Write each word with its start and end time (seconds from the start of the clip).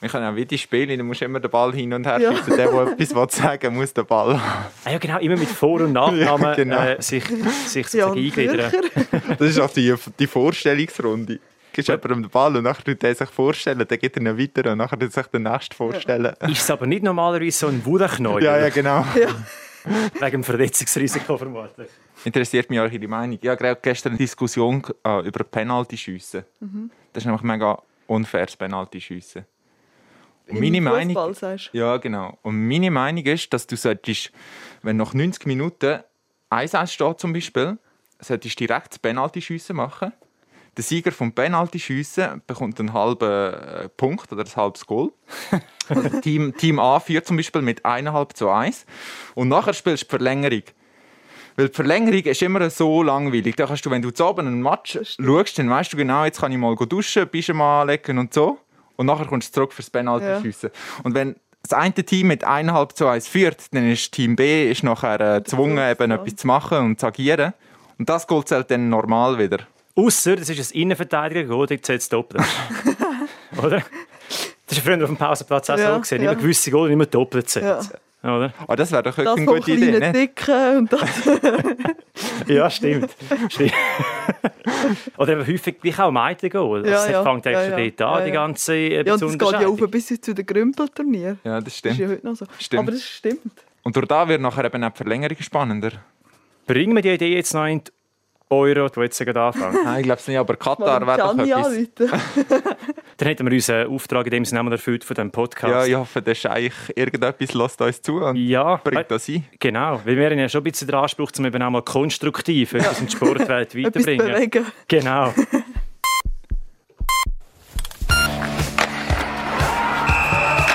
Wir 0.00 0.08
können 0.08 0.26
auch 0.32 0.36
wie 0.36 0.46
die 0.46 0.58
Spiele, 0.58 0.96
da 0.96 1.02
musst 1.02 1.20
du 1.20 1.24
immer 1.24 1.40
den 1.40 1.50
Ball 1.50 1.72
hin 1.72 1.92
und 1.92 2.06
her 2.06 2.20
schießen. 2.20 2.56
Der, 2.56 2.70
der 2.70 2.92
etwas 3.00 3.34
sagen 3.36 3.74
muss 3.74 3.92
den 3.92 4.06
Ball 4.06 4.40
haben. 4.40 4.64
Ah, 4.84 4.90
ja, 4.92 4.98
genau, 4.98 5.18
immer 5.18 5.36
mit 5.36 5.48
Vor- 5.48 5.80
und 5.80 5.92
Nachnamen 5.94 6.42
Ja, 6.44 6.54
genau. 6.54 6.80
äh, 6.82 7.02
sich, 7.02 7.24
sich 7.24 7.92
Ja, 7.94 8.06
sozusagen 8.06 8.16
eingliedern. 8.18 8.72
Das 9.38 9.48
ist 9.48 9.58
auch 9.58 9.70
die, 9.70 9.92
die 10.18 10.26
Vorstellungsrunde. 10.28 11.34
Du 11.34 11.40
gibst 11.72 11.88
jemandem 11.88 12.22
den 12.22 12.30
Ball 12.30 12.56
und 12.56 12.62
nachher 12.64 12.84
tut 12.84 13.02
er 13.02 13.14
sich 13.14 13.28
vorstellen, 13.28 13.84
dann 13.88 13.98
geht 13.98 14.16
er 14.16 14.22
ihn 14.22 14.38
weiter 14.38 14.70
und 14.72 14.78
nachher 14.78 14.98
tut 14.98 15.12
sich 15.12 15.26
der 15.26 15.40
Nächste 15.40 15.74
vorstellen. 15.76 16.32
Ist 16.48 16.62
es 16.62 16.70
aber 16.70 16.86
nicht 16.86 17.02
normalerweise 17.02 17.58
so 17.58 17.66
ein 17.66 17.84
Wudachknäuel? 17.84 18.44
Ja, 18.44 18.56
ja, 18.58 18.68
genau. 18.68 19.04
Wegen 20.20 20.30
dem 20.30 20.44
Verletzungsrisiko 20.44 21.36
vermutlich. 21.38 21.88
Interessiert 22.24 22.68
mich 22.70 22.78
eure 22.80 22.98
Meinung. 23.08 23.38
Ich 23.40 23.48
hatte 23.48 23.62
gerade 23.64 23.80
gestern 23.82 24.10
eine 24.12 24.18
Diskussion 24.18 24.82
äh, 25.04 25.26
über 25.26 25.44
Penalty-Schiessen. 25.44 26.44
Das 27.12 27.22
ist 27.22 27.26
nämlich 27.26 27.42
mega 27.42 27.80
unfair, 28.06 28.46
das 28.46 28.56
Penalty-Schiessen. 28.56 29.44
Meine 30.50 30.80
Meinung, 30.80 31.34
sagst 31.34 31.70
ja, 31.72 31.96
genau. 31.98 32.38
Und 32.42 32.66
meine 32.66 32.90
Meinung 32.90 33.24
ist, 33.24 33.52
dass 33.52 33.66
du 33.66 33.76
solltest, 33.76 34.32
wenn 34.82 34.96
nach 34.96 35.14
90 35.14 35.46
Minuten 35.46 36.00
1-1 36.50 36.86
steht 36.88 37.20
zum 37.20 37.32
Beispiel, 37.32 37.78
solltest 38.20 38.58
du 38.60 38.66
direkt 38.66 38.92
das 38.92 38.98
Penalty-Schiessen 38.98 39.76
machen. 39.76 40.12
Der 40.76 40.84
Sieger 40.84 41.12
vom 41.12 41.32
Penalty-Schiessen 41.32 42.42
bekommt 42.46 42.78
einen 42.78 42.92
halben 42.92 43.52
äh, 43.52 43.88
Punkt 43.88 44.32
oder 44.32 44.44
ein 44.44 44.56
halbes 44.56 44.86
Goal. 44.86 45.10
Team, 46.22 46.56
Team 46.56 46.78
A 46.78 47.00
führt 47.00 47.26
zum 47.26 47.36
Beispiel 47.36 47.62
mit 47.62 47.84
1,5 47.84 48.34
zu 48.34 48.48
1. 48.48 48.86
Und 49.34 49.48
nachher 49.48 49.74
spielst 49.74 50.04
du 50.04 50.06
die 50.06 50.10
Verlängerung. 50.10 50.62
Weil 51.56 51.68
die 51.68 51.74
Verlängerung 51.74 52.22
ist 52.22 52.42
immer 52.42 52.70
so 52.70 53.02
langweilig. 53.02 53.56
Da 53.56 53.66
kannst 53.66 53.84
du, 53.84 53.90
wenn 53.90 54.02
du 54.02 54.12
zu 54.12 54.24
oben 54.24 54.46
einen 54.46 54.62
Match 54.62 54.96
schaust, 55.18 55.58
dann 55.58 55.68
weißt 55.68 55.92
du 55.92 55.96
genau, 55.96 56.24
jetzt 56.24 56.40
kann 56.40 56.52
ich 56.52 56.58
mal 56.58 56.76
duschen, 56.76 57.28
Pyjama 57.28 57.82
anlegen 57.82 58.18
und 58.18 58.32
so. 58.32 58.58
Und 58.98 59.06
nachher 59.06 59.26
kommst 59.26 59.48
du 59.48 59.52
zurück 59.54 59.72
fürs 59.72 59.88
Penalty 59.90 60.26
schiessen. 60.42 60.70
Und 61.04 61.14
wenn 61.14 61.36
das 61.62 61.72
eine 61.72 61.94
Team 61.94 62.26
mit 62.26 62.46
1,5 62.46 62.94
zu 62.94 63.06
1 63.06 63.28
führt, 63.28 63.72
dann 63.72 63.90
ist 63.90 64.12
Team 64.12 64.36
B 64.36 64.70
ist 64.70 64.82
nachher 64.82 65.20
äh, 65.36 65.40
gezwungen, 65.40 65.78
eben 65.90 66.10
etwas 66.10 66.36
zu 66.36 66.46
machen 66.46 66.78
und 66.78 67.00
zu 67.00 67.06
agieren. 67.06 67.54
Und 67.98 68.08
das 68.08 68.26
Goal 68.26 68.44
zählt 68.44 68.70
dann 68.70 68.88
normal 68.90 69.38
wieder. 69.38 69.58
Ausser, 69.96 70.36
das 70.36 70.48
ist 70.50 70.74
ein 70.74 70.80
Innenverteidiger, 70.80 71.66
der 71.66 71.82
zählt 71.82 72.00
es 72.02 72.08
doppelt. 72.08 72.44
Oder? 73.62 73.82
Das 74.66 74.76
war 74.78 74.84
früher 74.84 75.02
auf 75.02 75.08
dem 75.10 75.16
Pausenplatz 75.16 75.70
auch 75.70 75.78
Ja, 75.78 75.94
so. 75.94 76.00
Gewesen. 76.00 76.22
ja. 76.22 76.32
Immer 76.32 76.40
gewisse 76.40 76.70
Goal 76.70 76.90
immer 76.90 77.06
doppelt 77.06 77.52
Ja. 77.54 77.80
Oder? 78.22 78.52
Oh, 78.66 78.74
das 78.74 78.90
wäre 78.90 79.02
doch 79.04 79.14
Das 79.14 79.24
wirklich 79.26 79.48
eine 79.48 79.58
gute 79.58 79.72
Idee, 79.72 79.98
ne? 80.00 80.12
Dicken 80.12 80.76
und 80.78 80.92
das. 80.92 81.00
Ja, 82.48 82.68
stimmt. 82.70 83.10
stimmt. 83.48 83.72
Oder 85.18 85.32
eben 85.34 85.46
häufig 85.46 85.80
gleich 85.80 85.98
auch 86.00 86.10
Meitengoal. 86.10 86.84
Ja, 86.84 86.92
das 86.92 87.10
ja. 87.10 87.22
fängt 87.22 87.46
eigentlich 87.46 87.58
Ja, 87.58 87.70
schon 87.70 87.78
ja. 87.78 87.90
dort 87.90 88.00
an, 88.02 88.18
Ja, 88.18 88.24
die 88.24 88.30
ja. 88.30 88.34
ganze 88.34 88.74
äh, 88.74 89.06
Ja, 89.06 89.12
und 89.14 89.22
das 89.22 89.30
geht 89.32 89.40
ja 89.40 89.46
Unterscheidung. 89.46 89.82
auf 89.84 89.90
bis 89.90 90.06
zu 90.20 90.34
den 90.34 90.46
Grümpelturnier. 90.46 91.36
Ja, 91.44 91.60
das 91.60 91.64
Das 91.64 91.72
ist 91.74 91.78
stimmt. 91.78 91.98
ja 91.98 92.08
heute 92.08 92.26
noch 92.26 92.36
so. 92.36 92.46
Stimmt. 92.58 92.80
Aber 92.82 92.92
das 92.92 93.02
stimmt. 93.04 93.52
Und 93.82 93.96
durch 93.96 94.06
da 94.06 94.26
wird 94.28 94.40
nachher 94.40 94.64
eben 94.64 94.82
auch 94.82 94.90
die 94.90 94.96
Verlängerung 94.96 95.36
spannender. 95.40 95.90
Bringen 96.66 96.94
wir 96.96 97.02
die 97.02 97.10
Idee 97.10 97.34
jetzt 97.36 97.54
noch 97.54 97.66
in 97.66 97.84
die 97.84 97.90
Euro, 98.50 98.88
die 98.88 99.00
jetzt 99.00 99.18
gerade 99.18 99.40
anfangen. 99.40 99.78
Nein, 99.84 99.98
ich 100.00 100.04
glaube 100.04 100.20
es 100.20 100.26
nicht, 100.28 100.38
aber 100.38 100.56
Katar 100.56 101.00
Mal 101.00 101.06
wäre 101.06 101.18
doch 101.18 101.38
etwas. 101.38 102.10
Dann 103.18 103.26
hätten 103.26 103.44
wir 103.46 103.52
unseren 103.52 103.88
Auftrag 103.88 104.26
in 104.26 104.30
dem 104.30 104.44
Sinne 104.44 104.60
einmal 104.60 104.74
erfüllt 104.74 105.02
von 105.02 105.14
diesem 105.16 105.32
Podcast. 105.32 105.72
Ja, 105.72 105.84
ich 105.84 105.94
hoffe, 105.96 106.22
der 106.22 106.36
Scheich 106.36 106.72
irgendetwas 106.94 107.52
lässt 107.52 107.80
uns 107.80 108.00
zu 108.00 108.22
und 108.22 108.36
Ja, 108.36 108.76
bringt 108.76 109.10
das 109.10 109.28
ein. 109.28 109.44
Genau, 109.58 110.00
weil 110.04 110.16
wir 110.16 110.30
haben 110.30 110.38
ja 110.38 110.48
schon 110.48 110.60
ein 110.60 110.64
bisschen 110.64 110.86
den 110.86 110.94
Anspruch, 110.94 111.32
um 111.36 111.44
eben 111.44 111.60
auch 111.60 111.70
mal 111.70 111.82
konstruktiv 111.82 112.74
etwas 112.74 113.00
in 113.00 113.06
die 113.06 113.12
Sportwelt 113.12 113.70
bewegen. 113.72 114.66
Genau. 114.86 115.34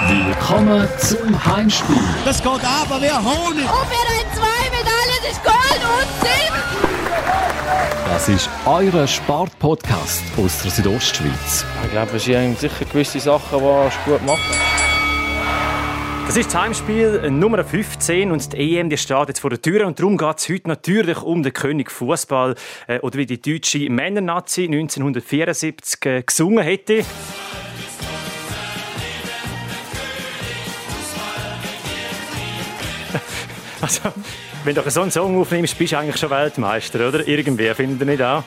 Willkommen 0.09 0.89
zum 0.97 1.45
Heimspiel. 1.45 1.95
Das 2.25 2.43
geht 2.43 2.51
aber 2.51 3.01
wie 3.01 3.09
Honig. 3.09 3.69
Auf 3.69 3.87
Ihre 3.89 4.35
zwei 4.35 4.69
Medaillen 4.69 5.31
ist 5.31 5.41
Gold 5.45 5.81
und 5.81 6.09
Silber. 6.19 6.72
Das 8.13 8.29
ist 8.29 8.47
euer 8.67 9.07
Sportpodcast 9.07 10.23
aus 10.37 10.61
der 10.61 10.69
Südostschweiz. 10.69 11.65
Ich 11.83 11.89
glaube, 11.89 12.17
es 12.17 12.25
sind 12.25 12.59
sicher 12.59 12.85
gewisse 12.85 13.19
Sachen, 13.19 13.57
die 13.57 14.11
gut 14.11 14.23
machen. 14.23 14.55
Das 16.27 16.37
ist 16.37 16.53
das 16.53 16.61
Heimspiel 16.61 17.31
Nummer 17.31 17.63
15 17.63 18.29
und 18.29 18.53
die 18.53 18.77
EM 18.77 18.91
die 18.91 18.99
steht 18.99 19.29
jetzt 19.29 19.39
vor 19.39 19.49
der 19.49 19.59
Tür 19.59 19.87
und 19.87 19.97
darum 19.97 20.19
geht 20.19 20.37
es 20.37 20.47
heute 20.47 20.67
natürlich 20.67 21.23
um 21.23 21.41
den 21.41 21.53
König 21.53 21.89
Fußball 21.89 22.53
äh, 22.85 22.99
oder 22.99 23.17
wie 23.17 23.25
die 23.25 23.41
deutsche 23.41 23.89
Männernazi 23.89 24.65
1974 24.65 26.05
äh, 26.05 26.21
gesungen 26.21 26.63
hätte. 26.63 27.03
Also, 33.81 34.13
wenn 34.63 34.75
du 34.75 34.89
so 34.89 35.01
einen 35.01 35.11
Song 35.11 35.39
aufnimmst, 35.39 35.77
bist 35.77 35.91
du 35.93 35.97
eigentlich 35.97 36.17
schon 36.17 36.29
Weltmeister, 36.29 37.07
oder? 37.07 37.27
Irgendwie, 37.27 37.73
findet 37.73 37.99
ihr 38.01 38.05
nicht 38.05 38.21
auch? 38.21 38.43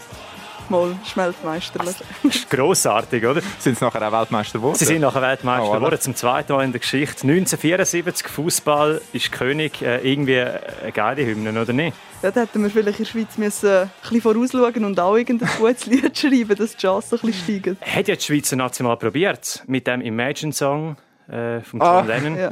Mal 0.68 0.96
schmelzmeisterlich. 1.04 1.94
Das 2.24 2.34
ist 2.34 2.50
grossartig, 2.50 3.24
oder? 3.24 3.40
Sind 3.60 3.78
sie 3.78 3.84
nachher 3.84 4.02
auch 4.08 4.12
Weltmeister 4.20 4.58
geworden? 4.58 4.76
Sie 4.76 4.84
sind 4.84 5.00
nachher 5.00 5.22
Weltmeister 5.22 5.64
Oh, 5.68 5.72
voilà. 5.74 5.76
geworden, 5.78 6.00
zum 6.00 6.16
zweiten 6.16 6.52
Mal 6.52 6.64
in 6.64 6.72
der 6.72 6.80
Geschichte. 6.80 7.22
1974, 7.22 8.26
Fußball 8.26 9.00
ist 9.12 9.30
König. 9.30 9.80
Äh, 9.82 9.98
irgendwie 9.98 10.40
eine 10.40 10.90
geile 10.92 11.24
Hymne, 11.24 11.60
oder 11.60 11.72
nicht? 11.72 11.96
Ja, 12.22 12.32
da 12.32 12.40
hätten 12.40 12.62
wir 12.64 12.70
vielleicht 12.70 12.98
in 12.98 13.04
der 13.04 13.10
Schweiz 13.12 13.36
müssen 13.38 13.68
ein 13.70 13.90
bisschen 14.02 14.20
vorausschauen 14.22 14.84
und 14.84 14.98
auch 14.98 15.14
irgendein 15.16 15.50
gutes 15.58 15.86
Lied 15.86 16.18
schreiben, 16.18 16.56
dass 16.56 16.72
die 16.74 16.78
Chancen 16.78 17.20
ein 17.22 17.26
bisschen 17.30 17.44
steigen. 17.62 17.78
Hat 17.82 18.08
ja 18.08 18.16
die 18.16 18.22
Schweizer 18.24 18.56
National 18.56 18.96
probiert 18.96 19.62
mit 19.68 19.86
dem 19.86 20.00
Imagine-Song 20.00 20.96
äh, 21.28 21.60
von 21.60 21.80
Ah, 21.82 21.98
John 22.00 22.06
Lennon. 22.08 22.36
Ja. 22.38 22.50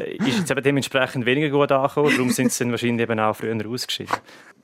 Äh, 0.00 0.16
Ist 0.16 0.38
jetzt 0.38 0.50
eben 0.50 0.62
dementsprechend 0.62 1.26
weniger 1.26 1.50
gut 1.50 1.72
angekommen, 1.72 2.10
darum 2.10 2.30
sind 2.30 2.52
sie 2.52 2.64
dann 2.64 2.70
wahrscheinlich 2.70 3.02
eben 3.02 3.18
auch 3.20 3.34
früher 3.36 3.56
ausgeschieden. 3.68 4.14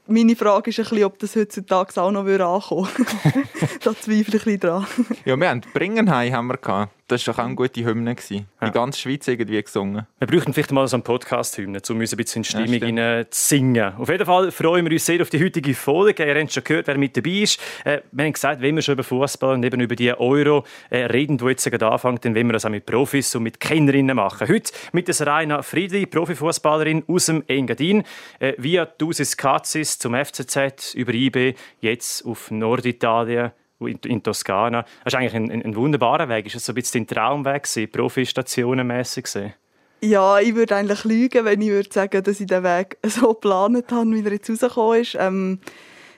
Meine 0.06 0.36
Frage 0.36 0.70
ist 0.70 0.78
ein 0.78 0.84
bisschen, 0.84 1.04
ob 1.04 1.18
das 1.18 1.36
heutzutage 1.36 2.00
auch 2.00 2.10
noch 2.10 2.26
ankommen 2.26 2.88
würde. 2.88 3.46
da 3.84 3.94
zweifle 3.94 4.14
ich 4.14 4.26
ein 4.26 4.30
bisschen 4.32 4.60
dran. 4.60 4.86
Ja, 5.24 5.36
wir 5.36 5.48
haben 5.50 5.60
Bringenheim 5.74 6.32
haben 6.32 6.46
wir 6.46 6.56
gehabt. 6.56 6.92
Das 7.08 7.26
war 7.26 7.32
doch 7.32 7.40
auch 7.40 7.46
eine 7.46 7.54
gute 7.54 7.82
Hymne. 7.84 8.14
Gewesen. 8.14 8.46
Die 8.62 8.70
ganze 8.70 9.00
Schweiz 9.00 9.26
irgendwie 9.26 9.62
gesungen. 9.62 10.06
Wir 10.18 10.26
bräuchten 10.28 10.52
vielleicht 10.52 10.72
mal 10.72 10.86
so 10.86 10.96
einen 10.96 11.04
Podcast-Hymne, 11.04 11.80
um 11.88 12.00
uns 12.00 12.12
ein 12.12 12.16
bisschen 12.18 12.42
in 12.42 12.48
die 12.50 12.52
Ja, 12.52 12.66
Stimmung 12.66 12.86
hinein 12.86 13.26
zu 13.30 13.48
singen. 13.48 13.94
Auf 13.96 14.10
jeden 14.10 14.26
Fall 14.26 14.50
freuen 14.52 14.84
wir 14.84 14.92
uns 14.92 15.06
sehr 15.06 15.22
auf 15.22 15.30
die 15.30 15.42
heutige 15.42 15.74
Folge. 15.74 16.26
Ihr 16.26 16.38
habt 16.38 16.52
schon 16.52 16.64
gehört, 16.64 16.86
wer 16.86 16.98
mit 16.98 17.16
dabei 17.16 17.30
ist. 17.30 17.58
Äh, 17.84 18.02
wir 18.12 18.26
haben 18.26 18.32
gesagt, 18.34 18.60
wenn 18.60 18.74
wir 18.74 18.82
schon 18.82 18.92
über 18.92 19.04
Fußball 19.04 19.54
und 19.54 19.64
eben 19.64 19.80
über 19.80 19.96
die 19.96 20.12
Euro 20.12 20.64
äh, 20.90 21.04
reden, 21.06 21.38
die 21.38 21.46
jetzt 21.46 21.64
gerade 21.64 21.90
anfängt, 21.90 22.26
dann 22.26 22.34
wollen 22.34 22.46
wir 22.48 22.52
das 22.52 22.66
auch 22.66 22.70
mit 22.70 22.84
Profis 22.84 23.34
und 23.34 23.42
mit 23.42 23.58
Kennerinnen 23.58 24.14
machen. 24.14 24.46
Heute 24.46 24.70
mit 24.92 25.08
der 25.08 25.14
Serena 25.14 25.62
Friedli, 25.62 26.04
Profifußballerin 26.04 27.04
aus 27.08 27.24
dem 27.26 27.42
Engadin, 27.46 28.02
äh, 28.38 28.52
via 28.58 28.84
Dusis 28.84 29.34
Katzis 29.34 29.98
zum 29.98 30.14
FCZ, 30.14 30.94
über 30.94 31.14
IB, 31.14 31.54
jetzt 31.80 32.26
auf 32.26 32.50
Norditalien 32.50 33.52
in, 33.80 33.98
in 34.04 34.22
Toskana. 34.22 34.82
Das 35.04 35.12
ist 35.12 35.14
eigentlich 35.14 35.34
ein, 35.34 35.50
ein, 35.50 35.62
ein 35.62 35.76
wunderbarer 35.76 36.28
Weg. 36.28 36.46
Ist 36.46 36.56
das 36.56 36.66
so 36.66 36.72
ein 36.72 36.76
bisschen 36.76 37.06
dein 37.06 37.16
Traumweg 37.16 37.92
Profistationenmässig 37.92 39.24
gesehen? 39.24 39.54
Ja, 40.00 40.38
ich 40.38 40.54
würde 40.54 40.76
eigentlich 40.76 41.04
lügen, 41.04 41.44
wenn 41.44 41.60
ich 41.60 41.70
würde 41.70 41.92
sagen, 41.92 42.22
dass 42.22 42.40
ich 42.40 42.46
den 42.46 42.62
Weg 42.62 42.98
so 43.02 43.34
geplant 43.34 43.90
habe, 43.90 44.10
wie 44.12 44.24
er 44.24 44.32
jetzt 44.32 44.48
rausgekommen 44.48 45.00
ist. 45.00 45.16
Ähm, 45.18 45.58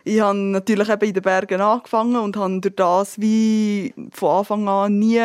ich 0.04 0.20
habe 0.20 0.38
natürlich 0.38 0.88
eben 0.88 1.08
in 1.08 1.14
den 1.14 1.22
Bergen 1.22 1.60
angefangen 1.60 2.16
und 2.16 2.36
habe 2.36 2.60
durch 2.60 2.74
das 2.74 3.20
wie 3.20 3.94
von 4.12 4.38
Anfang 4.38 4.68
an 4.68 4.98
nie 4.98 5.22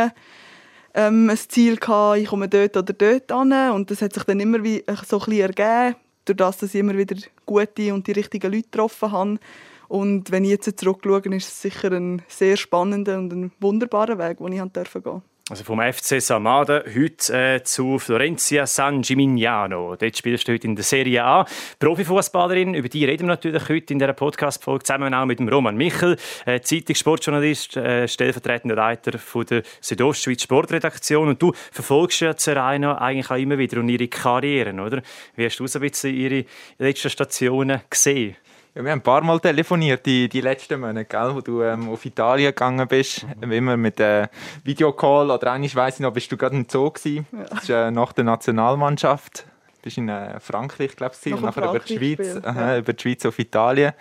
ähm, 0.93 1.29
ein 1.29 1.37
Ziel 1.37 1.77
gehabt, 1.77 2.19
ich 2.19 2.27
komme 2.27 2.47
dort 2.47 2.77
oder 2.77 2.93
dort 2.93 3.31
an. 3.31 3.71
Und 3.71 3.91
das 3.91 4.01
hat 4.01 4.13
sich 4.13 4.23
dann 4.23 4.39
immer 4.39 4.63
wie 4.63 4.83
so 5.05 5.19
ein 5.19 5.25
bisschen 5.25 5.41
ergeben, 5.41 5.95
durch 6.25 6.37
das, 6.37 6.57
dass 6.57 6.73
ich 6.73 6.79
immer 6.79 6.97
wieder 6.97 7.15
gute 7.45 7.93
und 7.93 8.07
die 8.07 8.13
richtigen 8.13 8.51
Leute 8.51 8.63
getroffen 8.63 9.11
habe. 9.11 9.39
Und 9.87 10.31
wenn 10.31 10.43
ich 10.43 10.51
jetzt 10.51 10.79
zurückschaue, 10.79 11.35
ist 11.35 11.47
es 11.47 11.61
sicher 11.61 11.91
ein 11.91 12.21
sehr 12.27 12.57
spannender 12.57 13.17
und 13.17 13.33
ein 13.33 13.51
wunderbarer 13.59 14.17
Weg, 14.17 14.37
den 14.37 14.53
ich 14.53 14.59
gehen 14.59 14.73
durfte. 14.73 15.21
Also 15.47 15.63
vom 15.63 15.79
FC 15.79 16.19
Samada 16.19 16.83
heute 16.87 17.31
äh, 17.31 17.61
zu 17.61 17.99
Florencia 17.99 18.65
San 18.65 19.03
Gimignano. 19.03 19.95
Dort 19.95 20.17
spielst 20.17 20.47
du 20.47 20.53
heute 20.53 20.65
in 20.65 20.75
der 20.75 20.83
Serie 20.83 21.23
A. 21.23 21.45
Profifußballerin, 21.77 22.73
über 22.73 22.89
die 22.89 23.05
reden 23.05 23.27
wir 23.27 23.33
natürlich 23.33 23.69
heute 23.69 23.93
in 23.93 23.99
dieser 23.99 24.13
Podcast-Folge 24.13 24.85
zusammen 24.85 25.13
auch 25.13 25.27
mit 25.27 25.37
dem 25.37 25.47
Roman 25.47 25.77
Michel, 25.77 26.17
äh, 26.47 26.61
Zeitungssportjournalist, 26.61 27.77
äh, 27.77 28.07
stellvertretender 28.07 28.75
Leiter 28.75 29.19
von 29.19 29.45
der 29.45 29.61
Südostschweiz 29.81 30.41
Sportredaktion. 30.41 31.27
Und 31.27 31.39
du 31.39 31.53
verfolgst 31.71 32.21
ja 32.21 32.33
Serena 32.35 32.97
eigentlich 32.97 33.29
auch 33.29 33.37
immer 33.37 33.59
wieder 33.59 33.81
und 33.81 33.89
ihre 33.89 34.07
Karrieren, 34.07 34.79
oder? 34.79 35.03
Wie 35.35 35.45
hast 35.45 35.59
du 35.59 35.67
so 35.67 35.77
ein 35.77 35.83
bisschen 35.83 36.15
ihre 36.15 36.45
letzten 36.79 37.11
Stationen 37.11 37.81
gesehen? 37.87 38.35
Ja, 38.75 38.83
wir 38.83 38.91
haben 38.91 38.99
ein 38.99 39.03
paar 39.03 39.23
Mal 39.23 39.39
telefoniert, 39.39 40.05
die, 40.05 40.27
die 40.27 40.41
letzten 40.41 40.81
Monate, 40.81 41.05
gell, 41.05 41.33
wo 41.33 41.39
du 41.39 41.61
ähm, 41.61 41.87
auf 41.87 42.03
Italien 42.05 42.47
gegangen 42.47 42.85
bist. 42.89 43.25
Immer 43.39 43.77
mit 43.77 44.01
äh, 44.01 44.27
Videocall 44.65 45.31
oder 45.31 45.53
eigentlich 45.53 45.77
weiss 45.77 45.95
ich 45.95 46.01
noch, 46.01 46.11
bist 46.11 46.29
du 46.29 46.35
gerade 46.35 46.57
im 46.57 46.67
Zoo 46.69 46.91
gewesen. 46.91 47.25
Das 47.49 47.63
ist 47.63 47.69
äh, 47.69 47.89
nach 47.89 48.11
der 48.11 48.25
Nationalmannschaft. 48.25 49.45
Du 49.77 49.81
bist 49.81 49.97
in 49.97 50.09
äh, 50.09 50.41
Frankreich, 50.41 50.93
glaube 50.97 51.15
ich, 51.23 51.33
und 51.33 51.43
nachher 51.43 51.69
über 51.69 51.79
die 51.79 51.97
Schweiz, 51.97 52.43
aha, 52.43 52.71
ja. 52.73 52.77
über 52.79 52.91
die 52.91 53.01
Schweiz 53.01 53.25
auf 53.25 53.39
Italien. 53.39 53.93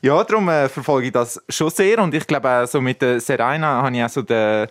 Ja, 0.00 0.24
darum 0.24 0.48
äh, 0.48 0.70
verfolge 0.70 1.08
ich 1.08 1.12
das 1.12 1.42
schon 1.46 1.68
sehr 1.68 1.98
und 1.98 2.14
ich 2.14 2.26
glaube, 2.26 2.48
auch 2.48 2.66
so 2.66 2.80
mit 2.80 3.02
der 3.02 3.20
Serena 3.20 3.82
habe 3.82 3.94
ich 3.94 4.02
auch 4.02 4.08
so 4.08 4.22
den, 4.22 4.68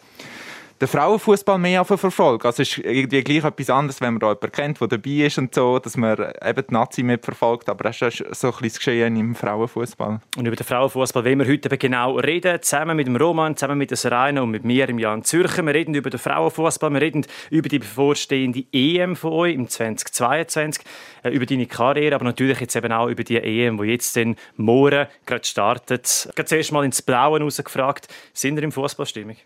den 0.79 0.87
Frauenfußball 0.87 1.57
mehr 1.57 1.83
verfolgen. 1.83 2.45
Also 2.45 2.61
es 2.61 2.77
ist 2.77 2.85
irgendwie 2.85 3.23
gleich 3.23 3.43
etwas 3.43 3.69
anderes, 3.69 3.99
wenn 3.99 4.13
man 4.13 4.19
da 4.19 4.27
jemanden 4.27 4.51
kennt, 4.51 4.81
der 4.81 4.87
dabei 4.87 5.25
ist 5.25 5.37
und 5.37 5.53
so, 5.53 5.79
dass 5.79 5.97
man 5.97 6.33
eben 6.45 6.63
die 6.69 6.73
Nazi 6.73 7.03
mitverfolgt. 7.03 7.69
Aber 7.69 7.89
es 7.89 8.01
ist 8.01 8.17
so 8.17 8.47
ein 8.47 8.51
bisschen 8.51 8.67
das 8.67 8.77
Geschehen 8.77 9.15
im 9.15 9.33
Frauenfußball. 9.33 10.19
Und 10.37 10.45
über 10.45 10.55
den 10.55 10.65
Frauenfußball 10.65 11.25
wollen 11.25 11.39
wir 11.39 11.47
heute 11.47 11.69
eben 11.69 11.79
genau 11.79 12.17
reden, 12.17 12.61
zusammen 12.61 12.95
mit 12.95 13.07
dem 13.07 13.15
Roman, 13.15 13.55
zusammen 13.55 13.79
mit 13.79 13.89
der 13.89 13.97
Serena 13.97 14.41
und 14.41 14.51
mit 14.51 14.63
mir, 14.63 14.87
im 14.87 14.99
Jan 14.99 15.23
Zürcher. 15.23 15.65
Wir 15.65 15.73
reden 15.73 15.95
über 15.95 16.09
den 16.09 16.19
Frauenfußball, 16.19 16.91
wir 16.91 17.01
reden 17.01 17.25
über 17.49 17.69
die 17.69 17.79
bevorstehende 17.79 18.63
EM 18.71 19.15
von 19.15 19.33
euch 19.33 19.55
im 19.55 19.67
2022, 19.67 20.83
äh, 21.23 21.29
über 21.29 21.45
deine 21.45 21.65
Karriere, 21.65 22.15
aber 22.15 22.25
natürlich 22.25 22.59
jetzt 22.59 22.75
eben 22.75 22.91
auch 22.91 23.07
über 23.07 23.23
die 23.23 23.37
EM, 23.37 23.77
die 23.77 23.85
jetzt 23.85 24.15
den 24.15 24.35
morgen 24.55 25.07
gerade 25.25 25.45
startet. 25.45 26.29
Habe 26.37 26.45
zuerst 26.45 26.71
mal 26.71 26.85
ins 26.85 27.01
Blaue 27.01 27.39
rausgefragt, 27.39 28.07
sind 28.33 28.57
ihr 28.57 28.63
im 28.63 28.71
Fußballstimmung? 28.71 29.37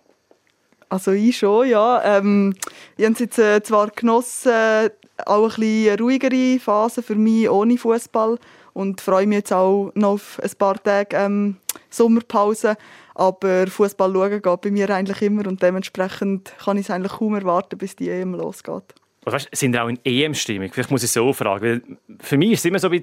Also 0.91 1.11
ich 1.11 1.38
schon, 1.38 1.69
ja. 1.69 2.03
Ähm, 2.03 2.53
ich 2.97 3.05
habe 3.05 3.13
es 3.13 3.19
jetzt 3.19 3.39
äh, 3.39 3.63
zwar 3.63 3.91
genossen, 3.91 4.89
auch 5.25 5.57
ein 5.57 5.61
bisschen 5.61 5.99
ruhigere 6.01 6.59
Phase 6.59 7.01
für 7.01 7.15
mich 7.15 7.49
ohne 7.49 7.77
Fußball 7.77 8.38
und 8.73 8.99
freue 8.99 9.25
mich 9.25 9.38
jetzt 9.38 9.53
auch 9.53 9.91
noch 9.95 10.15
auf 10.15 10.41
ein 10.43 10.51
paar 10.57 10.83
Tage 10.83 11.15
ähm, 11.15 11.55
Sommerpause. 11.89 12.75
Aber 13.15 13.67
Fußball 13.67 14.11
schauen 14.11 14.41
geht 14.41 14.61
bei 14.61 14.69
mir 14.69 14.89
eigentlich 14.89 15.21
immer 15.21 15.47
und 15.47 15.63
dementsprechend 15.63 16.51
kann 16.61 16.75
ich 16.75 16.88
es 16.88 16.91
eigentlich 16.91 17.13
kaum 17.13 17.35
erwarten, 17.35 17.77
bis 17.77 17.95
die 17.95 18.09
EM 18.09 18.33
losgeht. 18.33 18.94
Weißt, 19.23 19.50
sind 19.51 19.77
auch 19.77 19.88
in 19.88 20.00
EM-Stimmung? 20.03 20.71
Vielleicht 20.73 20.89
muss 20.89 21.03
ich 21.03 21.12
so 21.12 21.31
fragen. 21.31 21.63
Weil 21.63 21.97
für 22.21 22.38
mich 22.38 22.50
war 22.50 22.53
es 22.56 22.65
immer 22.65 22.79
so 22.79 22.89
ein 22.89 23.01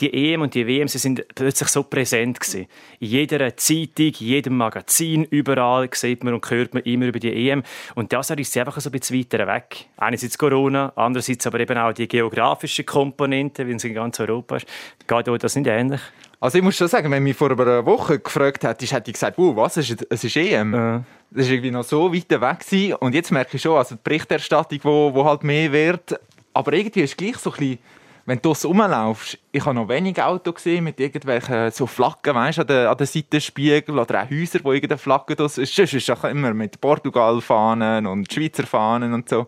die 0.00 0.32
EM 0.32 0.42
und 0.42 0.54
die 0.54 0.66
WM 0.66 0.88
sind 0.88 1.24
plötzlich 1.36 1.68
so 1.68 1.84
präsent 1.84 2.40
gewesen. 2.40 2.66
In 2.98 3.06
jeder 3.06 3.56
Zeitung, 3.56 4.06
in 4.06 4.26
jedem 4.26 4.56
Magazin, 4.56 5.22
überall 5.22 5.88
sieht 5.94 6.24
man 6.24 6.34
und 6.34 6.50
hört 6.50 6.74
man 6.74 6.82
immer 6.82 7.06
über 7.06 7.20
die 7.20 7.48
EM. 7.48 7.62
Und 7.94 8.12
das 8.12 8.30
ist 8.30 8.56
einfach 8.56 8.80
so 8.80 8.90
ein 8.90 8.92
bisschen 8.98 9.20
weiter 9.20 9.46
weg. 9.46 9.86
Einerseits 9.98 10.36
Corona, 10.36 10.92
andererseits 10.96 11.46
aber 11.46 11.60
eben 11.60 11.78
auch 11.78 11.92
die 11.92 12.08
geografische 12.08 12.82
Komponente, 12.82 13.64
wie 13.68 13.72
es 13.74 13.84
in 13.84 13.94
ganz 13.94 14.18
Europa 14.18 14.56
ist. 14.56 14.66
Geht 15.06 15.28
euch 15.28 15.38
das 15.38 15.54
nicht 15.54 15.68
ähnlich? 15.68 16.00
Also 16.42 16.58
ich 16.58 16.64
muss 16.64 16.74
schon 16.74 16.88
sagen, 16.88 17.08
wenn 17.12 17.22
mich 17.22 17.36
vor 17.36 17.52
einer 17.52 17.86
Woche 17.86 18.18
gefragt 18.18 18.64
hättest, 18.64 18.92
hätte 18.92 19.10
ich 19.12 19.14
gesagt, 19.14 19.38
wow, 19.38 19.54
was, 19.54 19.76
es 19.76 19.90
ist, 19.90 20.06
es 20.10 20.24
ist 20.24 20.36
EM. 20.36 20.74
Ja. 20.74 21.04
Das 21.30 21.46
war 21.46 21.52
irgendwie 21.52 21.70
noch 21.70 21.84
so 21.84 22.12
weit 22.12 22.28
weg. 22.28 22.58
Gewesen. 22.58 22.94
Und 22.94 23.14
jetzt 23.14 23.30
merke 23.30 23.56
ich 23.56 23.62
schon, 23.62 23.78
also 23.78 23.94
die 23.94 24.00
Berichterstattung, 24.02 24.80
wo, 24.82 25.14
wo 25.14 25.24
halt 25.24 25.44
mehr 25.44 25.70
wird, 25.70 26.18
aber 26.52 26.72
irgendwie 26.72 27.02
ist 27.02 27.12
es 27.12 27.16
gleich 27.16 27.36
so 27.36 27.52
ein 27.52 27.58
bisschen, 27.58 27.78
wenn 28.26 28.38
du 28.38 28.48
draussen 28.48 28.66
rumlaufst, 28.66 29.38
ich 29.52 29.64
habe 29.64 29.76
noch 29.76 29.88
wenig 29.88 30.20
Auto 30.20 30.52
gesehen 30.52 30.82
mit 30.82 30.98
irgendwelchen 30.98 31.70
so 31.70 31.86
Flaggen, 31.86 32.34
weißt, 32.34 32.58
an 32.58 32.66
den, 32.66 32.86
an 32.88 32.96
den 32.96 33.06
Seitenspiegeln 33.06 33.96
oder 33.96 34.24
auch 34.24 34.28
Häuser, 34.28 34.58
wo 34.64 34.72
irgendeine 34.72 34.98
Flagge 34.98 35.36
das 35.36 35.58
ist. 35.58 35.78
Es 35.78 35.94
ist 35.94 36.10
auch 36.10 36.24
immer 36.24 36.52
mit 36.52 36.80
Portugal-Fahnen 36.80 38.04
und 38.04 38.32
Schweizer 38.32 38.66
Fahnen 38.66 39.14
und 39.14 39.28
so. 39.28 39.46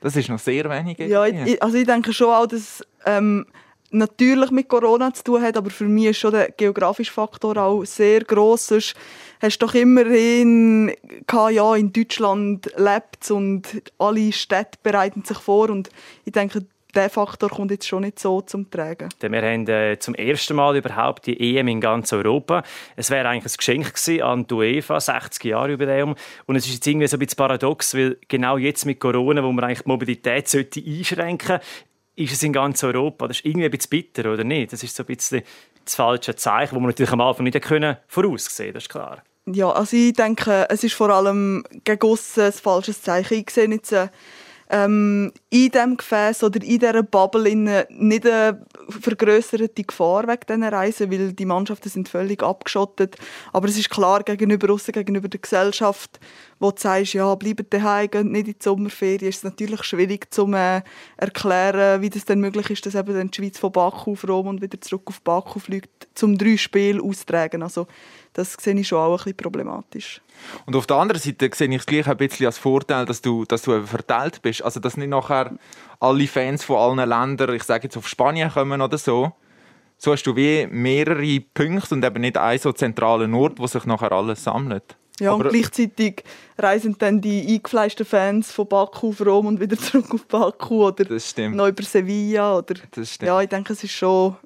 Das 0.00 0.16
ist 0.16 0.30
noch 0.30 0.38
sehr 0.38 0.70
wenig. 0.70 0.96
Ja, 0.98 1.26
ich, 1.26 1.62
also 1.62 1.76
ich 1.76 1.84
denke 1.84 2.14
schon 2.14 2.30
auch, 2.30 2.46
dass 2.46 2.82
ähm, 3.04 3.44
natürlich 3.92 4.50
mit 4.50 4.68
Corona 4.68 5.12
zu 5.12 5.24
tun 5.24 5.42
hat, 5.42 5.56
aber 5.56 5.70
für 5.70 5.84
mich 5.84 6.06
ist 6.06 6.18
schon 6.18 6.32
der 6.32 6.50
geografische 6.50 7.12
Faktor 7.12 7.56
auch 7.56 7.84
sehr 7.84 8.20
gross. 8.24 8.66
Sonst 8.66 8.94
hast 9.40 9.58
du 9.58 9.66
doch 9.66 9.74
immerhin 9.74 10.92
ja, 11.50 11.76
in 11.76 11.92
Deutschland 11.92 12.70
lebt 12.76 13.30
und 13.30 13.82
alle 13.98 14.32
Städte 14.32 14.78
bereiten 14.82 15.24
sich 15.24 15.38
vor 15.38 15.70
und 15.70 15.90
ich 16.24 16.32
denke, 16.32 16.66
der 16.94 17.08
Faktor 17.08 17.48
kommt 17.48 17.70
jetzt 17.70 17.86
schon 17.86 18.02
nicht 18.02 18.18
so 18.18 18.42
zum 18.42 18.70
Tragen. 18.70 19.08
Wir 19.20 19.42
haben 19.42 19.66
äh, 19.66 19.98
zum 19.98 20.14
ersten 20.14 20.56
Mal 20.56 20.76
überhaupt 20.76 21.26
die 21.26 21.56
EM 21.56 21.68
in 21.68 21.80
ganz 21.80 22.12
Europa. 22.12 22.62
Es 22.96 23.10
wäre 23.10 23.28
eigentlich 23.28 23.52
ein 23.52 23.56
Geschenk 23.56 23.94
gewesen 23.94 24.22
an 24.22 24.46
die 24.46 24.54
UEFA, 24.54 25.00
60 25.00 25.44
Jahre 25.44 25.70
Jubiläum. 25.70 26.14
Und 26.46 26.56
es 26.56 26.66
ist 26.66 26.74
jetzt 26.74 26.86
irgendwie 26.86 27.06
so 27.06 27.16
ein 27.16 27.20
bisschen 27.20 27.36
paradox, 27.36 27.94
weil 27.94 28.18
genau 28.28 28.58
jetzt 28.58 28.84
mit 28.84 29.00
Corona, 29.00 29.42
wo 29.42 29.52
man 29.52 29.64
eigentlich 29.64 29.82
die 29.82 29.88
Mobilität 29.88 30.48
sollte 30.48 30.82
einschränken 30.84 31.60
ist 32.16 32.32
es 32.32 32.42
in 32.42 32.52
ganz 32.52 32.82
Europa. 32.84 33.28
Das 33.28 33.38
ist 33.38 33.46
irgendwie 33.46 33.66
ein 33.66 33.70
bisschen 33.70 33.90
bitter, 33.90 34.32
oder 34.32 34.44
nicht? 34.44 34.72
Das 34.72 34.82
ist 34.82 34.94
so 34.94 35.02
ein 35.02 35.06
bisschen 35.06 35.42
das 35.84 35.94
falsche 35.94 36.36
Zeichen, 36.36 36.74
das 36.74 36.80
man 36.80 36.88
natürlich 36.88 37.12
am 37.12 37.20
Anfang 37.20 37.44
nicht 37.44 37.60
können 37.62 37.96
voraussehen 38.06 38.72
das 38.74 38.84
ist 38.84 38.88
klar. 38.88 39.22
Ja, 39.46 39.70
also 39.70 39.96
ich 39.96 40.12
denke, 40.12 40.66
es 40.68 40.84
ist 40.84 40.94
vor 40.94 41.10
allem 41.10 41.64
gegen 41.82 42.02
aussen 42.02 42.44
ein 42.44 42.52
falsches 42.52 43.02
Zeichen. 43.02 43.38
Ich 43.38 43.50
sehe 43.50 43.68
jetzt 43.68 43.92
ähm, 44.70 45.32
in 45.50 45.70
diesem 45.70 45.96
Gefäß 45.96 46.44
oder 46.44 46.62
in 46.62 46.78
dieser 46.78 47.02
Bubble 47.02 47.54
nicht 47.54 48.26
eine 48.26 48.64
vergrößerte 48.88 49.84
Gefahr 49.84 50.26
wegen 50.28 50.46
diesen 50.48 50.64
Reisen, 50.64 51.10
weil 51.10 51.32
die 51.32 51.44
Mannschaften 51.44 51.88
sind 51.88 52.08
völlig 52.08 52.42
abgeschottet. 52.42 53.16
Aber 53.52 53.68
es 53.68 53.78
ist 53.78 53.90
klar 53.90 54.22
gegenüber 54.22 54.72
aussen, 54.72 54.92
gegenüber 54.92 55.28
der 55.28 55.40
Gesellschaft, 55.40 56.20
wo 56.58 56.70
du 56.70 56.80
sagst, 56.80 57.14
ja, 57.14 57.34
bleibt 57.34 57.72
daheim, 57.72 58.10
geht 58.10 58.24
nicht 58.24 58.48
in 58.48 58.54
die 58.54 58.62
Sommerferien, 58.62 59.28
ist 59.28 59.38
es 59.38 59.44
natürlich 59.44 59.82
schwierig 59.84 60.32
zu 60.32 60.50
äh, 60.52 60.82
erklären, 61.16 62.00
wie 62.00 62.10
das 62.10 62.24
denn 62.24 62.40
möglich 62.40 62.70
ist, 62.70 62.86
dass 62.86 62.94
eben 62.94 63.30
die 63.30 63.36
Schweiz 63.36 63.58
von 63.58 63.72
Baku 63.72 64.12
auf 64.12 64.26
Rom 64.26 64.46
und 64.46 64.62
wieder 64.62 64.80
zurück 64.80 65.02
auf 65.06 65.20
Baku 65.22 65.58
fliegt, 65.58 66.08
zum 66.14 66.38
drei 66.38 66.56
Spiele 66.56 67.02
austragen. 67.02 67.62
Also 67.62 67.86
das 68.32 68.54
sehe 68.54 68.74
ich 68.74 68.88
schon 68.88 68.98
auch 68.98 69.12
ein 69.12 69.16
bisschen 69.16 69.36
problematisch. 69.36 70.20
Und 70.66 70.74
auf 70.76 70.86
der 70.86 70.96
anderen 70.96 71.20
Seite 71.20 71.50
sehe 71.54 71.68
ich 71.68 71.76
es 71.76 71.86
gleich 71.86 72.06
ein 72.08 72.16
bisschen 72.16 72.46
als 72.46 72.58
Vorteil, 72.58 73.04
dass 73.04 73.20
du, 73.20 73.44
dass 73.44 73.62
du 73.62 73.82
verteilt 73.86 74.42
bist. 74.42 74.62
Also, 74.62 74.80
dass 74.80 74.96
nicht 74.96 75.08
nachher 75.08 75.56
alle 76.00 76.26
Fans 76.26 76.64
von 76.64 76.76
allen 76.76 77.08
Ländern, 77.08 77.54
ich 77.54 77.62
sage 77.62 77.84
jetzt 77.84 77.96
auf 77.96 78.08
Spanien 78.08 78.50
kommen 78.50 78.80
oder 78.80 78.98
so. 78.98 79.32
So 79.98 80.12
hast 80.12 80.24
du 80.24 80.34
wie 80.34 80.66
mehrere 80.66 81.40
Punkte 81.54 81.94
und 81.94 82.04
eben 82.04 82.22
nicht 82.22 82.36
einen 82.36 82.58
so 82.58 82.72
zentralen 82.72 83.34
Ort, 83.34 83.58
wo 83.58 83.66
sich 83.66 83.84
nachher 83.84 84.10
alles 84.10 84.42
sammelt. 84.42 84.96
Ja, 85.20 85.34
Aber 85.34 85.44
und 85.44 85.50
gleichzeitig 85.50 86.24
reisen 86.58 86.96
dann 86.98 87.20
die 87.20 87.46
eingefleischten 87.54 88.04
Fans 88.04 88.50
von 88.50 88.66
Baku 88.66 89.10
auf 89.10 89.24
Rom 89.24 89.46
und 89.46 89.60
wieder 89.60 89.76
zurück 89.78 90.12
auf 90.12 90.26
Baku 90.26 90.86
oder 90.86 91.04
noch 91.04 91.68
über 91.68 91.82
Sevilla. 91.82 92.58
Oder, 92.58 92.74
ja, 93.20 93.40
ich 93.42 93.48
denke, 93.48 93.74
es 93.74 93.84
ist 93.84 93.92
schon 93.92 94.36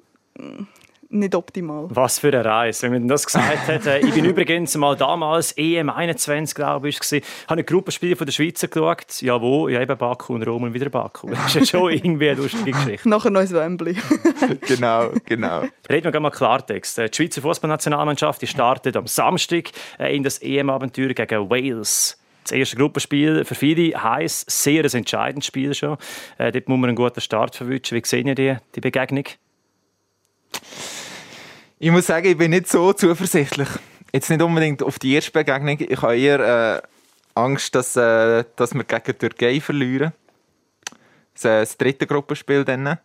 nicht 1.09 1.35
optimal. 1.35 1.87
Was 1.89 2.19
für 2.19 2.27
eine 2.27 2.43
Reise, 2.43 2.83
wenn 2.83 2.93
man 2.93 3.07
das 3.07 3.25
gesagt 3.25 3.67
hat. 3.67 3.85
Äh, 3.85 3.99
ich 3.99 4.13
bin 4.13 4.25
übrigens 4.25 4.75
mal 4.75 4.95
damals 4.95 5.53
EM 5.53 5.89
21, 5.89 6.55
glaube 6.55 6.89
ich, 6.89 6.99
gewesen, 6.99 7.25
habe 7.47 7.61
ein 7.61 7.65
Gruppenspiel 7.65 8.15
von 8.15 8.25
der 8.25 8.33
Schweizer 8.33 8.67
geschaut. 8.67 9.21
Ja, 9.21 9.41
wo? 9.41 9.67
Ja, 9.67 9.81
eben 9.81 9.97
Baku 9.97 10.33
und 10.35 10.43
Rom 10.43 10.63
und 10.63 10.73
wieder 10.73 10.89
Baku. 10.89 11.27
Das 11.37 11.55
ist 11.55 11.71
ja 11.71 11.79
schon 11.79 11.91
irgendwie 11.91 12.29
eine 12.29 12.41
lustige 12.41 12.71
Geschichte. 12.71 13.07
Nachher 13.07 13.29
neues 13.29 13.53
Wembley. 13.53 13.95
genau, 14.67 15.11
genau. 15.25 15.63
Reden 15.89 16.11
wir 16.11 16.19
mal 16.19 16.31
Klartext. 16.31 16.99
Äh, 16.99 17.09
die 17.09 17.15
Schweizer 17.15 17.41
Fußballnationalmannschaft 17.41 18.47
startet 18.47 18.97
am 18.97 19.07
Samstag 19.07 19.69
äh, 19.99 20.15
in 20.15 20.23
das 20.23 20.39
EM-Abenteuer 20.39 21.13
gegen 21.13 21.49
Wales. 21.49 22.19
Das 22.43 22.51
erste 22.53 22.77
Gruppenspiel 22.77 23.43
für 23.43 23.55
viele 23.55 24.01
heisst 24.01 24.49
sehr 24.49 24.83
ein 24.83 24.93
entscheidendes 24.93 25.47
Spiel 25.47 25.73
schon. 25.73 25.97
Dort 26.37 26.69
muss 26.69 26.79
man 26.79 26.85
einen 26.85 26.95
guten 26.95 27.19
Start 27.19 27.57
verwünschen. 27.57 27.97
Wie 27.97 28.07
sehen 28.07 28.25
ihr 28.25 28.35
die, 28.35 28.55
die 28.73 28.79
Begegnung? 28.79 29.25
Ich 31.79 31.91
muss 31.91 32.07
sagen, 32.07 32.25
ich 32.25 32.37
bin 32.37 32.49
nicht 32.49 32.67
so 32.67 32.91
zuversichtlich. 32.91 33.67
Jetzt 34.11 34.31
nicht 34.31 34.41
unbedingt 34.41 34.81
auf 34.81 34.97
die 34.97 35.13
erste 35.13 35.31
Begegnung. 35.31 35.77
Ich 35.79 36.01
habe 36.01 36.17
eher 36.17 36.81
äh, 36.83 36.87
Angst, 37.35 37.75
dass, 37.75 37.95
äh, 37.95 38.45
dass 38.55 38.73
wir 38.73 38.83
gegen 38.83 39.03
die 39.05 39.13
Türkei 39.13 39.61
verlieren. 39.61 40.11
Das, 41.35 41.45
äh, 41.45 41.59
das 41.59 41.77
dritte 41.77 42.07
Gruppenspiel 42.07 42.65
dann. 42.65 42.97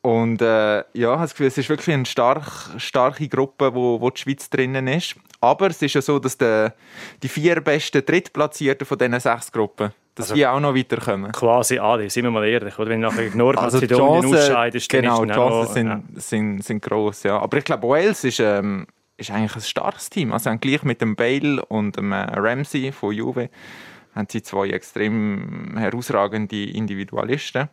Und 0.00 0.40
äh, 0.40 0.76
ja, 0.76 0.84
ich 0.94 1.04
habe 1.04 1.20
das 1.20 1.32
Gefühl, 1.32 1.48
es 1.48 1.58
ist 1.58 1.68
wirklich 1.68 1.94
eine 1.94 2.06
stark, 2.06 2.70
starke 2.78 3.28
Gruppe, 3.28 3.74
wo, 3.74 4.00
wo 4.00 4.08
die 4.08 4.20
Schweiz 4.22 4.48
drinnen 4.48 4.88
ist. 4.88 5.16
Aber 5.40 5.68
es 5.68 5.80
ist 5.80 5.94
ja 5.94 6.02
so, 6.02 6.18
dass 6.18 6.36
die, 6.36 6.68
die 7.22 7.28
vier 7.28 7.60
besten 7.60 8.04
Drittplatzierten 8.04 8.86
von 8.86 8.98
diesen 8.98 9.20
sechs 9.20 9.52
Gruppen 9.52 9.92
dass 10.18 10.32
also, 10.32 10.36
wir 10.36 10.52
auch 10.52 10.58
noch 10.58 10.74
weiterkommen. 10.74 11.30
Quasi 11.30 11.78
alle, 11.78 12.10
sind 12.10 12.24
wir 12.24 12.30
mal 12.32 12.44
ehrlich. 12.44 12.76
Oder 12.76 12.90
wenn 12.90 13.00
nachher 13.00 13.30
Nordmazedonien 13.34 14.24
also 14.24 14.36
ausscheidest, 14.36 14.88
genau, 14.88 15.24
die 15.24 15.32
Chancen 15.32 15.72
sind, 15.72 15.86
ja. 15.86 16.02
sind, 16.16 16.64
sind 16.64 16.82
gross. 16.82 17.22
Ja. 17.22 17.38
Aber 17.38 17.56
ich 17.56 17.64
glaube, 17.64 17.88
Wales 17.88 18.24
ist, 18.24 18.40
ähm, 18.40 18.88
ist 19.16 19.30
eigentlich 19.30 19.54
ein 19.54 19.62
starkes 19.62 20.10
Team. 20.10 20.32
Also 20.32 20.50
gleich 20.58 20.82
mit 20.82 21.00
dem 21.00 21.14
Bale 21.14 21.64
und 21.66 21.96
dem 21.96 22.10
äh, 22.10 22.16
Ramsey 22.16 22.90
von 22.90 23.12
Juve 23.12 23.48
haben 24.14 24.26
sie 24.28 24.42
zwei 24.42 24.70
extrem 24.70 25.76
herausragende 25.78 26.68
Individualisten 26.68 27.68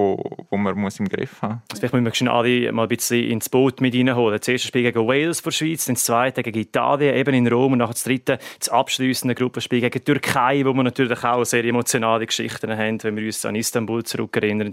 wo, 0.00 0.46
wo 0.50 0.56
man 0.56 0.76
muss 0.76 0.98
im 0.98 1.08
Griff 1.08 1.42
haben 1.42 1.54
muss. 1.54 1.62
Also 1.70 1.80
vielleicht 1.80 2.04
müssen 2.04 2.26
wir 2.26 2.32
alle 2.32 2.72
mal 2.72 2.82
ein 2.82 2.88
bisschen 2.88 3.28
ins 3.30 3.48
Boot 3.48 3.80
mit 3.80 3.94
reinholen. 3.94 4.38
Das 4.38 4.48
erste 4.48 4.68
Spiel 4.68 4.82
gegen 4.82 5.06
Wales 5.06 5.40
vor 5.40 5.50
der 5.50 5.56
Schweiz, 5.56 5.84
dann 5.84 5.94
das 5.94 6.04
zweite 6.04 6.42
gegen 6.42 6.58
Italien, 6.58 7.14
eben 7.14 7.34
in 7.34 7.46
Rom 7.48 7.72
und 7.72 7.78
nachher 7.78 7.92
das 7.92 8.04
dritte, 8.04 8.38
das 8.58 8.68
abschliessende 8.68 9.34
Gruppenspiel 9.34 9.80
gegen 9.80 10.04
Türkei, 10.04 10.64
wo 10.64 10.72
wir 10.72 10.82
natürlich 10.82 11.22
auch 11.24 11.44
sehr 11.44 11.64
emotionale 11.64 12.26
Geschichten 12.26 12.76
haben, 12.76 13.02
wenn 13.02 13.16
wir 13.16 13.26
uns 13.26 13.44
an 13.44 13.54
Istanbul 13.54 14.04
zurückerinnern, 14.04 14.72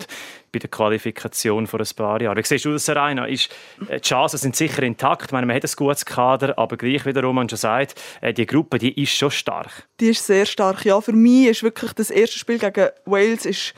bei 0.52 0.60
der 0.60 0.70
Qualifikation 0.70 1.68
vor 1.68 1.80
ein 1.80 1.96
paar 1.96 2.22
Jahren. 2.22 2.38
Wie 2.38 2.44
siehst 2.44 2.66
du 2.66 2.72
das, 2.72 2.90
Rainer? 2.90 3.28
Ist, 3.28 3.54
äh, 3.90 4.00
die 4.00 4.08
Chancen 4.08 4.38
sind 4.38 4.56
sicher 4.56 4.84
intakt. 4.84 5.26
Ich 5.28 5.32
meine, 5.32 5.46
man 5.46 5.56
hat 5.56 5.64
ein 5.64 5.72
gutes 5.76 6.06
Kader, 6.06 6.58
aber 6.58 6.78
gleich, 6.78 7.06
wie 7.06 7.14
der 7.14 7.24
Roman 7.24 7.50
schon 7.50 7.58
sagt, 7.58 7.96
äh, 8.22 8.34
die 8.34 8.46
Gruppe 8.46 8.78
die 8.78 9.02
ist 9.02 9.12
schon 9.12 9.32
stark. 9.32 9.88
Die 10.00 10.10
ist 10.10 10.26
sehr 10.26 10.46
stark, 10.46 10.86
ja. 10.86 11.00
Für 11.02 11.14
mich 11.14 11.48
ist 11.48 11.64
wirklich 11.64 11.94
das 11.94 12.10
erste 12.10 12.38
Spiel 12.40 12.60
gegen 12.60 12.90
Wales 13.06 13.46
ist 13.46 13.74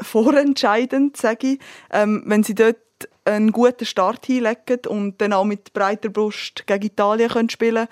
vorentscheidend, 0.00 1.16
sage 1.16 1.54
ich. 1.54 1.58
Ähm, 1.90 2.22
wenn 2.26 2.42
sie 2.42 2.54
dort 2.54 2.76
einen 3.24 3.52
guten 3.52 3.84
Start 3.84 4.26
hinlegen 4.26 4.80
und 4.88 5.20
dann 5.20 5.32
auch 5.32 5.44
mit 5.44 5.72
breiter 5.72 6.08
Brust 6.08 6.66
gegen 6.66 6.86
Italien 6.86 7.28
können 7.28 7.50
spielen 7.50 7.88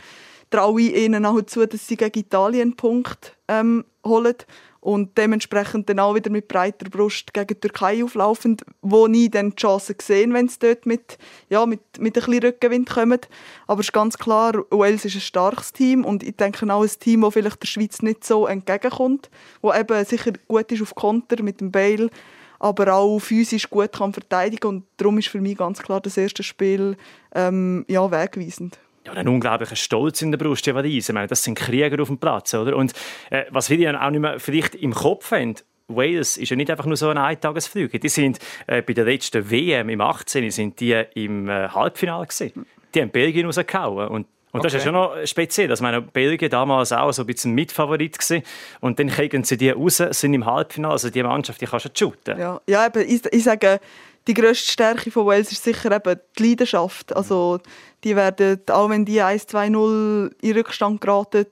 traue 0.55 0.83
ich 0.83 0.97
ihnen 0.97 1.27
auch 1.27 1.43
zu, 1.43 1.67
dass 1.67 1.89
sie 1.89 1.97
gegen 1.97 2.21
Italien 2.21 2.63
einen 2.63 2.77
Punkt 2.77 3.37
ähm, 3.49 3.85
holen 4.07 4.37
und 4.85 5.17
dementsprechend 5.17 5.89
dann 5.89 5.99
auch 5.99 6.15
wieder 6.15 6.31
mit 6.31 6.47
breiter 6.47 6.91
Brust 6.91 7.33
gegen 7.33 7.47
die 7.47 7.55
Türkei 7.55 8.05
auflaufen, 8.05 8.59
wo 8.83 9.07
nie 9.07 9.31
dann 9.31 9.51
die 9.51 9.57
Chancen 9.57 9.97
sehen, 9.99 10.35
wenn 10.35 10.47
sie 10.47 10.59
dort 10.59 10.85
mit, 10.85 11.17
ja, 11.49 11.65
mit, 11.65 11.81
mit 11.99 12.19
ein 12.19 12.25
bisschen 12.25 12.45
Rückenwind 12.45 12.91
kommen. 12.91 13.21
Aber 13.67 13.81
es 13.81 13.87
ist 13.87 13.95
ganz 13.95 14.19
klar, 14.19 14.53
Wales 14.69 15.07
ist 15.07 15.15
ein 15.15 15.23
starkes 15.23 15.73
Team 15.73 16.05
und 16.05 16.23
ich 16.23 16.37
denke 16.37 16.71
auch 16.71 16.83
ein 16.83 16.91
Team, 17.01 17.23
das 17.23 17.33
vielleicht 17.33 17.63
der 17.63 17.67
Schweiz 17.67 18.03
nicht 18.03 18.25
so 18.25 18.47
entgegenkommt, 18.47 19.31
wo 19.63 19.73
eben 19.73 20.05
sicher 20.05 20.33
gut 20.49 20.71
ist 20.71 20.83
auf 20.83 20.95
Konter 20.95 21.43
mit 21.43 21.63
dem 21.63 21.73
Bale, 21.73 22.11
aber 22.59 22.93
auch 22.93 23.19
physisch 23.21 23.71
gut 23.71 23.93
kann 23.93 24.13
verteidigen 24.13 24.67
und 24.67 24.85
darum 24.99 25.17
ist 25.17 25.29
für 25.29 25.41
mich 25.41 25.57
ganz 25.57 25.83
klar 25.83 26.03
das 26.03 26.19
erste 26.19 26.43
Spiel 26.43 26.99
ähm, 27.35 27.87
ja, 27.89 28.11
wegweisend 28.11 28.79
ja, 29.05 29.13
einen 29.13 29.29
unglaublichen 29.29 29.77
Stolz 29.77 30.23
in 30.23 30.31
der 30.31 30.39
Brust, 30.39 30.67
ja, 30.67 30.79
Ich 30.83 31.13
meine, 31.13 31.27
das 31.27 31.43
sind 31.43 31.57
Krieger 31.57 32.01
auf 32.01 32.09
dem 32.09 32.19
Platz, 32.19 32.55
oder? 32.55 32.77
Und 32.77 32.93
äh, 33.31 33.45
was 33.51 33.69
viele 33.69 34.01
auch 34.01 34.11
nicht 34.11 34.21
mehr 34.21 34.41
vielleicht 34.41 34.75
im 34.75 34.93
Kopf 34.93 35.31
haben, 35.33 35.55
Wales 35.89 36.37
ist 36.37 36.49
ja 36.49 36.57
nicht 36.57 36.71
einfach 36.71 36.87
nur 36.87 36.97
so 36.97 37.09
ein 37.11 37.19
Eintagesflüge. 37.19 37.99
Die 37.99 38.09
sind 38.09 38.39
äh, 38.67 38.81
bei 38.81 38.95
der 38.95 39.05
letzten 39.05 39.51
WM 39.51 39.91
im 39.91 40.01
18. 40.01 40.51
sind 40.51 40.81
die 40.81 41.05
im 41.15 41.49
äh, 41.49 41.69
Halbfinale 41.69 42.27
gewesen. 42.27 42.67
Die 42.95 43.03
haben 43.03 43.11
Belgien 43.11 43.47
rausgehauen 43.47 44.09
und 44.09 44.27
und 44.55 44.63
das 44.63 44.73
okay. 44.73 44.77
ist 44.79 44.85
ja 44.85 44.93
schon 44.93 44.95
noch 44.95 45.27
speziell. 45.27 45.69
Also 45.69 45.83
meine, 45.83 46.01
Belgien 46.01 46.49
damals 46.49 46.93
auch 46.93 47.11
so 47.11 47.25
ein 47.25 47.27
bisschen 47.27 47.55
Mitfavorit 47.55 48.17
gewesen. 48.17 48.45
Und 48.81 49.01
dann 49.01 49.09
kriegen 49.09 49.43
sie 49.43 49.57
die 49.57 49.71
raus, 49.71 49.97
sind 49.97 50.33
im 50.33 50.47
Halbfinale. 50.47 50.93
Also 50.93 51.11
die 51.11 51.25
Mannschaft, 51.25 51.61
die 51.61 51.67
kannst 51.67 51.87
du 51.87 51.91
shooten. 51.93 52.39
Ja, 52.39 52.61
ja 52.69 52.87
eben, 52.87 53.03
ich, 53.03 53.25
ich 53.33 53.43
sage, 53.43 53.81
die 54.27 54.35
grösste 54.35 54.73
Stärke 54.73 55.11
von 55.11 55.27
Wales 55.27 55.53
ist 55.53 55.65
sicher 55.65 55.93
eben 55.93 56.21
die 56.39 56.49
Leidenschaft. 56.49 57.15
Also 57.15 57.61
die 58.05 58.17
werden, 58.17 58.61
auch 58.71 58.89
wenn 58.89 59.05
die 59.05 59.21
1-2-0 59.21 60.33
in 60.41 60.53
Rückstand 60.53 61.01
geraten, 61.01 61.47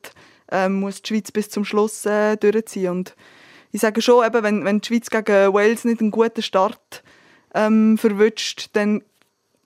ähm, 0.51 0.81
muss 0.81 1.03
die 1.03 1.09
Schweiz 1.09 1.31
bis 1.31 1.51
zum 1.51 1.65
Schluss 1.65 2.07
äh, 2.07 2.37
durchziehen. 2.37 2.91
Und 2.91 3.15
ich 3.73 3.81
sage 3.81 4.03
schon, 4.03 4.25
eben, 4.25 4.43
wenn, 4.43 4.65
wenn 4.65 4.81
die 4.81 4.89
Schweiz 4.89 5.11
gegen 5.11 5.53
Wales 5.53 5.85
nicht 5.85 6.01
einen 6.01 6.11
guten 6.11 6.43
Start 6.43 7.03
ähm, 7.55 7.99
verwünscht, 7.99 8.71
dann 8.73 9.03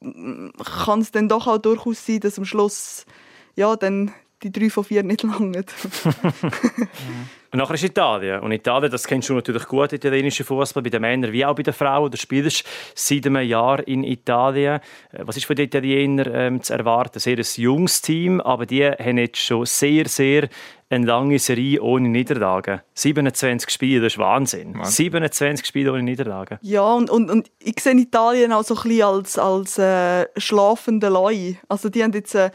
kann 0.01 1.01
es 1.01 1.11
dann 1.11 1.29
doch 1.29 1.47
auch 1.47 1.59
durchaus 1.59 2.05
sein, 2.05 2.21
dass 2.21 2.39
am 2.39 2.45
Schluss 2.45 3.07
ja, 3.55 3.75
dann 3.77 4.13
die 4.43 4.53
drei 4.53 4.71
von 4.71 4.85
vier 4.85 5.03
nicht 5.03 5.23
langen. 5.25 5.55
Und 7.57 7.63
nachher 7.63 7.77
ist 7.77 7.85
Italien. 7.85 8.41
Und 8.41 8.53
Italien, 8.53 8.93
das 8.93 9.07
kennst 9.07 9.31
du 9.31 9.33
natürlich 9.33 9.65
gut, 9.65 9.91
italienischen 9.91 10.45
Fußball, 10.45 10.83
bei 10.83 10.91
den 10.91 11.01
Männern 11.01 11.33
wie 11.33 11.43
auch 11.43 11.55
bei 11.55 11.63
den 11.63 11.73
Frauen. 11.73 12.11
Du 12.11 12.19
spielst 12.19 12.67
seit 12.95 13.25
einem 13.25 13.49
Jahr 13.49 13.89
in 13.89 14.05
Italien. 14.05 14.79
Äh, 15.11 15.23
was 15.23 15.39
ist 15.39 15.47
von 15.47 15.57
den 15.57 15.65
Italienern 15.65 16.31
ähm, 16.35 16.63
zu 16.63 16.75
erwarten? 16.75 17.19
Sehr 17.19 17.39
ein 17.39 17.45
junges 17.57 18.03
Team, 18.03 18.43
aber 18.43 18.67
die 18.67 18.85
haben 18.85 19.17
jetzt 19.17 19.39
schon 19.39 19.65
sehr, 19.65 20.07
sehr 20.07 20.51
eine 20.91 21.07
lange 21.07 21.39
Serie 21.39 21.81
ohne 21.81 22.11
Niederlagen. 22.11 22.83
27 22.93 23.71
Spiele, 23.71 24.03
das 24.03 24.13
ist 24.13 24.19
Wahnsinn. 24.19 24.73
Mann. 24.73 24.85
27 24.85 25.67
Spiele 25.67 25.95
ohne 25.95 26.03
Niederlagen. 26.03 26.59
Ja, 26.61 26.93
und, 26.93 27.09
und, 27.09 27.31
und 27.31 27.51
ich 27.59 27.81
sehe 27.81 27.95
Italien 27.95 28.53
auch 28.53 28.65
so 28.65 28.77
ein 28.77 28.83
bisschen 28.83 29.03
als, 29.03 29.39
als 29.39 29.79
äh, 29.79 30.27
schlafende 30.37 31.09
Leu. 31.09 31.55
Also 31.71 31.89
die 31.89 32.05
haben 32.05 32.13
jetzt... 32.13 32.35
Äh, 32.35 32.51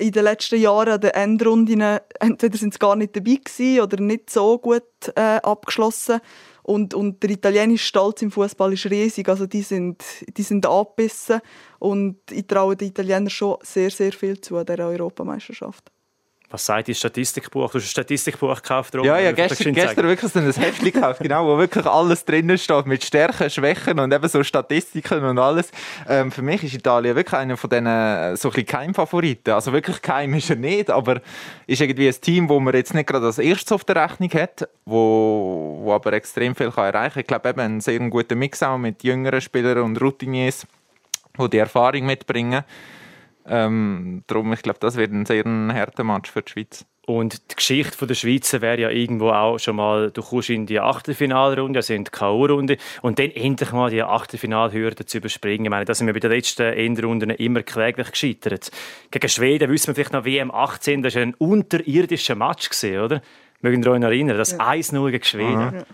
in 0.00 0.12
den 0.12 0.24
letzten 0.24 0.60
Jahren 0.60 0.94
an 0.94 1.00
den 1.00 1.10
Endrunden 1.10 1.98
entweder 2.18 2.56
sind 2.56 2.72
sie 2.72 2.78
gar 2.78 2.96
nicht 2.96 3.14
dabei 3.14 3.36
gewesen 3.36 3.80
oder 3.80 4.00
nicht 4.00 4.30
so 4.30 4.58
gut 4.58 4.82
äh, 5.14 5.36
abgeschlossen. 5.42 6.20
Und, 6.62 6.94
und 6.94 7.22
der 7.22 7.30
italienische 7.30 7.86
Stolz 7.86 8.22
im 8.22 8.30
Fußball 8.30 8.72
ist 8.72 8.86
riesig. 8.86 9.28
Also 9.28 9.46
die 9.46 9.62
sind, 9.62 10.04
die 10.36 10.42
sind 10.42 10.66
abgebissen. 10.66 11.40
Und 11.78 12.18
ich 12.30 12.46
traue 12.46 12.76
den 12.76 12.88
Italienern 12.88 13.30
schon 13.30 13.56
sehr, 13.62 13.90
sehr 13.90 14.12
viel 14.12 14.40
zu 14.40 14.56
an 14.56 14.66
dieser 14.66 14.86
Europameisterschaft. 14.86 15.90
Was 16.52 16.66
sagt 16.66 16.88
die 16.88 16.94
Statistikbuch? 16.96 17.70
Du 17.70 17.78
hast 17.78 17.84
ein 17.84 17.88
Statistikbuch 17.88 18.56
gekauft, 18.56 18.92
Robert. 18.96 19.06
Ja, 19.06 19.18
ja, 19.20 19.30
gestern, 19.30 19.72
gestern 19.72 20.08
wirklich 20.08 20.32
so 20.32 20.40
ein 20.40 20.50
Heftchen 20.50 20.90
gekauft, 20.90 21.20
genau, 21.20 21.46
wo 21.46 21.56
wirklich 21.56 21.86
alles 21.86 22.24
drinnen 22.24 22.58
steht, 22.58 22.86
mit 22.86 23.04
Stärken, 23.04 23.48
Schwächen 23.48 24.00
und 24.00 24.12
eben 24.12 24.28
so 24.28 24.42
Statistiken 24.42 25.22
und 25.22 25.38
alles. 25.38 25.70
Ähm, 26.08 26.32
für 26.32 26.42
mich 26.42 26.64
ist 26.64 26.74
Italien 26.74 27.14
wirklich 27.14 27.38
einer 27.38 27.56
von 27.56 27.70
diesen 27.70 27.86
äh, 27.86 28.36
so 28.36 28.50
ein 28.50 28.66
Keimfavoriten. 28.66 29.54
Also 29.54 29.72
wirklich 29.72 30.02
Keim 30.02 30.34
ist 30.34 30.50
er 30.50 30.56
nicht, 30.56 30.90
aber 30.90 31.20
ist 31.68 31.80
irgendwie 31.80 32.08
ein 32.08 32.20
Team, 32.20 32.48
wo 32.48 32.58
man 32.58 32.74
jetzt 32.74 32.94
nicht 32.94 33.06
gerade 33.06 33.26
als 33.26 33.38
erstes 33.38 33.70
auf 33.70 33.84
der 33.84 34.02
Rechnung 34.02 34.30
hat, 34.32 34.68
wo, 34.84 35.78
wo 35.84 35.92
aber 35.92 36.14
extrem 36.14 36.56
viel 36.56 36.72
kann 36.72 36.92
erreichen 36.92 37.12
kann. 37.12 37.20
Ich 37.20 37.26
glaube 37.28 37.48
eben 37.48 37.60
einen 37.60 37.80
sehr 37.80 38.00
guten 38.00 38.36
Mix 38.36 38.60
auch 38.64 38.76
mit 38.76 39.04
jüngeren 39.04 39.40
Spielern 39.40 39.78
und 39.78 40.02
Routiniers, 40.02 40.66
die 41.38 41.48
die 41.48 41.58
Erfahrung 41.58 42.06
mitbringen. 42.06 42.64
Ähm, 43.50 44.22
darum, 44.28 44.52
ich 44.52 44.62
glaube, 44.62 44.78
das 44.80 44.96
wird 44.96 45.12
ein 45.12 45.26
sehr 45.26 45.44
harter 45.44 46.04
Match 46.04 46.30
für 46.30 46.42
die 46.42 46.52
Schweiz. 46.52 46.86
Und 47.04 47.50
die 47.50 47.56
Geschichte 47.56 48.06
der 48.06 48.14
Schweiz 48.14 48.52
wäre 48.52 48.80
ja 48.80 48.90
irgendwo 48.90 49.30
auch 49.30 49.58
schon 49.58 49.74
mal, 49.74 50.12
du 50.12 50.22
kommst 50.22 50.50
in 50.50 50.66
die 50.66 50.78
Achtelfinalrunde, 50.78 51.80
also 51.80 51.92
in 51.92 52.04
die 52.04 52.10
K.O.-Runde, 52.12 52.78
und 53.02 53.18
dann 53.18 53.30
endlich 53.30 53.72
mal 53.72 53.90
die 53.90 54.04
Achtelfinalhürde 54.04 55.04
zu 55.04 55.18
überspringen. 55.18 55.64
Ich 55.64 55.70
meine, 55.70 55.84
da 55.84 55.94
sind 55.94 56.06
wir 56.06 56.14
bei 56.14 56.20
den 56.20 56.30
letzten 56.30 56.62
Endrunden 56.62 57.30
immer 57.30 57.64
kläglich 57.64 58.12
gescheitert. 58.12 58.70
Gegen 59.10 59.28
Schweden 59.28 59.68
wissen 59.72 59.88
wir 59.88 59.94
vielleicht 59.96 60.12
noch 60.12 60.24
WM 60.24 60.52
18, 60.52 61.02
das 61.02 61.16
war 61.16 61.22
ein 61.22 61.34
unterirdischer 61.34 62.36
Match, 62.36 62.70
gewesen, 62.70 63.00
oder? 63.00 63.22
Mögen 63.62 63.82
ihr 63.82 63.90
euch 63.90 64.02
erinnern, 64.02 64.38
das 64.38 64.52
ja. 64.52 64.58
1-0 64.58 65.10
gegen 65.10 65.24
Schweden. 65.24 65.84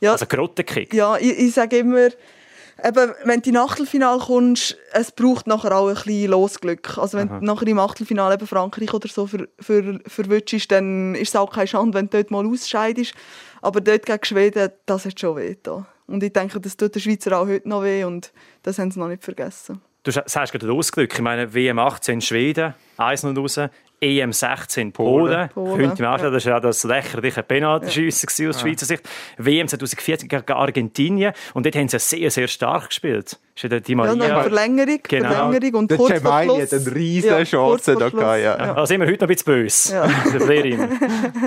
Ja. 0.00 0.12
Also 0.12 0.26
Grottenkick. 0.26 0.94
Ja, 0.94 1.18
ich, 1.18 1.38
ich 1.38 1.52
sage 1.52 1.78
immer, 1.78 2.08
eben, 2.82 3.12
wenn 3.24 3.42
du 3.42 3.50
in 3.50 3.56
Achtelfinale 3.56 4.20
kommst, 4.20 4.76
es 4.92 5.12
braucht 5.12 5.46
nachher 5.46 5.76
auch 5.76 5.88
ein 5.88 5.94
bisschen 5.94 6.30
Losglück. 6.30 6.98
Also 6.98 7.18
wenn 7.18 7.28
Aha. 7.28 7.38
du 7.40 7.44
nachher 7.44 7.66
im 7.66 7.78
Achtelfinale 7.78 8.34
eben 8.34 8.46
Frankreich 8.46 8.92
oder 8.92 9.08
so 9.08 9.26
ver, 9.26 9.46
ver, 9.58 10.00
verwutschst, 10.06 10.70
dann 10.70 11.14
ist 11.14 11.30
es 11.30 11.36
auch 11.36 11.52
keine 11.52 11.66
Schande, 11.66 11.98
wenn 11.98 12.08
du 12.08 12.18
dort 12.18 12.30
mal 12.30 12.46
ausscheidest. 12.46 13.14
Aber 13.60 13.80
dort 13.80 14.06
gegen 14.06 14.24
Schweden, 14.24 14.70
das 14.86 15.04
hat 15.04 15.18
schon 15.18 15.36
weh 15.36 15.56
da. 15.62 15.86
Und 16.06 16.22
ich 16.22 16.32
denke, 16.32 16.60
das 16.60 16.76
tut 16.76 16.94
der 16.94 17.00
Schweizer 17.00 17.38
auch 17.38 17.46
heute 17.46 17.68
noch 17.68 17.82
weh 17.82 18.04
und 18.04 18.32
das 18.62 18.78
haben 18.78 18.90
sie 18.90 18.98
noch 18.98 19.08
nicht 19.08 19.24
vergessen. 19.24 19.80
Du 20.02 20.10
sagst 20.10 20.52
gerade 20.52 20.66
Losglück. 20.66 21.14
Ich 21.14 21.20
meine, 21.20 21.54
WM 21.54 21.78
18 21.78 22.20
Schweden, 22.20 22.74
1-0 22.98 23.38
raus. 23.38 23.60
EM16 24.02 24.92
Polen. 24.92 25.48
Polen. 25.50 25.78
Könnte 25.78 26.02
man 26.02 26.12
anschauen, 26.12 26.32
das 26.32 26.44
war 26.44 26.52
ja 26.52 26.60
das 26.60 26.82
lächerliche 26.84 27.42
Penaltyschiessen 27.42 28.28
ja. 28.44 28.50
aus 28.50 28.60
Schweizer 28.60 28.86
Sicht. 28.86 29.08
WM 29.38 29.68
2014 29.68 30.28
gegen 30.28 30.52
Argentinien. 30.52 31.32
Und 31.54 31.64
dort 31.64 31.76
haben 31.76 31.88
sie 31.88 31.98
sehr, 31.98 32.30
sehr 32.30 32.48
stark 32.48 32.88
gespielt. 32.88 33.38
Ist 33.54 33.62
ja 33.64 33.80
die 33.80 33.94
Maria. 33.94 34.26
Ja, 34.26 34.42
Verlängerung, 34.42 34.98
genau. 35.02 35.30
Verlängerung 35.30 35.80
und 35.80 35.90
der 35.90 35.98
kurz 35.98 36.20
vor 36.20 36.42
Schluss. 36.42 36.72
hat 36.72 36.72
eine 36.72 36.94
riesige 36.94 37.38
ja, 37.38 37.44
Chance 37.44 37.96
da 37.98 38.08
gehabt, 38.08 38.14
ja. 38.22 38.38
ja. 38.38 38.74
Also 38.74 38.86
sind 38.86 39.00
wir 39.00 39.06
heute 39.06 39.24
noch 39.24 39.28
ein 39.28 39.34
bisschen 39.34 39.52
böse. 39.52 39.94
Ja. 39.94 40.88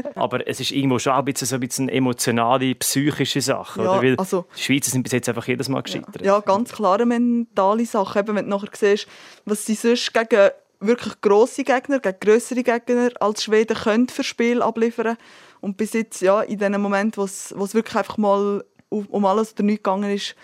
Aber 0.15 0.47
es 0.47 0.59
ist 0.59 0.71
irgendwo 0.71 0.99
schon 0.99 1.13
ein 1.13 1.25
bisschen 1.25 1.47
so 1.47 1.55
ein 1.55 1.61
bisschen 1.61 1.89
emotionale, 1.89 2.75
psychische 2.75 3.41
Sache. 3.41 3.81
Ja, 3.81 3.91
oder? 3.91 4.03
Weil 4.03 4.15
also, 4.17 4.45
die 4.55 4.61
Schweizer 4.61 4.91
sind 4.91 5.03
bis 5.03 5.13
jetzt 5.13 5.27
einfach 5.27 5.47
jedes 5.47 5.67
Mal 5.67 5.81
gescheitert. 5.81 6.23
Ja, 6.23 6.39
ganz 6.39 6.71
klare 6.71 7.05
mentale 7.05 7.85
Sache. 7.85 8.19
Eben, 8.19 8.35
wenn 8.35 8.45
du 8.45 8.51
nachher 8.51 8.69
siehst, 8.73 9.07
was 9.45 9.65
sie 9.65 9.73
sonst 9.73 10.13
gegen 10.13 10.51
wirklich 10.79 11.19
grosse 11.21 11.63
Gegner, 11.63 11.99
gegen 11.99 12.19
größere 12.19 12.63
Gegner 12.63 13.09
als 13.19 13.43
Schweden 13.43 13.75
können 13.75 14.07
für 14.09 14.23
Spiel 14.23 14.61
abliefern. 14.61 15.17
Und 15.61 15.77
bis 15.77 15.93
jetzt, 15.93 16.21
ja, 16.21 16.41
in 16.41 16.59
dem 16.59 16.81
Moment, 16.81 17.17
wo 17.17 17.23
es 17.23 17.53
wirklich 17.55 17.95
einfach 17.95 18.17
mal 18.17 18.63
um 18.89 19.25
alles 19.25 19.53
oder 19.53 19.63
nichts 19.63 19.83
gegangen 19.83 20.11
ist, 20.11 20.35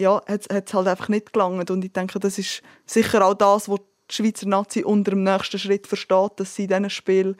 ja, 0.00 0.22
hat 0.26 0.50
es 0.50 0.74
halt 0.74 0.86
einfach 0.86 1.08
nicht 1.08 1.32
gelangt. 1.32 1.70
Und 1.70 1.84
ich 1.84 1.92
denke, 1.92 2.20
das 2.20 2.38
ist 2.38 2.62
sicher 2.86 3.24
auch 3.24 3.34
das, 3.34 3.68
was 3.68 3.80
die 4.10 4.14
Schweizer 4.14 4.48
Nazi 4.48 4.84
unter 4.84 5.12
dem 5.12 5.24
nächsten 5.24 5.58
Schritt 5.58 5.86
versteht, 5.86 6.32
dass 6.36 6.54
sie 6.54 6.62
in 6.64 6.68
diesen 6.68 6.90
Spielen 6.90 7.36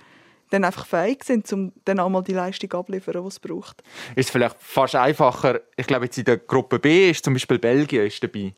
dann 0.50 0.64
einfach 0.64 0.86
fähig 0.86 1.24
sind, 1.24 1.50
um 1.52 1.72
dann 1.84 2.00
auch 2.00 2.08
mal 2.08 2.22
die 2.22 2.32
Leistung 2.32 2.72
abliefern, 2.72 3.22
die 3.22 3.28
es 3.28 3.38
braucht. 3.38 3.82
Ist 4.16 4.30
vielleicht 4.30 4.56
fast 4.58 4.94
einfacher, 4.94 5.60
ich 5.76 5.86
glaube 5.86 6.06
jetzt 6.06 6.18
in 6.18 6.24
der 6.24 6.38
Gruppe 6.38 6.78
B 6.78 7.10
ist 7.10 7.24
zum 7.24 7.34
Beispiel 7.34 7.58
Belgien 7.58 8.06
ist 8.06 8.22
dabei. 8.22 8.54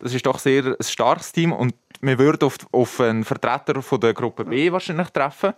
Das 0.00 0.14
ist 0.14 0.24
doch 0.26 0.38
sehr 0.38 0.64
ein 0.64 0.76
starkes 0.80 1.32
Team 1.32 1.52
und 1.52 1.74
wir 2.00 2.18
würden 2.18 2.44
auf, 2.44 2.56
auf 2.70 3.00
einen 3.00 3.24
Vertreter 3.24 3.82
von 3.82 4.00
der 4.00 4.14
Gruppe 4.14 4.44
B 4.44 4.70
wahrscheinlich 4.70 5.08
treffen. 5.10 5.54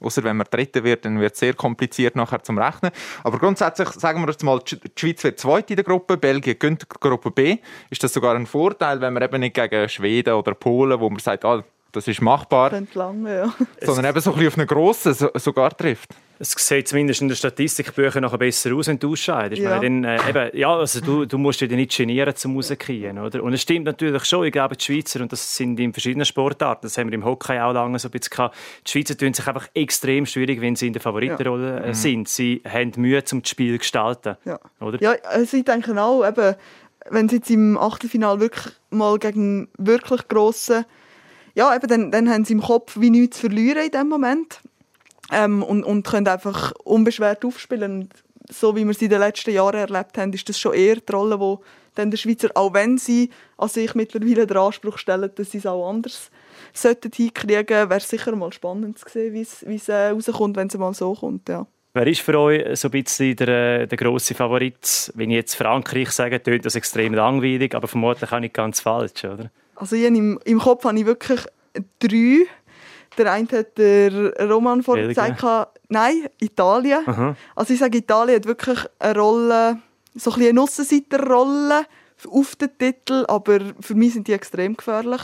Außer 0.00 0.22
wenn 0.22 0.36
man 0.36 0.46
Dritter 0.48 0.84
wird, 0.84 1.04
dann 1.04 1.18
wird 1.18 1.32
es 1.32 1.40
sehr 1.40 1.54
kompliziert 1.54 2.14
nachher 2.14 2.42
zum 2.42 2.56
Rechnen. 2.58 2.92
Aber 3.24 3.38
grundsätzlich 3.38 3.88
sagen 3.90 4.20
wir 4.20 4.28
jetzt 4.28 4.44
mal, 4.44 4.60
die 4.60 4.78
Schweiz 4.96 5.24
wird 5.24 5.40
Zweite 5.40 5.72
in 5.72 5.76
der 5.76 5.84
Gruppe, 5.84 6.16
Belgien 6.16 6.56
gönnt 6.58 6.88
Gruppe 6.88 7.32
B. 7.32 7.56
Ist 7.90 8.04
das 8.04 8.12
sogar 8.12 8.36
ein 8.36 8.46
Vorteil, 8.46 9.00
wenn 9.00 9.12
man 9.12 9.22
eben 9.24 9.40
nicht 9.40 9.54
gegen 9.54 9.88
Schweden 9.88 10.34
oder 10.34 10.54
Polen, 10.54 11.00
wo 11.00 11.10
man 11.10 11.18
sagt, 11.18 11.44
ah, 11.44 11.64
das 11.90 12.06
ist 12.06 12.20
machbar, 12.20 12.70
lange, 12.94 13.34
ja. 13.34 13.54
sondern 13.80 14.10
eben 14.10 14.20
so 14.20 14.30
ein 14.30 14.36
bisschen 14.36 14.48
auf 14.48 14.58
einen 14.58 14.66
grossen 14.66 15.14
sogar 15.34 15.76
trifft 15.76 16.14
es 16.40 16.52
sieht 16.52 16.86
zumindest 16.86 17.20
in 17.20 17.28
den 17.28 17.36
Statistikbüchern 17.36 18.22
noch 18.22 18.36
besser 18.36 18.74
aus, 18.74 18.86
wenn 18.86 18.98
du 18.98 19.12
ausscheidest. 19.12 19.60
Ja. 19.60 19.80
Dann, 19.80 20.04
äh, 20.04 20.18
eben, 20.28 20.56
ja, 20.56 20.76
also 20.76 21.00
du, 21.00 21.24
du 21.24 21.36
musst 21.36 21.60
dich 21.60 21.70
nicht 21.70 21.96
genieren 21.96 22.34
zum 22.36 22.56
oder? 22.56 23.42
Und 23.42 23.52
es 23.52 23.62
stimmt 23.62 23.86
natürlich 23.86 24.24
schon, 24.24 24.44
ich 24.44 24.52
glaube, 24.52 24.76
die 24.76 24.84
Schweizer, 24.84 25.20
und 25.20 25.32
das 25.32 25.56
sind 25.56 25.78
in 25.80 25.92
verschiedenen 25.92 26.24
Sportarten, 26.24 26.82
das 26.82 26.96
haben 26.96 27.10
wir 27.10 27.14
im 27.14 27.24
Hockey 27.24 27.58
auch 27.58 27.72
lange 27.72 27.98
so 27.98 28.08
ein 28.08 28.12
bisschen 28.12 28.30
gehabt, 28.30 28.56
die 28.86 28.90
Schweizer 28.90 29.16
tun 29.16 29.34
sich 29.34 29.46
einfach 29.46 29.68
extrem 29.74 30.26
schwierig, 30.26 30.60
wenn 30.60 30.76
sie 30.76 30.86
in 30.86 30.92
der 30.92 31.02
Favoritenrolle 31.02 31.70
ja. 31.70 31.78
Äh, 31.78 31.88
mhm. 31.88 31.94
sind. 31.94 32.28
Sie 32.28 32.62
haben 32.68 32.92
Mühe, 32.96 33.24
zum 33.24 33.44
Spiel 33.44 33.74
zu 33.74 33.78
gestalten, 33.78 34.36
ja. 34.44 34.60
oder? 34.80 35.00
Ja, 35.02 35.14
also 35.24 35.56
ich 35.56 35.64
denke 35.64 36.00
auch, 36.00 36.26
eben, 36.26 36.54
wenn 37.10 37.28
sie 37.28 37.36
jetzt 37.36 37.50
im 37.50 37.76
Achtelfinal 37.76 38.38
wirklich 38.38 38.74
mal 38.90 39.18
gegen 39.18 39.68
wirklich 39.76 40.28
grossen 40.28 40.84
ja, 41.54 41.74
eben, 41.74 41.88
dann, 41.88 42.10
dann 42.12 42.30
haben 42.30 42.44
sie 42.44 42.52
im 42.52 42.60
Kopf 42.60 43.00
wie 43.00 43.10
nichts 43.10 43.38
zu 43.38 43.48
verlieren 43.48 43.84
in 43.84 43.90
dem 43.90 44.08
Moment. 44.08 44.60
Ähm, 45.32 45.62
und, 45.62 45.84
und 45.84 46.06
können 46.06 46.28
einfach 46.28 46.72
unbeschwert 46.84 47.44
aufspielen. 47.44 48.00
Und 48.00 48.14
so 48.50 48.74
wie 48.76 48.84
wir 48.84 48.90
es 48.90 49.02
in 49.02 49.10
den 49.10 49.20
letzten 49.20 49.52
Jahren 49.52 49.76
erlebt 49.76 50.16
haben, 50.18 50.32
ist 50.32 50.48
das 50.48 50.58
schon 50.58 50.74
eher 50.74 50.96
die 50.96 51.12
Rolle, 51.12 51.38
wo 51.38 51.62
dann 51.94 52.10
der 52.10 52.18
Schweizer, 52.18 52.50
auch 52.54 52.74
wenn 52.74 52.96
sie 52.96 53.30
an 53.56 53.68
sich 53.68 53.94
mittlerweile 53.94 54.46
den 54.46 54.56
Anspruch 54.56 54.98
stellen, 54.98 55.30
dass 55.34 55.50
sie 55.50 55.58
es 55.58 55.66
auch 55.66 55.88
anders 55.88 56.30
sollten 56.72 57.10
hinkriegen, 57.12 57.90
wäre 57.90 57.96
es 57.96 58.08
sicher 58.08 58.34
mal 58.36 58.52
spannend 58.52 58.98
zu 58.98 59.08
sehen, 59.08 59.34
wie 59.34 59.40
es, 59.40 59.66
wie 59.66 59.76
es 59.76 59.88
äh, 59.88 60.10
rauskommt, 60.10 60.56
wenn 60.56 60.68
es 60.68 60.78
mal 60.78 60.94
so 60.94 61.14
kommt. 61.14 61.48
Ja. 61.48 61.66
Wer 61.94 62.06
ist 62.06 62.20
für 62.20 62.38
euch 62.38 62.78
so 62.78 62.88
ein 62.88 62.90
bisschen 62.92 63.34
der, 63.36 63.86
der 63.86 63.98
grosse 63.98 64.34
Favorit? 64.34 65.10
Wenn 65.14 65.30
ich 65.30 65.36
jetzt 65.36 65.54
Frankreich 65.54 66.10
sage, 66.10 66.42
tönt 66.42 66.64
das 66.64 66.76
extrem 66.76 67.14
langweilig, 67.14 67.74
aber 67.74 67.88
vermutlich 67.88 68.30
auch 68.30 68.40
nicht 68.40 68.54
ganz 68.54 68.80
falsch, 68.80 69.24
oder? 69.24 69.50
Also 69.74 69.96
ich, 69.96 70.04
im, 70.04 70.38
im 70.44 70.58
Kopf 70.58 70.84
habe 70.84 70.98
ich 70.98 71.06
wirklich 71.06 71.40
drei. 71.98 72.46
Der 73.18 73.32
eine 73.32 73.48
hat 73.50 73.76
der 73.76 74.48
Roman 74.48 74.82
vorhin 74.82 75.08
gesagt, 75.08 75.44
nein, 75.88 76.28
Italien. 76.38 77.00
Aha. 77.06 77.36
Also 77.56 77.74
ich 77.74 77.80
sage, 77.80 77.98
Italien 77.98 78.36
hat 78.36 78.46
wirklich 78.46 78.78
eine 78.98 79.18
Rolle, 79.18 79.78
so 80.14 80.30
ein 80.30 80.36
bisschen 80.36 80.50
eine 80.50 80.62
Aussenseiterrolle 80.62 81.86
auf 82.30 82.56
den 82.56 82.78
Titel, 82.78 83.24
aber 83.28 83.60
für 83.80 83.94
mich 83.94 84.14
sind 84.14 84.28
die 84.28 84.32
extrem 84.32 84.76
gefährlich. 84.76 85.22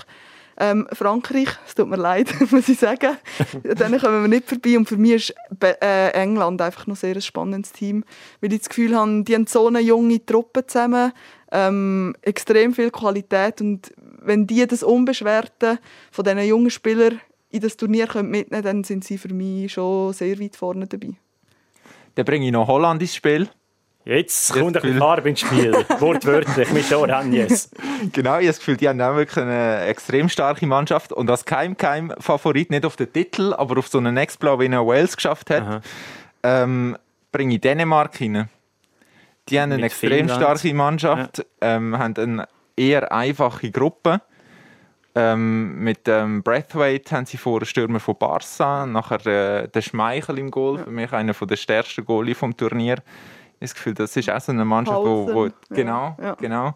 Ähm, 0.57 0.87
Frankreich, 0.93 1.49
es 1.67 1.75
tut 1.75 1.89
mir 1.89 1.97
leid, 1.97 2.33
muss 2.51 2.69
ich 2.69 2.79
sagen. 2.79 3.17
Denen 3.65 4.01
kommen 4.01 4.23
wir 4.23 4.29
nicht 4.29 4.49
vorbei. 4.49 4.77
Und 4.77 4.89
für 4.89 4.97
mich 4.97 5.13
ist 5.13 5.35
äh, 5.63 6.11
England 6.11 6.61
einfach 6.63 6.87
noch 6.87 6.97
sehr 6.97 7.15
ein 7.15 7.23
spannendes 7.23 7.73
Team, 7.73 8.05
weil 8.41 8.53
ich 8.53 8.61
das 8.61 8.69
Gefühl 8.69 8.97
habe, 8.97 9.25
die 9.25 9.35
haben 9.35 9.47
so 9.47 9.67
eine 9.67 9.81
junge 9.81 10.25
Truppe 10.25 10.67
zusammen, 10.67 11.13
ähm, 11.51 12.15
extrem 12.23 12.73
viel 12.73 12.91
Qualität 12.91 13.61
und 13.61 13.93
wenn 13.97 14.47
die 14.47 14.67
das 14.67 14.83
Unbeschwerte 14.83 15.79
von 16.11 16.25
diesen 16.25 16.41
jungen 16.41 16.71
Spielern 16.71 17.21
in 17.55 17.61
das 17.61 17.77
Turnier 17.77 18.09
mitnehmen 18.15 18.49
können, 18.51 18.63
dann 18.63 18.85
sind 18.85 19.05
sie 19.05 19.17
für 19.17 19.33
mich 19.33 19.73
schon 19.73 20.13
sehr 20.13 20.41
weit 20.41 20.57
vorne 20.57 20.87
dabei. 20.87 21.11
Dann 22.17 22.25
bringe 22.25 22.47
ich 22.47 22.53
noch 22.53 22.67
Holland 22.67 23.01
ins 23.01 23.15
Spiel. 23.15 23.49
Jetzt 24.05 24.53
kommt 24.53 24.77
ein 24.77 24.83
bisschen. 24.83 24.99
Farbe 24.99 25.29
ins 25.31 25.41
Spiel. 25.41 25.73
Wortwörtlich 25.99 26.71
mit 26.73 26.93
Oranjes. 26.93 27.71
Genau, 28.13 28.33
ich 28.33 28.37
habe 28.37 28.47
das 28.49 28.59
Gefühl, 28.59 28.77
die 28.77 28.89
haben 28.89 29.01
auch 29.01 29.15
wirklich 29.15 29.39
eine 29.39 29.83
extrem 29.83 30.29
starke 30.29 30.67
Mannschaft 30.67 31.13
und 31.13 31.31
als 31.31 31.45
kein, 31.45 31.77
kein 31.77 32.13
Favorit, 32.19 32.71
nicht 32.71 32.85
auf 32.85 32.97
den 32.97 33.13
Titel, 33.13 33.55
aber 33.55 33.79
auf 33.79 33.89
so 33.89 33.99
einen 33.99 34.15
Nextblau, 34.15 34.59
wie 34.59 34.67
er 34.67 34.87
Wales 34.87 35.17
geschafft 35.17 35.51
hat, 35.51 35.83
ähm, 36.43 36.99
bringe 37.33 37.55
ich 37.55 37.61
Dänemark 37.61 38.21
rein. 38.21 38.49
Die 39.49 39.61
haben 39.61 39.73
eine 39.73 39.77
Mit 39.77 39.85
extrem 39.87 40.11
Finnland. 40.29 40.43
starke 40.43 40.75
Mannschaft, 40.75 41.47
ähm, 41.61 41.97
haben 41.97 42.17
eine 42.17 42.49
eher 42.77 43.13
einfache 43.13 43.71
Gruppe. 43.71 44.21
Ähm, 45.17 45.79
mit 45.79 46.09
ähm, 46.09 46.43
Breathwaite 46.43 47.15
haben 47.15 47.27
sie 47.27 47.37
vor 47.37 47.59
einen 47.59 47.67
Stürmer 47.67 48.01
von 48.01 48.17
Barca, 48.19 48.85
nachher 48.85 49.25
äh, 49.27 49.69
der 49.69 49.81
Schmeichel 49.81 50.39
im 50.39 50.51
Goal, 50.51 50.79
für 50.79 50.91
mich 50.91 51.13
einer 51.13 51.33
der 51.33 51.57
stärksten 51.57 52.05
Goalie 52.05 52.35
vom 52.35 52.57
Turnier. 52.57 52.95
Ich 52.95 53.01
habe 53.01 53.61
das 53.61 53.75
Gefühl, 53.75 53.95
das 53.95 54.17
ist 54.17 54.29
auch 54.29 54.41
so 54.41 54.51
eine 54.51 54.65
Mannschaft, 54.65 54.99
wo, 54.99 55.33
wo 55.33 55.47
ja, 55.47 55.53
genau, 55.71 56.17
ja. 56.21 56.35
genau, 56.35 56.75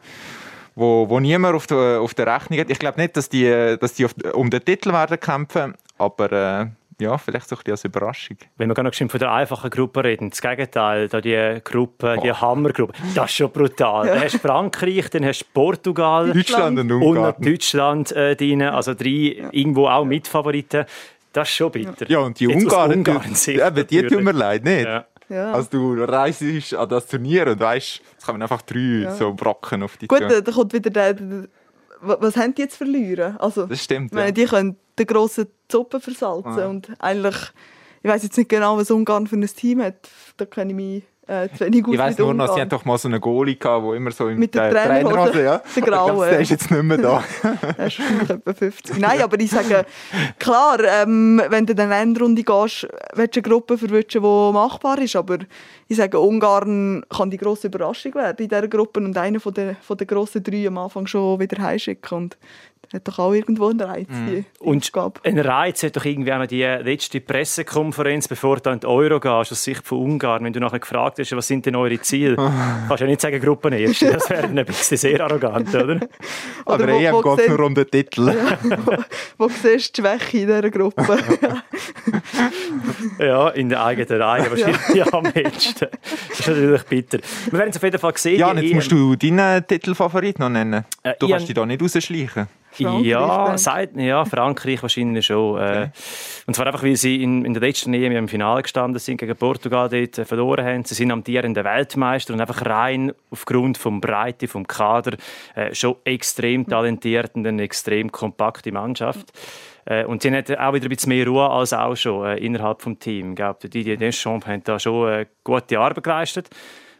wo, 0.76 1.08
wo 1.08 1.18
niemand 1.18 1.56
auf 1.56 1.66
der, 1.66 2.00
auf 2.00 2.14
der 2.14 2.32
Rechnung 2.32 2.60
hat. 2.60 2.70
Ich 2.70 2.78
glaube 2.78 3.00
nicht, 3.00 3.16
dass 3.16 3.28
die, 3.28 3.76
dass 3.80 3.94
die 3.94 4.04
auf, 4.04 4.14
um 4.34 4.50
den 4.50 4.64
Titel 4.64 4.92
werden 4.92 5.18
kämpfen, 5.18 5.74
aber 5.98 6.32
äh, 6.32 6.66
ja, 7.00 7.16
vielleicht 7.18 7.48
so 7.48 7.54
ein 7.54 7.58
bisschen 7.58 7.72
als 7.72 7.84
Überraschung. 7.84 8.36
Wenn 8.56 8.68
wir 8.68 8.74
gar 8.74 8.82
noch 8.82 8.94
von 8.94 9.08
der 9.20 9.32
einfachen 9.32 9.70
Gruppe 9.70 10.02
reden, 10.04 10.30
das 10.30 10.40
Gegenteil, 10.40 11.08
da 11.08 11.20
die 11.20 11.60
Gruppe, 11.62 12.16
die 12.22 12.32
Hammergruppe, 12.32 12.92
das 13.14 13.26
ist 13.30 13.36
schon 13.36 13.50
brutal. 13.52 14.06
Dann 14.08 14.20
hast 14.22 14.34
du 14.34 14.38
Frankreich, 14.38 15.08
dann 15.10 15.24
hast 15.24 15.40
du 15.40 15.46
Portugal 15.54 16.32
Deutschland 16.32 16.78
und 16.80 16.90
und 16.92 17.44
Deutschland 17.46 18.12
äh, 18.12 18.34
drin, 18.36 18.62
also 18.62 18.94
drei 18.94 19.48
irgendwo 19.52 19.86
auch 19.88 20.04
Mitfavoriten. 20.04 20.84
Das 21.32 21.48
ist 21.48 21.54
schon 21.54 21.70
bitter. 21.70 22.08
Ja, 22.10 22.18
und 22.20 22.40
die 22.40 22.46
Jetzt 22.46 22.62
Ungarn, 22.64 22.92
Ungarn 22.92 23.22
die, 23.28 23.34
Sicht 23.34 23.60
eben, 23.60 23.86
die 23.86 24.02
tun 24.06 24.24
mir 24.24 24.32
leid, 24.32 24.64
nicht? 24.64 24.84
Ja. 24.86 25.04
Ja. 25.30 25.52
Also 25.52 25.68
du 25.94 26.02
reist 26.04 26.42
an 26.74 26.88
das 26.88 27.06
Turnier 27.06 27.46
und 27.48 27.60
weißt, 27.60 28.00
es 28.18 28.24
kommen 28.24 28.40
einfach 28.40 28.62
drei 28.62 29.08
so 29.18 29.34
Brocken 29.34 29.82
auf 29.82 29.98
die 29.98 30.06
Gut, 30.08 30.20
Tür. 30.20 30.28
da 30.28 30.40
da 30.40 30.52
kommt 30.52 30.72
wieder 30.72 30.88
der, 30.88 31.12
der 31.12 31.44
wa- 32.00 32.16
was 32.18 32.34
haben 32.38 32.54
die 32.54 32.62
jetzt 32.62 32.76
verlieren? 32.76 33.36
Also, 33.38 33.66
Das 33.66 33.84
stimmt, 33.84 34.14
meine, 34.14 34.28
ja. 34.28 34.32
Die 34.32 34.46
können 34.46 34.76
den 34.98 35.06
grossen 35.06 35.46
Suppe 35.70 36.00
versalzen 36.00 36.58
Ja. 36.58 36.66
und 36.66 36.90
eigentlich, 36.98 37.36
ich 38.02 38.10
weiß 38.10 38.22
jetzt 38.22 38.36
nicht 38.36 38.48
genau, 38.48 38.76
was 38.76 38.90
Ungarn 38.90 39.26
für 39.26 39.36
ein 39.36 39.46
Team 39.46 39.82
hat. 39.82 40.08
Da 40.36 40.44
kenne 40.44 40.70
ich 40.70 40.76
mich 40.76 41.02
äh, 41.28 41.48
zu 41.54 41.66
wenig 41.66 41.84
aus 41.84 41.92
Ich 41.92 42.00
mit 42.00 42.18
nur 42.18 42.32
noch, 42.34 42.54
sie 42.54 42.60
hatten 42.60 42.70
doch 42.70 42.86
mal 42.86 42.96
so 42.96 43.06
einen 43.06 43.20
Goalie 43.20 43.56
gehabt, 43.56 43.84
der 43.84 43.92
immer 43.94 44.10
so 44.10 44.28
im 44.28 44.38
Mit 44.38 44.54
der 44.54 44.70
äh, 44.70 44.72
Trainerhose, 44.72 45.42
ja. 45.42 45.62
der 45.76 45.82
graue, 45.82 46.30
der 46.30 46.40
ist 46.40 46.50
jetzt 46.50 46.70
nicht 46.70 46.82
mehr 46.82 46.96
da. 46.96 47.22
Er 47.76 47.86
ist 47.86 48.00
etwa 48.00 48.54
50. 48.54 48.98
Nein, 48.98 49.20
aber 49.20 49.38
ich 49.38 49.50
sage, 49.50 49.84
klar, 50.38 50.78
ähm, 50.82 51.42
wenn 51.50 51.66
du 51.66 51.74
in 51.74 51.80
eine 51.80 51.96
Endrunde 51.96 52.42
gehst, 52.42 52.88
willst 53.14 53.36
du 53.36 53.40
eine 53.40 53.42
Gruppe 53.42 53.76
verwünschen, 53.76 54.22
die 54.22 54.52
machbar 54.52 54.98
ist. 55.00 55.16
Aber 55.16 55.38
ich 55.86 55.98
sage, 55.98 56.18
Ungarn 56.18 57.04
kann 57.10 57.30
die 57.30 57.36
grosse 57.36 57.66
Überraschung 57.66 58.14
werden 58.14 58.38
in 58.38 58.48
dieser 58.48 58.66
Gruppe 58.68 59.00
und 59.00 59.16
einen 59.16 59.38
von 59.38 59.52
den, 59.52 59.76
von 59.82 59.98
den 59.98 60.06
grossen 60.06 60.42
drei 60.42 60.66
am 60.66 60.78
Anfang 60.78 61.06
schon 61.06 61.38
wieder 61.40 61.62
heimschicken. 61.62 62.16
Und 62.16 62.38
hat 62.92 63.06
doch 63.06 63.18
auch 63.18 63.32
irgendwo 63.34 63.68
einen 63.68 63.80
Reiz, 63.80 64.08
die 64.10 64.44
Und 64.60 64.82
Aufgabe. 64.84 65.20
ein 65.24 65.38
Reiz 65.38 65.82
hat 65.82 65.96
doch 65.96 66.04
irgendwie 66.04 66.32
auch 66.32 66.38
noch 66.38 66.46
die 66.46 66.62
letzte 66.62 67.20
Pressekonferenz, 67.20 68.28
bevor 68.28 68.56
du 68.58 68.70
an 68.70 68.80
die 68.80 68.86
Euro 68.86 69.20
gehst, 69.20 69.52
aus 69.52 69.62
Sicht 69.62 69.86
von 69.86 69.98
Ungarn. 69.98 70.42
Wenn 70.44 70.52
du 70.52 70.60
nachher 70.60 70.78
gefragt 70.78 71.18
hast, 71.18 71.32
was 71.36 71.46
sind 71.46 71.66
denn 71.66 71.76
eure 71.76 72.00
Ziele, 72.00 72.36
kannst 72.88 73.00
du 73.00 73.04
ja 73.04 73.06
nicht 73.06 73.20
sagen 73.20 73.40
Gruppenerste. 73.40 74.12
Das 74.12 74.30
wäre 74.30 74.44
ein 74.44 74.54
bisschen 74.64 74.96
sehr 74.96 75.20
arrogant, 75.22 75.74
oder? 75.74 76.00
Aber 76.64 76.86
wo- 76.88 76.98
EM 76.98 77.14
wo 77.14 77.20
geht 77.22 77.36
gesehen- 77.36 77.56
nur 77.56 77.66
um 77.66 77.74
den 77.74 77.90
Titel. 77.90 78.34
Wo 79.36 79.48
siehst 79.48 79.96
du 79.98 80.02
die 80.02 80.08
Schwäche 80.08 80.38
in 80.38 80.46
dieser 80.46 80.70
Gruppe? 80.70 81.18
Ja, 83.18 83.48
in 83.50 83.68
der 83.68 83.84
eigenen 83.84 84.22
Reihe 84.22 84.50
wahrscheinlich 84.50 84.80
ja. 84.94 85.12
am 85.12 85.26
ehesten. 85.26 85.88
Das 86.28 86.38
ist 86.40 86.46
natürlich 86.48 86.82
bitter. 86.84 87.18
Wir 87.50 87.58
werden 87.58 87.70
es 87.70 87.76
auf 87.76 87.82
jeden 87.82 87.98
Fall 87.98 88.12
sehen. 88.16 88.38
Ja, 88.38 88.52
jetzt 88.54 88.74
musst 88.74 88.92
du 88.92 89.16
deinen 89.16 89.66
Titelfavorit 89.66 90.38
noch 90.38 90.48
nennen. 90.48 90.84
Äh, 91.02 91.14
Du 91.18 91.28
kannst 91.28 91.48
dich 91.48 91.54
da 91.54 91.66
nicht 91.66 91.82
rausschleichen. 91.82 92.46
Frankreich, 92.70 93.06
Ja, 93.06 93.58
seit, 93.58 93.96
ja, 93.96 94.24
Frankreich 94.24 94.82
wahrscheinlich 94.82 95.26
schon. 95.26 95.58
Äh, 95.58 95.90
und 96.46 96.54
zwar 96.54 96.66
einfach, 96.66 96.82
weil 96.82 96.96
sie 96.96 97.22
in, 97.22 97.44
in 97.44 97.54
der 97.54 97.62
letzten 97.62 97.94
EM 97.94 98.12
im 98.12 98.28
Finale 98.28 98.62
gestanden 98.62 98.98
sind, 98.98 99.18
gegen 99.18 99.36
Portugal 99.36 99.88
dort 99.88 100.18
äh, 100.18 100.24
verloren 100.24 100.64
haben. 100.64 100.84
Sie 100.84 100.94
sind 100.94 101.10
amtierende 101.10 101.64
Weltmeister 101.64 102.34
und 102.34 102.40
einfach 102.40 102.64
rein 102.64 103.12
aufgrund 103.30 103.78
vom 103.78 104.00
Breite, 104.00 104.48
vom 104.48 104.66
Kader 104.66 105.16
äh, 105.54 105.74
schon 105.74 105.96
extrem 106.04 106.66
talentiert 106.66 107.34
und 107.34 107.46
eine 107.46 107.62
extrem 107.62 108.12
kompakte 108.12 108.72
Mannschaft. 108.72 109.32
Und 110.06 110.20
sie 110.20 110.30
haben 110.30 110.44
auch 110.58 110.74
wieder 110.74 110.84
ein 110.84 110.88
bisschen 110.90 111.08
mehr 111.08 111.26
Ruhe 111.26 111.48
als 111.48 111.72
auch 111.72 111.96
schon 111.96 112.26
äh, 112.26 112.36
innerhalb 112.36 112.82
des 112.82 112.98
Teams. 112.98 113.30
Ich 113.30 113.36
glaube, 113.36 113.58
die 113.62 113.70
Didier 113.70 113.96
Deschamps 113.96 114.46
haben 114.46 114.62
da 114.62 114.78
schon 114.78 115.08
äh, 115.08 115.26
gute 115.42 115.78
Arbeit 115.78 116.04
geleistet. 116.04 116.50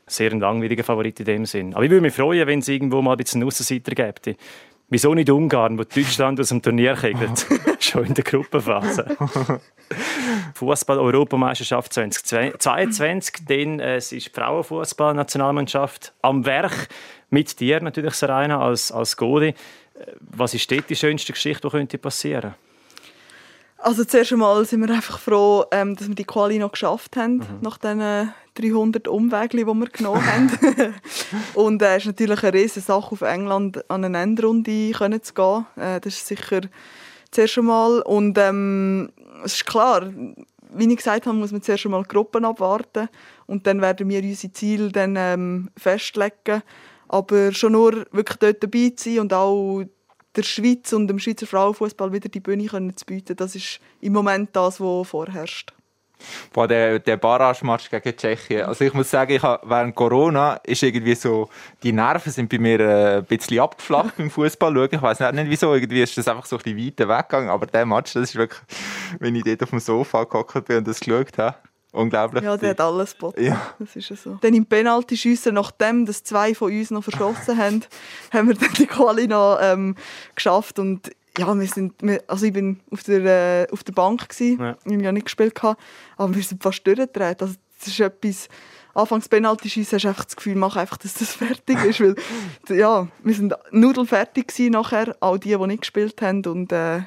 Sehr 0.06 0.32
ein 0.32 0.40
langweiliger 0.40 0.82
Favorit 0.82 1.20
in 1.20 1.26
dem 1.26 1.44
Sinn. 1.44 1.74
Aber 1.74 1.84
ich 1.84 1.90
würde 1.90 2.00
mich 2.00 2.14
freuen, 2.14 2.46
wenn 2.46 2.60
es 2.60 2.68
irgendwo 2.68 3.02
mal 3.02 3.12
ein 3.12 3.18
bisschen 3.18 3.42
einen 3.42 3.48
Aussenseiter 3.48 3.94
gäbe. 3.94 4.38
Wieso 4.90 5.12
nicht 5.14 5.28
Ungarn, 5.28 5.78
wo 5.78 5.84
Deutschland 5.84 6.40
aus 6.40 6.48
dem 6.48 6.62
Turnier 6.62 6.94
kegelt? 6.94 7.46
Schon 7.78 8.06
in 8.06 8.14
der 8.14 8.24
Gruppenphase. 8.24 9.16
Fußball-Europameisterschaft 10.54 11.92
2022, 11.92 13.46
denn 13.46 13.80
äh, 13.80 13.96
es 13.96 14.12
ist 14.12 14.28
die 14.28 14.40
Frauenfußball-Nationalmannschaft 14.40 16.14
am 16.22 16.46
Werk. 16.46 16.88
Mit 17.28 17.60
dir 17.60 17.82
natürlich, 17.82 18.14
Serena, 18.14 18.60
als, 18.60 18.90
als. 18.90 19.14
Äh, 19.14 19.52
Was 20.20 20.54
ist 20.54 20.70
dort 20.70 20.88
die 20.88 20.96
schönste 20.96 21.34
Geschichte, 21.34 21.68
die 21.68 21.70
könnte 21.70 21.98
passieren 21.98 22.54
Also 23.80 24.04
zuerst 24.04 24.32
einmal 24.32 24.64
sind 24.64 24.86
wir 24.86 24.92
einfach 24.92 25.20
froh, 25.20 25.64
ähm, 25.70 25.94
dass 25.94 26.08
wir 26.08 26.14
die 26.16 26.24
Quali 26.24 26.58
noch 26.58 26.72
geschafft 26.72 27.16
haben, 27.16 27.44
nach 27.60 27.78
diesen 27.78 28.32
300 28.54 29.06
Umwegen, 29.06 29.56
die 29.56 29.64
wir 29.64 29.86
genommen 29.86 30.26
haben. 30.26 30.50
und 31.54 31.80
äh, 31.80 31.96
es 31.96 32.02
ist 32.02 32.06
natürlich 32.06 32.42
eine 32.42 32.54
riesige 32.54 32.80
Sache, 32.80 33.12
auf 33.12 33.22
England 33.22 33.88
an 33.88 34.04
eine 34.04 34.20
Endrunde 34.20 34.90
können 34.90 35.22
zu 35.22 35.32
gehen. 35.32 35.66
Äh, 35.76 36.00
das 36.00 36.14
ist 36.14 36.26
sicher 36.26 36.62
zuerst 37.30 37.58
einmal. 37.58 38.00
Und 38.02 38.36
ähm, 38.36 39.10
es 39.44 39.54
ist 39.54 39.66
klar, 39.66 40.10
wie 40.74 40.90
ich 40.90 40.96
gesagt 40.96 41.26
habe, 41.26 41.36
muss 41.36 41.52
man 41.52 41.62
zuerst 41.62 41.84
einmal 41.84 42.02
Gruppen 42.02 42.44
abwarten 42.44 43.08
und 43.46 43.66
dann 43.68 43.80
werden 43.80 44.08
wir 44.08 44.22
unsere 44.22 44.52
Ziele 44.52 44.90
dann, 44.90 45.14
ähm, 45.16 45.70
festlegen. 45.76 46.62
Aber 47.06 47.52
schon 47.52 47.72
nur 47.72 48.06
wirklich 48.10 48.38
dort 48.38 48.62
dabei 48.62 48.92
zu 48.96 49.08
sein 49.08 49.20
und 49.20 49.32
auch 49.32 49.84
der 50.38 50.44
Schweiz 50.44 50.92
und 50.92 51.08
dem 51.08 51.18
Schweizer 51.18 51.46
Frauenfußball 51.46 52.12
wieder 52.12 52.28
die 52.28 52.40
Bühne 52.40 52.66
können 52.66 52.96
zu 52.96 53.04
bieten, 53.04 53.36
das 53.36 53.54
ist 53.54 53.80
im 54.00 54.12
Moment 54.12 54.50
das, 54.54 54.80
was 54.80 55.08
vorherrscht. 55.08 55.74
Boah, 56.52 56.66
der, 56.66 56.98
der 56.98 57.16
Barrage-Match 57.16 57.90
gegen 57.90 58.16
Tschechien. 58.16 58.62
Also 58.62 58.84
ich 58.84 58.92
muss 58.92 59.10
sagen, 59.10 59.32
ich 59.32 59.42
hab, 59.42 59.68
während 59.68 59.94
Corona 59.94 60.54
ist 60.64 60.82
irgendwie 60.82 61.14
so, 61.14 61.48
die 61.82 61.92
Nerven 61.92 62.32
sind 62.32 62.48
bei 62.48 62.58
mir 62.58 62.80
äh, 62.80 63.16
ein 63.18 63.24
bisschen 63.24 63.60
abgeflacht 63.60 64.16
beim 64.16 64.30
Fußball. 64.30 64.88
Ich 64.90 65.00
weiß 65.00 65.20
nicht, 65.20 65.32
nicht 65.34 65.50
wieso, 65.50 65.74
irgendwie 65.74 66.02
ist 66.02 66.16
das 66.18 66.26
einfach 66.26 66.46
so 66.46 66.56
ein 66.56 66.62
bisschen 66.62 66.86
weiter 66.86 67.08
weggegangen. 67.08 67.50
Aber 67.50 67.66
der 67.66 67.86
Match, 67.86 68.14
das 68.14 68.30
ist 68.30 68.36
wirklich, 68.36 68.60
wenn 69.20 69.36
ich 69.36 69.44
dort 69.44 69.62
auf 69.62 69.70
dem 69.70 69.78
Sofa 69.78 70.24
gehockt 70.24 70.64
bin 70.64 70.78
und 70.78 70.88
das 70.88 71.00
geschaut 71.00 71.38
habe, 71.38 71.56
unglaublich. 71.92 72.44
Ja, 72.44 72.56
der 72.56 72.70
hat 72.70 72.80
alles 72.80 73.12
geboten. 73.14 73.42
Ja. 73.42 73.60
Das 73.78 73.94
ist 73.96 74.08
ja 74.10 74.16
so. 74.16 74.38
Dann 74.40 74.54
im 74.54 74.66
Penaltyschiessen, 74.66 75.54
nachdem 75.54 76.06
dass 76.06 76.22
zwei 76.22 76.54
von 76.54 76.72
uns 76.72 76.90
noch 76.90 77.04
verschossen 77.04 77.56
haben, 77.58 77.84
haben 78.32 78.48
wir 78.48 78.54
dann 78.54 78.72
die 78.76 78.86
Quali 78.86 79.26
noch 79.26 79.58
ähm, 79.60 79.94
geschafft. 80.34 80.78
Und 80.78 81.10
ja, 81.38 81.54
wir 81.58 81.66
sind, 81.66 81.94
wir, 82.02 82.22
also 82.26 82.46
ich 82.46 82.52
bin 82.52 82.80
auf 82.90 83.02
der, 83.04 83.66
äh, 83.68 83.72
auf 83.72 83.84
der 83.84 83.92
Bank 83.92 84.28
gewesen, 84.28 84.60
Ja. 84.60 84.76
ich 84.84 84.92
habe 84.92 85.02
ja 85.02 85.12
nicht 85.12 85.26
gespielt, 85.26 85.54
gehabt, 85.54 85.80
aber 86.16 86.34
wir 86.34 86.42
sind 86.42 86.62
fast 86.62 86.86
durchgedreht. 86.86 87.40
Also 87.42 87.54
das 87.78 87.88
ist 87.88 88.00
etwas, 88.00 88.48
anfangs 88.94 89.28
penalty 89.28 89.70
schiessen 89.70 89.96
hast 89.96 90.02
du 90.04 90.08
einfach 90.08 90.24
das 90.24 90.34
Gefühl, 90.34 90.56
mach 90.56 90.74
einfach, 90.74 90.96
dass 90.96 91.14
das 91.14 91.32
fertig 91.34 91.82
ist, 91.84 92.00
weil, 92.00 92.16
ja, 92.76 93.06
wir 93.22 93.34
sind 93.34 93.54
nudelfertig 93.70 94.48
gewesen 94.48 94.72
nachher, 94.72 95.16
all 95.20 95.38
die, 95.38 95.56
die 95.56 95.66
nicht 95.68 95.82
gespielt 95.82 96.20
haben 96.20 96.44
und 96.46 96.72
äh, 96.72 97.02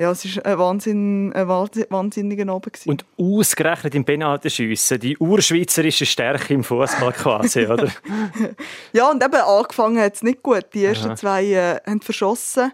ja, 0.00 0.10
es 0.12 0.24
war 0.36 0.46
ein, 0.46 0.58
Wahnsinn, 0.58 1.32
ein 1.34 1.46
wahnsinn- 1.46 1.86
wahnsinniger 1.90 2.50
Abend. 2.50 2.72
Gewesen. 2.72 2.88
Und 2.88 3.04
ausgerechnet 3.18 3.94
im 3.94 4.06
Penaltyschiessen, 4.06 4.98
die 4.98 5.18
urschweizerische 5.18 6.06
Stärke 6.06 6.54
im 6.54 6.64
Fußball 6.64 7.12
quasi, 7.12 7.66
oder? 7.66 7.88
Ja, 8.94 9.10
und 9.10 9.22
eben 9.22 9.34
angefangen 9.34 10.00
hat 10.00 10.14
es 10.14 10.22
nicht 10.22 10.42
gut. 10.42 10.64
Die 10.72 10.86
ersten 10.86 11.08
Aha. 11.08 11.16
zwei 11.16 11.44
äh, 11.44 11.80
haben 11.86 12.00
verschossen. 12.00 12.72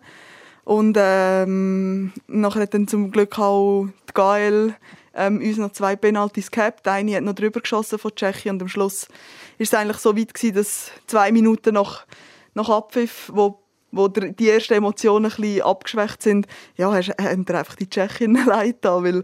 Und 0.63 0.97
ähm, 1.01 2.13
nachher 2.29 2.63
hat 2.63 2.75
dann 2.75 2.87
zum 2.87 3.11
Glück 3.11 3.39
auch 3.41 3.89
die 4.09 4.15
Gael 4.15 4.75
ähm, 5.15 5.41
uns 5.41 5.57
noch 5.57 5.73
zwei 5.73 5.97
Penalties 5.97 6.53
gehabt. 6.53 6.87
Eine 6.87 7.17
hat 7.17 7.25
noch 7.25 7.35
drüber 7.35 7.61
geschossen 7.61 7.99
von 7.99 8.15
Tschechien 8.15 8.55
und 8.55 8.63
am 8.63 8.69
Schluss 8.69 9.09
ist 9.59 9.73
es 9.73 9.75
eigentlich 9.75 9.99
so 9.99 10.17
weit 10.17 10.33
gewesen, 10.33 10.55
dass 10.55 10.93
zwei 11.09 11.33
Minuten 11.33 11.75
nach, 11.75 12.07
nach 12.55 12.69
Abpfiff, 12.69 13.31
wo, 13.35 13.59
wo 13.93 14.09
die 14.09 14.49
ersten 14.49 14.75
Emotionen 14.75 15.27
ein 15.27 15.37
bisschen 15.37 15.63
abgeschwächt 15.63 16.23
sind, 16.23 16.47
ja, 16.77 16.93
hast, 16.93 17.11
haben 17.21 17.45
dir 17.45 17.59
einfach 17.59 17.77
die 17.77 17.89
Tschechinnen 17.89 18.45
leid 18.47 18.77
da, 18.83 19.03
weil 19.03 19.23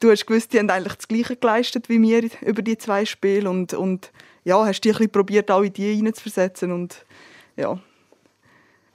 du 0.00 0.10
hast 0.10 0.26
gewusst, 0.26 0.52
die 0.52 0.58
haben 0.58 0.70
eigentlich 0.70 0.94
das 0.94 1.08
Gleiche 1.08 1.36
geleistet 1.36 1.88
wie 1.88 2.00
wir 2.00 2.28
über 2.42 2.62
die 2.62 2.78
zwei 2.78 3.04
Spiele 3.04 3.48
und, 3.48 3.74
und 3.74 4.12
ja, 4.44 4.64
hast 4.64 4.82
die 4.82 4.90
ein 4.90 4.96
bisschen 4.96 5.10
probiert, 5.10 5.50
auch 5.50 5.62
in 5.62 5.72
die 5.72 6.00
reinzuversetzen 6.00 6.72
und 6.72 7.04
ja. 7.56 7.78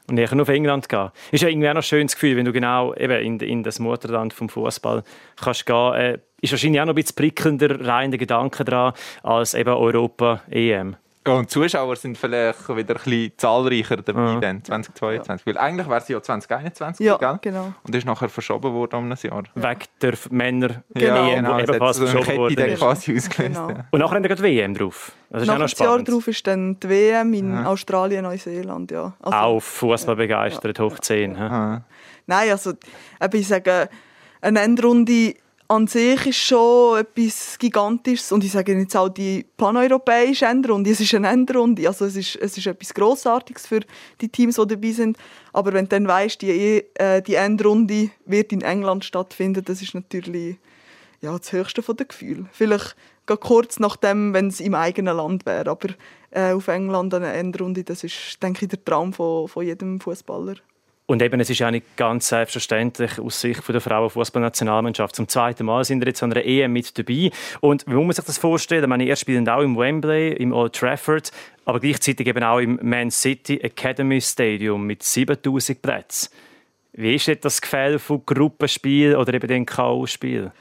Und 0.10 0.16
näher 0.16 0.32
auf 0.40 0.50
England 0.50 0.88
gehen. 0.88 1.12
Ist 1.32 1.44
ja 1.44 1.50
irgendwie 1.50 1.68
auch 1.68 1.74
noch 1.74 1.82
ein 1.82 1.84
schönes 1.84 2.14
Gefühl, 2.14 2.38
wenn 2.38 2.46
du 2.46 2.54
genau 2.54 2.94
eben 2.96 3.22
in, 3.22 3.40
in 3.40 3.64
das 3.64 3.80
Mutterland 3.80 4.34
vom 4.34 4.48
Fußball 4.48 5.04
kannst 5.36 5.66
gehen. 5.66 5.94
Äh, 5.94 6.20
ist 6.40 6.54
wahrscheinlich 6.54 6.80
auch 6.80 6.86
noch 6.86 6.94
ein 6.94 6.96
bisschen 6.96 7.16
prickelnder 7.16 7.86
rein 7.86 8.12
der 8.12 8.18
Gedanke 8.18 8.64
dran 8.64 8.94
als 9.24 9.54
eben 9.54 9.74
Europa 9.74 10.42
EM. 10.50 10.96
Ja, 11.28 11.34
und 11.34 11.44
die 11.50 11.54
Zuschauer 11.54 11.96
sind 11.96 12.18
vielleicht 12.18 12.68
wieder 12.70 12.96
ein 12.96 13.02
bisschen 13.04 13.32
zahlreicher 13.38 13.98
dabei 13.98 14.34
Ja. 14.34 14.40
dann, 14.40 14.64
2022. 14.64 15.46
Weil 15.46 15.58
eigentlich 15.58 15.88
wäre 15.88 16.00
es 16.00 16.08
ja 16.08 16.22
2021, 16.22 17.06
Ja, 17.06 17.18
gell? 17.18 17.40
genau. 17.42 17.74
Und 17.84 17.94
ist 17.96 18.06
nachher 18.06 18.30
verschoben 18.30 18.74
worden 18.74 18.96
um 18.96 19.12
ein 19.12 19.18
Jahr. 19.22 19.44
Wegen 19.56 19.80
der 20.02 20.14
Männer 20.30 20.84
Genau. 20.94 21.30
Genau. 21.36 21.58
die 21.58 21.64
ebenfalls 21.64 21.98
so 21.98 22.04
eine 22.06 22.12
verschoben 22.12 22.38
worden 22.38 22.56
dann 22.56 22.76
quasi 22.76 23.16
ausgelöst. 23.18 23.38
Genau. 23.56 23.70
Ja. 23.70 23.86
Und 23.92 24.00
nachher 24.00 24.16
haben 24.16 24.24
wir 24.24 24.30
gerade 24.30 24.44
WM 24.44 24.74
drauf. 24.74 25.12
Das 25.30 25.44
ist 25.44 25.50
auch 25.50 25.54
Nach 25.54 25.60
noch 25.60 25.70
das 25.70 25.80
Jahr 25.80 25.90
spannend. 25.90 26.08
darauf 26.10 26.28
ist 26.28 26.48
dann 26.48 26.80
die 26.80 26.90
WM 26.90 27.34
in 27.34 27.58
Australien, 27.66 28.24
Neuseeland, 28.24 28.92
ja. 28.92 29.14
Also, 29.22 29.38
Auch 29.38 29.60
Fußball 29.60 30.16
begeistert, 30.16 30.80
hoch 30.80 30.98
10. 31.00 31.36
hä? 31.36 31.42
Ah. 31.44 31.82
Nein, 32.26 32.52
also 32.52 32.74
ich 33.34 33.48
sage, 33.48 33.90
eine 34.42 34.62
Endrunde 34.62 35.34
an 35.70 35.88
sich 35.88 36.26
ist 36.28 36.38
schon 36.38 37.00
etwas 37.00 37.58
Gigantisches 37.60 38.32
und 38.32 38.44
ich 38.44 38.52
sage 38.52 38.78
jetzt 38.78 38.96
auch 38.96 39.10
die 39.10 39.46
paneuropäische 39.58 40.46
Endrunde, 40.46 40.92
es 40.92 41.00
ist 41.00 41.14
eine 41.14 41.28
Endrunde, 41.28 41.88
also 41.88 42.06
es 42.06 42.16
ist, 42.16 42.38
es 42.38 42.58
ist 42.58 42.68
etwas 42.68 42.94
Grossartiges 42.94 43.68
für 43.68 43.82
die 44.22 44.30
Teams, 44.30 44.56
die 44.56 44.68
dabei 44.68 44.92
sind, 44.92 45.18
aber 45.52 45.74
wenn 45.74 45.86
du 45.86 45.90
dann 45.90 46.08
weißt, 46.08 46.42
die, 46.42 46.84
äh, 46.96 47.22
die 47.22 47.36
Endrunde 47.36 48.12
wird 48.26 48.54
in 48.54 48.62
England 48.62 49.04
stattfinden, 49.04 49.64
das 49.66 49.82
ist 49.82 49.94
natürlich 49.94 50.58
ja, 51.22 51.38
das 51.38 51.52
höchste 51.52 51.82
von 51.82 51.98
den 51.98 52.08
Gefühlen. 52.08 52.50
Vielleicht 52.54 52.96
kurz 53.26 53.80
nachdem, 53.80 54.34
wenn 54.34 54.48
es 54.48 54.62
im 54.62 54.74
eigenen 54.74 55.18
Land 55.18 55.46
wäre, 55.46 55.70
aber 55.70 55.90
äh, 56.32 56.54
auf 56.54 56.68
England 56.70 57.14
eine 57.14 57.34
Endrunde, 57.34 57.84
das 57.84 58.04
ist, 58.04 58.42
denke 58.42 58.66
ich, 58.66 58.70
der 58.70 58.84
Traum 58.84 59.12
von, 59.12 59.48
von 59.48 59.66
jedem 59.66 60.00
Fußballer. 60.00 60.56
Und 61.08 61.22
eben, 61.22 61.40
es 61.40 61.50
ist 61.50 61.60
ja 61.60 61.72
nicht 61.72 61.96
ganz 61.96 62.28
selbstverständlich 62.28 63.18
aus 63.18 63.40
Sicht 63.40 63.64
von 63.64 63.72
der 63.72 63.82
Frauenfußballnationalmannschaft. 63.82 65.16
Zum 65.16 65.30
zweiten 65.30 65.66
Mal 65.66 65.86
sind 65.86 66.02
wir 66.02 66.08
jetzt 66.08 66.22
an 66.22 66.34
einer 66.34 66.44
EM 66.44 66.74
mit 66.74 66.98
dabei. 66.98 67.32
Und 67.62 67.88
wie 67.88 67.94
muss 67.94 68.06
man 68.06 68.12
sich 68.12 68.26
das 68.26 68.38
vorstellen? 68.38 68.84
Ich 68.84 68.90
meine, 68.90 69.06
ihr 69.06 69.16
spielt 69.16 69.48
auch 69.48 69.62
im 69.62 69.78
Wembley, 69.78 70.34
im 70.34 70.52
Old 70.52 70.76
Trafford, 70.76 71.32
aber 71.64 71.80
gleichzeitig 71.80 72.28
eben 72.28 72.44
auch 72.44 72.60
im 72.60 72.78
Man 72.82 73.10
City 73.10 73.56
Academy 73.56 74.20
Stadium 74.20 74.86
mit 74.86 75.02
7000 75.02 75.82
Plätzen. 75.82 76.30
Wie 76.92 77.16
ist 77.16 77.28
jetzt 77.28 77.46
das 77.46 77.62
Gefälle 77.62 78.00
von 78.00 78.26
Gruppenspiel 78.26 79.16
oder 79.16 79.34
eben 79.34 79.48
den 79.48 79.66
K.O.-Spiel? 79.66 80.52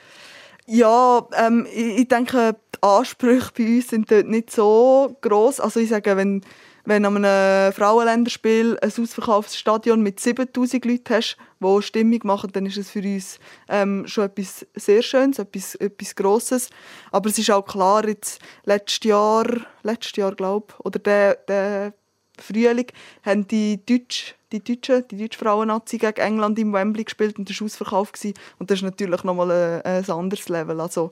Ja, 0.67 1.27
ähm, 1.37 1.67
ich 1.75 2.07
denke, 2.07 2.55
die 2.73 2.83
Ansprüche 2.83 3.51
bei 3.57 3.65
uns 3.65 3.89
sind 3.89 4.13
dort 4.13 4.29
nicht 4.29 4.53
so 4.53 5.17
groß. 5.23 5.59
Also 5.59 5.81
ich 5.81 5.89
sage, 5.89 6.17
wenn, 6.17 6.43
wenn 6.87 7.05
an 7.05 7.25
einem 7.25 7.73
Frauenländerspiel 7.73 8.79
ein 8.81 8.93
ausverkauftes 8.99 9.59
Stadion 9.59 10.03
mit 10.03 10.21
7000 10.21 10.85
Leuten 10.85 11.15
hast, 11.15 11.37
die 11.61 11.83
Stimmung 11.83 12.21
machen, 12.23 12.51
dann 12.53 12.65
ist 12.67 12.79
es 12.79 12.91
für 12.91 13.03
uns 13.03 13.39
ähm, 13.69 14.07
schon 14.07 14.25
etwas 14.25 14.65
sehr 14.75 15.03
Schönes, 15.03 15.39
etwas, 15.39 15.75
etwas 15.75 16.15
Grosses. 16.15 16.71
Aber 17.11 17.29
es 17.29 17.39
ist 17.39 17.51
auch 17.51 17.67
klar, 17.67 18.07
jetzt 18.07 18.41
letztes 18.65 19.05
Jahr, 19.05 19.47
letztes 19.83 20.17
Jahr 20.17 20.35
glaube 20.35 20.67
ich, 20.71 20.85
oder 20.85 20.99
der, 21.01 21.35
der 21.49 21.93
Frühling, 22.39 22.87
haben 23.25 23.49
die 23.49 23.85
Deutsch, 23.85 24.37
die 24.53 24.63
Deutschen, 24.63 25.09
die 25.09 25.17
deutsche 25.17 25.41
Frauennazi 25.41 25.99
gegen 25.99 26.21
England 26.21 26.59
im 26.59 26.73
Wembley 26.73 27.05
gespielt 27.05 27.37
und 27.39 27.51
das 27.51 27.61
war 27.61 27.67
ausverkauft. 27.67 28.15
Gewesen. 28.15 28.35
Und 28.59 28.71
das 28.71 28.79
ist 28.79 28.85
natürlich 28.85 29.25
nochmal 29.25 29.51
ein, 29.51 29.83
ein 29.83 30.11
anderes 30.11 30.49
Level. 30.49 30.81
Also, 30.81 31.11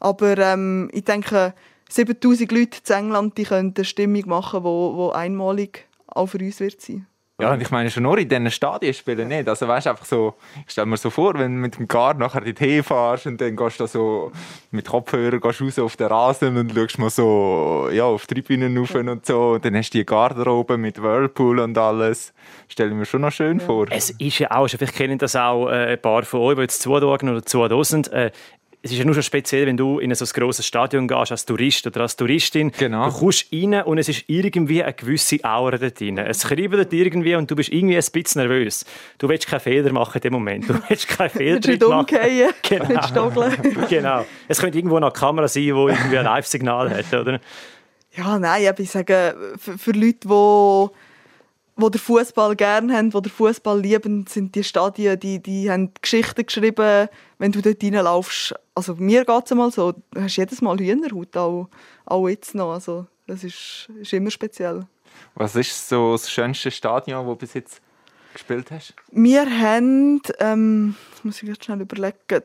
aber 0.00 0.36
ähm, 0.36 0.90
ich 0.92 1.04
denke, 1.04 1.54
7000 1.88 2.50
Leute 2.52 2.78
in 2.88 2.94
England 2.94 3.38
die 3.38 3.44
können 3.44 3.74
eine 3.76 3.84
Stimmung 3.84 4.28
machen, 4.28 4.60
die 4.60 4.64
wo, 4.64 4.96
wo 4.96 5.10
einmalig 5.10 5.86
auch 6.06 6.26
für 6.26 6.38
uns 6.38 6.60
wird 6.60 6.80
sein. 6.80 7.06
Ja, 7.40 7.52
und 7.52 7.60
ich 7.60 7.70
meine 7.72 7.90
schon 7.90 8.04
nur 8.04 8.16
in 8.16 8.28
diesen 8.28 8.48
Stadien 8.48 8.94
spielen 8.94 9.26
nicht. 9.26 9.48
Also 9.48 9.66
weißt 9.66 9.88
einfach 9.88 10.04
so, 10.04 10.34
ich 10.64 10.70
stell 10.70 10.86
mir 10.86 10.96
so 10.96 11.10
vor, 11.10 11.34
wenn 11.34 11.56
du 11.56 11.60
mit 11.62 11.76
dem 11.76 11.88
Gar 11.88 12.14
nachher 12.14 12.44
in 12.44 12.54
die 12.54 12.80
fährst 12.80 13.26
und 13.26 13.40
dann 13.40 13.56
gehst 13.56 13.80
du 13.80 13.84
da 13.84 13.88
so 13.88 14.30
mit 14.70 14.86
Kopfhörer 14.86 15.40
gehst 15.40 15.60
raus 15.60 15.78
auf 15.80 15.96
den 15.96 16.06
Rasen 16.06 16.56
und 16.56 16.72
schaust 16.72 16.98
mal 17.00 17.10
so 17.10 17.88
ja, 17.90 18.04
auf 18.04 18.28
die 18.28 18.34
Tribünen 18.34 18.78
rauf 18.78 18.94
und 18.94 19.26
so. 19.26 19.54
Und 19.54 19.64
dann 19.64 19.76
hast 19.76 19.90
du 19.90 19.98
die 19.98 20.06
Garderobe 20.06 20.78
mit 20.78 21.02
Whirlpool 21.02 21.58
und 21.58 21.76
alles. 21.76 22.32
Stelle 22.68 22.90
ich 22.90 22.96
mir 22.96 23.04
schon 23.04 23.22
noch 23.22 23.32
schön 23.32 23.58
vor. 23.58 23.86
Es 23.90 24.10
ist 24.10 24.38
ja 24.38 24.52
auch, 24.52 24.68
vielleicht 24.68 24.94
kennen 24.94 25.18
das 25.18 25.34
auch 25.34 25.68
äh, 25.68 25.94
ein 25.94 26.00
paar 26.00 26.22
von 26.22 26.38
euch, 26.38 26.54
die 26.54 26.62
jetzt 26.62 26.82
zuschauen 26.82 27.28
oder 27.28 27.44
zuhören. 27.44 28.04
Äh, 28.12 28.30
es 28.84 28.92
ist 28.92 28.98
ja 28.98 29.06
nur 29.06 29.14
schon 29.14 29.22
speziell, 29.22 29.66
wenn 29.66 29.78
du 29.78 29.98
in 29.98 30.14
so 30.14 30.26
ein 30.26 30.30
grosses 30.34 30.66
Stadion 30.66 31.08
gehst, 31.08 31.32
als 31.32 31.46
Tourist 31.46 31.86
oder 31.86 32.02
als 32.02 32.16
Touristin. 32.16 32.70
Genau. 32.70 33.08
Du 33.08 33.16
kommst 33.16 33.46
rein 33.50 33.82
und 33.82 33.96
es 33.96 34.10
ist 34.10 34.24
irgendwie 34.26 34.82
eine 34.82 34.92
gewisse 34.92 35.42
Aura 35.42 35.78
dort 35.78 35.98
drin. 35.98 36.18
Es 36.18 36.42
kribbelt 36.42 36.92
irgendwie 36.92 37.34
und 37.34 37.50
du 37.50 37.56
bist 37.56 37.72
irgendwie 37.72 37.96
ein 37.96 38.04
bisschen 38.12 38.42
nervös. 38.42 38.84
Du 39.16 39.26
willst 39.26 39.46
keinen 39.46 39.60
Fehler 39.60 39.90
machen 39.90 40.16
in 40.16 40.20
dem 40.20 40.32
Moment. 40.34 40.68
Du 40.68 40.74
willst 40.86 41.08
keinen 41.08 41.30
Willst 41.34 41.66
du 41.66 41.70
nicht 41.70 41.80
machen. 41.82 42.14
umgehen? 42.14 42.50
Genau. 42.62 42.88
Nicht 42.88 43.08
stollen? 43.08 43.86
genau. 43.88 44.26
Es 44.48 44.60
könnte 44.60 44.76
irgendwo 44.76 44.98
noch 44.98 45.12
eine 45.12 45.18
Kamera 45.18 45.48
sein, 45.48 45.62
die 45.62 45.68
irgendwie 45.70 46.18
ein 46.18 46.24
Live-Signal 46.26 46.90
hat, 46.90 47.14
oder? 47.14 47.40
Ja, 48.14 48.38
nein, 48.38 48.66
aber 48.68 48.80
ich 48.80 48.90
sage, 48.90 49.34
für, 49.56 49.78
für 49.78 49.92
Leute, 49.92 50.18
die 50.24 50.88
die 51.76 51.90
den 51.90 52.00
Fußball 52.00 52.54
gerne 52.56 52.96
haben, 52.96 53.10
die 53.10 53.22
den 53.22 53.32
Fußball 53.32 53.80
lieben, 53.80 54.26
sind 54.26 54.54
die 54.54 54.64
Stadien, 54.64 55.18
die, 55.18 55.42
die 55.42 55.70
haben 55.70 55.92
Geschichten 56.00 56.46
geschrieben, 56.46 57.08
wenn 57.38 57.52
du 57.52 57.60
dort 57.60 57.82
reinlaufst. 57.82 58.54
Also 58.74 58.94
mir 58.94 59.24
geht 59.24 59.44
es 59.44 59.54
mal 59.54 59.70
so, 59.70 59.92
du 59.92 60.20
hast 60.20 60.36
jedes 60.36 60.62
Mal 60.62 60.78
Hühnerhaut, 60.78 61.36
auch, 61.36 61.68
auch 62.06 62.28
jetzt 62.28 62.54
noch. 62.54 62.72
Also 62.72 63.06
das 63.26 63.42
ist, 63.44 63.88
ist 64.00 64.12
immer 64.12 64.30
speziell. 64.30 64.86
Was 65.34 65.56
ist 65.56 65.88
so 65.88 66.12
das 66.12 66.30
schönste 66.30 66.70
Stadion, 66.70 67.26
das 67.26 67.32
du 67.32 67.36
bis 67.36 67.54
jetzt 67.54 67.80
gespielt 68.32 68.70
hast? 68.70 68.94
Wir 69.10 69.44
haben, 69.46 70.20
ähm, 70.38 70.96
das 71.12 71.24
muss 71.24 71.42
ich 71.42 71.48
jetzt 71.48 71.64
schnell 71.64 71.80
überlegen, 71.80 72.42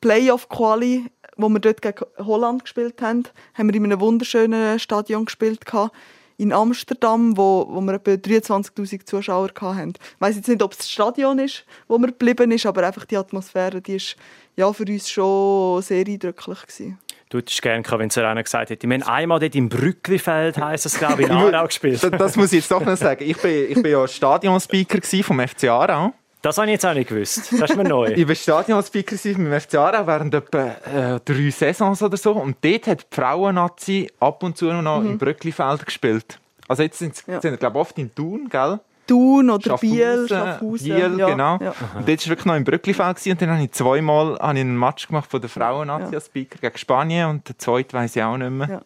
Playoff-Quali, 0.00 1.06
wo 1.36 1.48
wir 1.48 1.58
dort 1.60 1.82
gegen 1.82 2.04
Holland 2.18 2.62
gespielt 2.62 3.00
haben, 3.02 3.24
haben 3.54 3.68
wir 3.68 3.74
in 3.74 3.84
einem 3.84 4.00
wunderschönen 4.00 4.78
Stadion 4.78 5.24
gespielt 5.24 5.64
gehabt, 5.64 5.94
in 6.38 6.52
Amsterdam, 6.52 7.36
wo, 7.36 7.66
wo 7.68 7.80
wir 7.80 7.94
etwa 7.94 8.12
23'000 8.12 9.04
Zuschauer 9.04 9.50
hatten. 9.60 9.90
Ich 9.90 10.20
weiss 10.20 10.36
jetzt 10.36 10.48
nicht, 10.48 10.62
ob 10.62 10.72
es 10.72 10.78
das 10.78 10.90
Stadion 10.90 11.38
ist, 11.40 11.64
wo 11.88 11.98
wir 11.98 12.06
geblieben 12.06 12.52
ist, 12.52 12.64
aber 12.64 12.86
einfach 12.86 13.04
die 13.04 13.16
Atmosphäre, 13.16 13.82
die 13.82 13.96
ist 13.96 14.16
ja, 14.56 14.72
für 14.72 14.84
uns 14.84 15.10
schon 15.10 15.82
sehr 15.82 16.06
eindrücklich 16.06 16.62
gewesen. 16.62 16.98
Du 17.28 17.38
hättest 17.38 17.60
gerne 17.60 17.82
gehabt, 17.82 18.00
wenn 18.00 18.08
es 18.08 18.16
einer 18.16 18.42
gesagt 18.42 18.70
hätte. 18.70 18.88
Wir 18.88 18.94
haben 18.94 19.02
einmal 19.02 19.38
dort 19.38 19.54
im 19.54 19.68
Brücklifeld, 19.68 20.56
heisst 20.56 20.86
es, 20.86 20.98
glaube 20.98 21.22
ich, 21.22 21.28
in 21.28 21.34
Aarau 21.36 21.66
gespielt. 21.66 22.02
Das, 22.02 22.10
das 22.10 22.36
muss 22.36 22.52
ich 22.52 22.60
jetzt 22.60 22.70
doch 22.70 22.84
noch 22.84 22.96
sagen. 22.96 23.22
Ich 23.22 23.36
bin, 23.36 23.70
ich 23.70 23.82
bin 23.82 23.92
ja 23.92 24.08
Stadionspeaker 24.08 25.00
vom 25.22 25.46
FC 25.46 25.64
Aarau. 25.64 26.14
Das 26.42 26.56
habe 26.56 26.66
ich 26.68 26.72
jetzt 26.74 26.86
auch 26.86 26.94
nicht 26.94 27.08
gewusst. 27.08 27.52
Das 27.52 27.70
ist 27.70 27.76
mir 27.76 27.84
neu. 27.84 28.12
Ich 28.12 28.28
war 28.28 28.34
Stadionspeaker 28.34 29.16
beim 29.36 29.60
FC 29.60 29.74
Aarau 29.74 30.06
während 30.06 30.34
etwa 30.34 30.66
äh, 30.66 31.20
drei 31.24 31.50
Saisons 31.50 32.00
oder 32.02 32.16
so. 32.16 32.32
Und 32.32 32.56
dort 32.62 32.86
hat 32.86 33.06
die 33.10 33.14
Frauennazi 33.16 34.10
ab 34.20 34.42
und 34.44 34.56
zu 34.56 34.66
noch 34.72 35.00
im 35.02 35.18
Brücklifeld 35.18 35.84
gespielt. 35.84 36.38
Also 36.68 36.82
jetzt 36.84 36.98
sind 36.98 37.16
sie, 37.16 37.30
Ja. 37.30 37.40
sind, 37.40 37.58
glaube 37.58 37.78
oft 37.78 37.98
in 37.98 38.14
Thun, 38.14 38.48
gell? 38.50 38.78
Thun 39.06 39.48
oder 39.48 39.62
Schaffhausen, 39.62 39.90
Biel, 39.90 40.26
Schaffhausen. 40.28 40.84
Biel, 40.86 41.18
ja, 41.18 41.26
genau. 41.30 41.58
Ja. 41.62 41.74
Und 41.96 42.06
dort 42.08 42.20
war 42.22 42.28
wirklich 42.28 42.44
noch 42.44 42.56
im 42.56 42.64
Brücklifeld 42.64 43.16
gewesen. 43.16 43.32
und 43.32 43.42
dann 43.42 43.50
habe 43.50 43.62
ich 43.64 43.72
zweimal 43.72 44.38
habe 44.38 44.54
ich 44.54 44.60
einen 44.60 44.78
Match 44.78 45.08
gemacht 45.08 45.30
von 45.30 45.40
der 45.40 45.48
Frauennazi 45.50 46.14
als 46.14 46.26
Speaker 46.26 46.58
gegen 46.60 46.76
Spanien 46.76 47.30
und 47.30 47.48
der 47.48 47.58
zweite 47.58 47.94
weiß 47.96 48.14
ich 48.16 48.22
auch 48.22 48.36
nicht 48.36 48.50
mehr. 48.50 48.82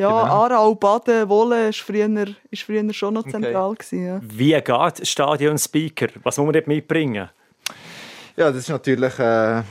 Ja. 0.00 0.22
Genau. 0.22 0.32
Aarau, 0.32 0.74
Baden, 0.74 1.28
Wolle 1.28 1.68
ist 1.68 1.80
früher, 1.80 2.08
ist 2.50 2.62
früher 2.62 2.92
schon 2.94 3.14
noch 3.14 3.28
zentral. 3.28 3.74
Gewesen, 3.74 4.06
ja. 4.06 4.20
Wie 4.22 4.52
geht 4.52 5.06
Stadion-Speaker? 5.06 6.06
Was 6.22 6.38
muss 6.38 6.46
man 6.46 6.54
dort 6.54 6.66
mitbringen? 6.66 7.28
Ja, 8.34 8.50
das 8.50 8.56
ist 8.56 8.70
natürlich 8.70 9.18
äh, 9.18 9.62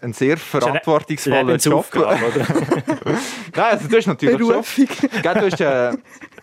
ein 0.00 0.12
sehr 0.14 0.38
verantwortungsvoller 0.38 1.56
Job. 1.56 1.86
Nein, 1.94 3.18
also 3.54 3.88
du 3.88 3.96
hast 3.96 4.06
natürlich 4.06 4.38
schon... 4.38 4.48
Berufung. 4.48 4.88
Gell, 5.22 5.34
du 5.34 5.50
hast, 5.50 5.60
äh, 5.60 5.92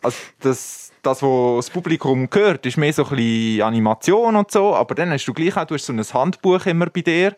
also 0.03 0.17
das, 0.39 0.91
das, 1.01 1.23
was 1.23 1.65
das 1.65 1.69
Publikum 1.71 2.29
hört, 2.31 2.63
ist 2.67 2.77
mehr 2.77 2.93
so 2.93 3.03
ein 3.05 3.15
bisschen 3.15 3.63
Animation 3.63 4.35
und 4.35 4.51
so, 4.51 4.75
aber 4.75 4.93
dann 4.93 5.09
hast 5.09 5.25
du 5.25 5.33
gleich 5.33 5.57
auch, 5.57 5.65
du 5.65 5.73
hast 5.73 5.87
so 5.87 5.93
ein 5.93 6.03
Handbuch 6.13 6.67
immer 6.67 6.85
bei 6.85 7.01
dir, 7.01 7.35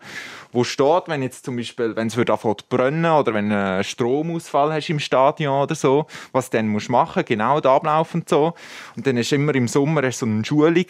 wo 0.53 0.63
steht, 0.63 1.03
wenn 1.07 1.21
jetzt 1.21 1.45
zum 1.45 1.57
Beispiel, 1.57 1.95
wenn 1.95 2.07
es 2.07 2.15
wird 2.15 2.29
anfangen 2.29 2.57
zu 2.59 2.65
brennen 2.69 3.11
oder 3.11 3.33
wenn 3.33 3.49
du 3.49 3.57
einen 3.57 3.83
Stromausfall 3.83 4.71
hast 4.71 4.89
im 4.89 4.99
Stadion 4.99 5.63
oder 5.63 5.75
so, 5.75 6.05
was 6.31 6.49
du 6.49 6.57
dann 6.57 6.67
musst 6.69 6.89
machen, 6.89 7.25
genau 7.25 7.59
der 7.59 7.71
Ablauf 7.71 8.13
und 8.13 8.29
so. 8.29 8.53
Und 8.95 9.05
dann 9.05 9.17
ist 9.17 9.33
immer 9.33 9.53
im 9.55 9.67
Sommer 9.67 10.03
du 10.03 10.11
so 10.11 10.25
eine 10.25 10.45
Schulung, 10.45 10.85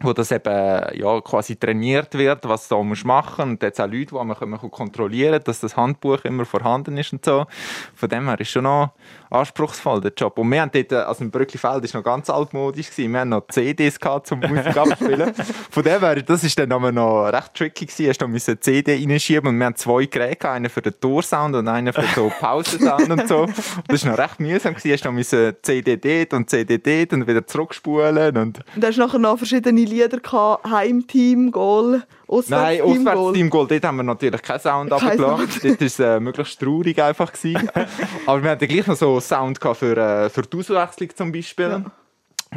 wo 0.00 0.12
das 0.12 0.30
eben 0.30 0.98
ja, 0.98 1.20
quasi 1.22 1.56
trainiert 1.56 2.12
wird, 2.14 2.46
was 2.46 2.68
du 2.68 2.74
da 2.74 2.82
musst 2.82 3.06
machen 3.06 3.50
und 3.50 3.62
jetzt 3.62 3.80
auch 3.80 3.86
Leute, 3.86 4.06
die 4.06 4.14
man 4.14 4.36
können 4.36 4.58
kontrollieren 4.70 5.40
dass 5.42 5.60
das 5.60 5.76
Handbuch 5.76 6.24
immer 6.24 6.44
vorhanden 6.44 6.98
ist 6.98 7.12
und 7.12 7.24
so. 7.24 7.46
Von 7.94 8.08
dem 8.08 8.28
her 8.28 8.38
ist 8.38 8.50
schon 8.50 8.64
noch 8.64 8.92
anspruchsvoll, 9.30 10.00
der 10.02 10.12
Job. 10.14 10.38
Und 10.38 10.50
wir 10.50 10.60
haben 10.60 10.70
dort, 10.72 10.92
also 10.92 11.24
im 11.24 11.30
Brücklifeld 11.30 11.84
ist 11.84 11.94
noch 11.94 12.02
ganz 12.02 12.28
altmodisch 12.28 12.90
gewesen, 12.90 13.12
wir 13.12 13.20
haben 13.20 13.30
noch 13.30 13.46
CDs 13.48 13.98
gehabt, 13.98 14.26
zum 14.26 14.40
Musik 14.40 14.76
abspielen. 14.76 15.32
Von 15.70 15.82
dem 15.82 16.00
her, 16.00 16.22
das 16.22 16.44
ist 16.44 16.58
dann 16.58 16.72
aber 16.72 16.92
noch 16.92 17.28
recht 17.28 17.54
tricky 17.54 17.86
gewesen, 17.86 18.08
hast 18.08 18.20
du 18.20 18.26
eine 18.26 18.60
CD 18.60 18.94
reinschieben 18.94 19.48
und 19.48 19.58
wir 19.58 19.66
haben 19.66 19.76
zwei 19.76 20.04
Geräte 20.04 20.36
gehabt, 20.36 20.56
einen 20.56 20.70
für 20.70 20.82
den 20.82 20.98
Torsound 21.00 21.56
und 21.56 21.68
einen 21.68 21.92
für 21.92 22.04
so 22.14 22.30
Pausensound 22.38 23.10
und 23.10 23.28
so. 23.28 23.42
Und 23.42 23.54
das 23.88 24.02
ist 24.02 24.04
noch 24.04 24.18
recht 24.18 24.40
mühsam 24.40 24.74
gewesen, 24.74 24.92
hast 24.92 25.04
du 25.04 25.12
müssen 25.12 25.56
CD 25.62 25.96
dort 25.96 26.34
und 26.34 26.50
CD 26.50 26.78
dort 26.78 27.12
und 27.12 27.26
wieder 27.26 27.46
zurückspulen 27.46 28.36
und 28.36 28.58
Und 28.74 28.82
da 28.82 28.88
hast 28.88 28.98
du 28.98 29.00
nachher 29.00 29.18
noch 29.18 29.38
verschiedene 29.38 29.85
Lieder 29.86 30.18
gehabt, 30.18 30.68
Heimteam, 30.68 31.50
Goal, 31.50 31.90
Nein, 31.92 32.02
Auswärtsteam, 32.28 33.04
Goal. 33.04 33.16
Auswärtsteam 33.16 33.50
Goal, 33.50 33.66
dort 33.68 33.84
haben 33.84 33.96
wir 33.96 34.02
natürlich 34.02 34.42
keinen 34.42 34.60
Sound 34.60 34.90
Kein 34.98 35.00
abgelassen. 35.00 35.60
Dort 35.62 35.80
war 35.80 35.86
es 35.86 35.98
äh, 36.00 36.20
möglichst 36.20 36.60
traurig 36.60 37.02
einfach. 37.02 37.32
Gewesen. 37.32 37.70
Aber 38.26 38.42
wir 38.42 38.50
hatten 38.50 38.68
gleich 38.68 38.86
noch 38.86 38.96
so 38.96 39.20
Sound 39.20 39.60
gehabt 39.60 39.78
für, 39.78 39.96
äh, 39.96 40.30
für 40.30 40.42
die 40.42 40.58
Auswechslung 40.58 41.10
zum 41.14 41.32
Beispiel. 41.32 41.84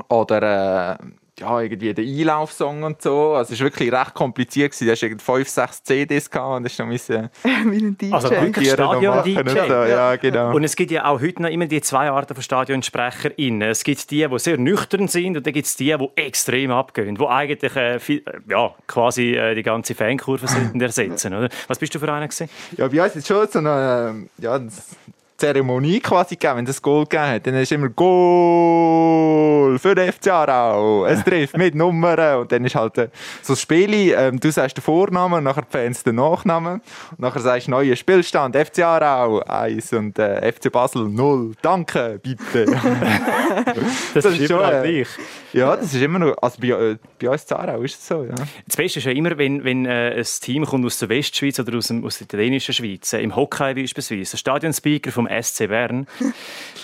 Oder 0.07 0.97
äh, 0.99 1.05
ja, 1.39 1.61
irgendwie 1.61 1.93
den 1.93 2.07
Einlaufsong 2.07 2.83
und 2.83 3.01
so. 3.01 3.33
Also 3.33 3.53
es 3.53 3.59
war 3.59 3.65
wirklich 3.65 3.91
recht 3.91 4.13
kompliziert. 4.13 4.71
Gewesen. 4.71 4.87
Da 4.87 4.91
hast 4.91 5.01
du 5.01 5.05
irgendwie 5.07 5.25
fünf, 5.25 5.49
sechs 5.49 5.83
CDs 5.83 6.29
gehabt 6.29 6.57
und 6.57 6.63
das 6.63 6.73
ist 6.73 6.79
dann 6.79 6.87
müssen 6.87 7.29
Wie 7.43 7.77
ein 7.77 7.97
DJ. 7.97 8.13
Also 8.13 8.29
wirklich 8.29 8.71
Stadion-DJ. 8.71 9.39
und 9.39 9.49
so. 9.49 9.55
Ja, 9.55 10.15
genau. 10.15 10.55
Und 10.55 10.63
es 10.63 10.75
gibt 10.75 10.91
ja 10.91 11.05
auch 11.05 11.21
heute 11.21 11.41
noch 11.41 11.49
immer 11.49 11.65
die 11.65 11.81
zwei 11.81 12.09
Arten 12.09 12.33
von 12.33 12.43
StadionsprecherInnen. 12.43 13.69
Es 13.69 13.83
gibt 13.83 14.11
die, 14.11 14.27
die 14.27 14.39
sehr 14.39 14.57
nüchtern 14.57 15.07
sind 15.07 15.37
und 15.37 15.45
dann 15.45 15.53
gibt 15.53 15.67
es 15.67 15.75
die, 15.75 15.95
die 15.97 16.09
extrem 16.15 16.71
abgehen, 16.71 17.15
die 17.15 17.25
eigentlich 17.25 17.75
äh, 17.75 17.99
viel, 17.99 18.23
äh, 18.25 18.39
ja, 18.49 18.73
quasi 18.87 19.33
äh, 19.35 19.55
die 19.55 19.63
ganze 19.63 19.95
Fankurve 19.95 20.47
sollten 20.47 20.79
ersetzen. 20.81 21.33
Oder? 21.33 21.49
Was 21.67 21.79
bist 21.79 21.93
du 21.95 21.99
für 21.99 22.11
einer 22.11 22.27
gewesen? 22.27 22.49
Ja, 22.77 22.87
bei 22.87 23.03
uns 23.03 23.15
ist 23.15 23.27
schon 23.27 23.47
so 23.47 23.59
eine 23.59 24.27
äh, 24.39 24.43
ja, 24.43 24.59
Zeremonie 25.39 25.99
quasi 25.99 26.35
gegeben, 26.35 26.57
wenn 26.57 26.67
es 26.67 26.77
ein 26.79 26.81
Goal 26.81 27.03
gegeben 27.05 27.23
hat. 27.23 27.47
Dann 27.47 27.55
ist 27.55 27.71
immer 27.71 27.89
Goal 27.89 29.79
für 29.79 29.95
den 29.95 30.11
FC 30.11 30.27
Aarau. 30.27 31.05
Es 31.05 31.23
trifft 31.23 31.57
mit 31.57 31.75
Nummern. 31.75 32.41
Und 32.41 32.51
dann 32.51 32.65
ist 32.65 32.75
halt 32.75 32.97
äh, 32.97 33.09
so 33.41 33.53
das 33.53 33.61
Spiel, 33.61 34.13
ähm, 34.17 34.39
du 34.39 34.51
sagst 34.51 34.77
den 34.77 34.81
Vornamen, 34.83 35.43
nachher 35.43 35.61
die 35.61 35.71
Fans 35.71 36.03
den 36.03 36.15
Nachnamen. 36.15 36.81
Und 37.11 37.19
nachher 37.19 37.39
sagst 37.39 37.67
du 37.67 37.71
neuer 37.71 37.95
Spielstand, 37.95 38.55
FC 38.55 38.79
Aarau 38.79 39.39
1 39.39 39.93
und 39.93 40.19
äh, 40.19 40.51
FC 40.51 40.71
Basel 40.71 41.07
0. 41.07 41.53
Danke, 41.61 42.19
bitte. 42.21 42.65
Das, 44.13 44.23
Das 44.23 44.37
ist 44.37 44.47
schon, 44.47 44.63
äh, 44.63 44.81
gleich. 44.83 45.07
ja, 45.53 45.75
das 45.75 45.93
ist 45.93 46.01
immer 46.01 46.19
noch, 46.19 46.35
also 46.41 46.57
bei, 46.61 46.67
äh, 46.67 46.97
bei 47.19 47.29
uns 47.29 47.43
in 47.43 47.57
Aarau 47.57 47.81
ist 47.81 47.99
es 47.99 48.07
so, 48.07 48.23
ja. 48.23 48.35
Das 48.67 48.75
Beste 48.75 48.99
ist 48.99 49.05
ja 49.05 49.11
immer, 49.11 49.37
wenn, 49.37 49.63
wenn 49.63 49.85
äh, 49.85 50.15
ein 50.17 50.25
Team 50.41 50.65
kommt 50.65 50.85
aus 50.85 50.99
der 50.99 51.09
Westschweiz 51.09 51.59
oder 51.59 51.77
aus, 51.77 51.87
dem, 51.87 52.05
aus 52.05 52.19
der 52.19 52.25
italienischen 52.25 52.73
Schweiz, 52.73 53.13
äh, 53.13 53.21
im 53.21 53.35
Hockey 53.35 53.73
beispielsweise, 53.73 54.31
der 54.31 54.37
Stadionspeaker 54.37 55.11
vom 55.11 55.27
SC 55.41 55.67
Bern, 55.67 56.07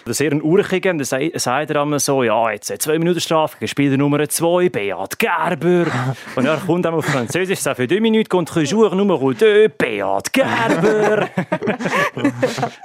der 0.06 0.14
sehr 0.14 0.32
ein 0.32 0.42
Urchiger, 0.42 0.94
der 0.94 1.06
sei- 1.06 1.32
sagt 1.36 1.72
er 1.72 1.82
einmal 1.82 2.00
so, 2.00 2.24
ja, 2.24 2.52
jetzt 2.52 2.70
äh, 2.72 2.78
zwei 2.78 3.00
Minuten 3.00 3.20
Strafe, 3.20 3.68
Spieler 3.68 3.98
Nummer 3.98 4.28
zwei, 4.30 4.70
Beat 4.70 5.20
Gerber. 5.20 5.86
Und 6.36 6.46
er 6.46 6.58
kommt 6.58 6.86
einmal 6.86 7.00
auf 7.00 7.06
Französisch, 7.06 7.60
sagt 7.60 7.78
für 7.78 7.88
deux 7.88 8.00
minutes 8.02 8.30
contre 8.30 8.62
joueur 8.62 8.94
Nummer 8.96 9.18
deux, 9.34 9.70
Beat 9.78 10.32
Gerber. 10.34 11.28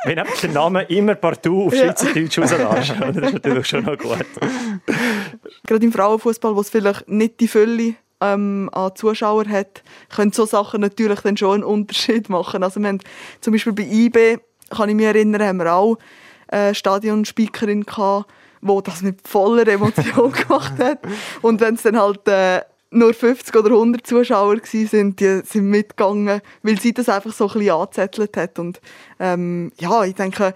wenn 0.05 0.19
einfach 0.19 0.41
der 0.41 0.51
Name 0.51 0.83
immer 0.85 1.15
partout 1.15 1.67
auf 1.67 1.75
Schweizerdeutsch 1.75 2.39
rauslässt, 2.39 2.95
das 3.01 3.17
ist 3.17 3.33
natürlich 3.35 3.67
schon 3.67 3.85
noch 3.85 3.99
gut. 3.99 4.25
Gerade 5.67 5.85
im 5.85 5.93
Frauenfußball, 5.93 6.55
wo 6.57 6.61
es 6.61 6.71
vielleicht 6.71 7.09
nicht 7.09 7.41
die 7.41 7.49
Fülle 7.49 7.95
ähm, 8.21 8.69
an 8.73 8.93
Zuschauern 8.95 9.49
hat, 9.51 9.83
können 10.15 10.33
so 10.33 10.45
Sachen 10.45 10.81
natürlich 10.81 11.21
dann 11.21 11.37
schon 11.37 11.55
einen 11.55 11.65
Unterschied 11.65 12.29
machen. 12.29 12.63
Also 12.63 12.81
wir 12.81 12.89
haben 12.89 13.01
zum 13.41 13.53
Beispiel 13.53 13.73
bei 13.73 13.83
IB, 13.85 14.39
kann 14.71 14.89
ich 14.89 14.95
mich 14.95 15.07
erinnern, 15.07 15.43
haben 15.43 15.59
wir 15.59 15.73
auch 15.73 15.99
eine 16.49 16.75
Stadionspeakerin 16.75 17.85
gehabt, 17.85 18.31
die 18.63 18.81
das 18.85 19.03
mit 19.03 19.27
voller 19.27 19.67
Emotion 19.69 20.33
gemacht 20.49 20.79
hat. 20.79 21.01
Und 21.43 21.61
wenn 21.61 21.75
es 21.75 21.83
dann 21.83 21.99
halt 21.99 22.27
äh, 22.29 22.63
nur 22.91 23.15
50 23.15 23.55
oder 23.55 23.71
100 23.71 24.07
Zuschauer 24.07 24.57
sind, 24.65 25.21
die 25.21 25.43
sind 25.45 25.67
mitgegangen, 25.67 26.41
weil 26.63 26.81
sie 26.81 26.93
das 26.93 27.09
einfach 27.09 27.33
so 27.33 27.47
ein 27.49 27.53
bisschen 27.55 27.71
angezettelt 27.75 28.37
hat. 28.37 28.59
Und 28.59 28.81
ähm, 29.19 29.73
ja, 29.79 30.05
ich 30.05 30.15
denke, 30.15 30.55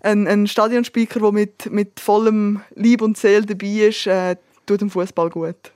ein, 0.00 0.28
ein 0.28 0.46
Stadionspeaker, 0.46 1.20
der 1.20 1.32
mit, 1.32 1.70
mit 1.70 1.98
vollem 1.98 2.60
Lieb 2.74 3.02
und 3.02 3.16
Seele 3.16 3.46
dabei 3.46 3.88
ist, 3.88 4.06
äh, 4.06 4.36
tut 4.66 4.80
dem 4.80 4.90
Fußball 4.90 5.30
gut. 5.30 5.73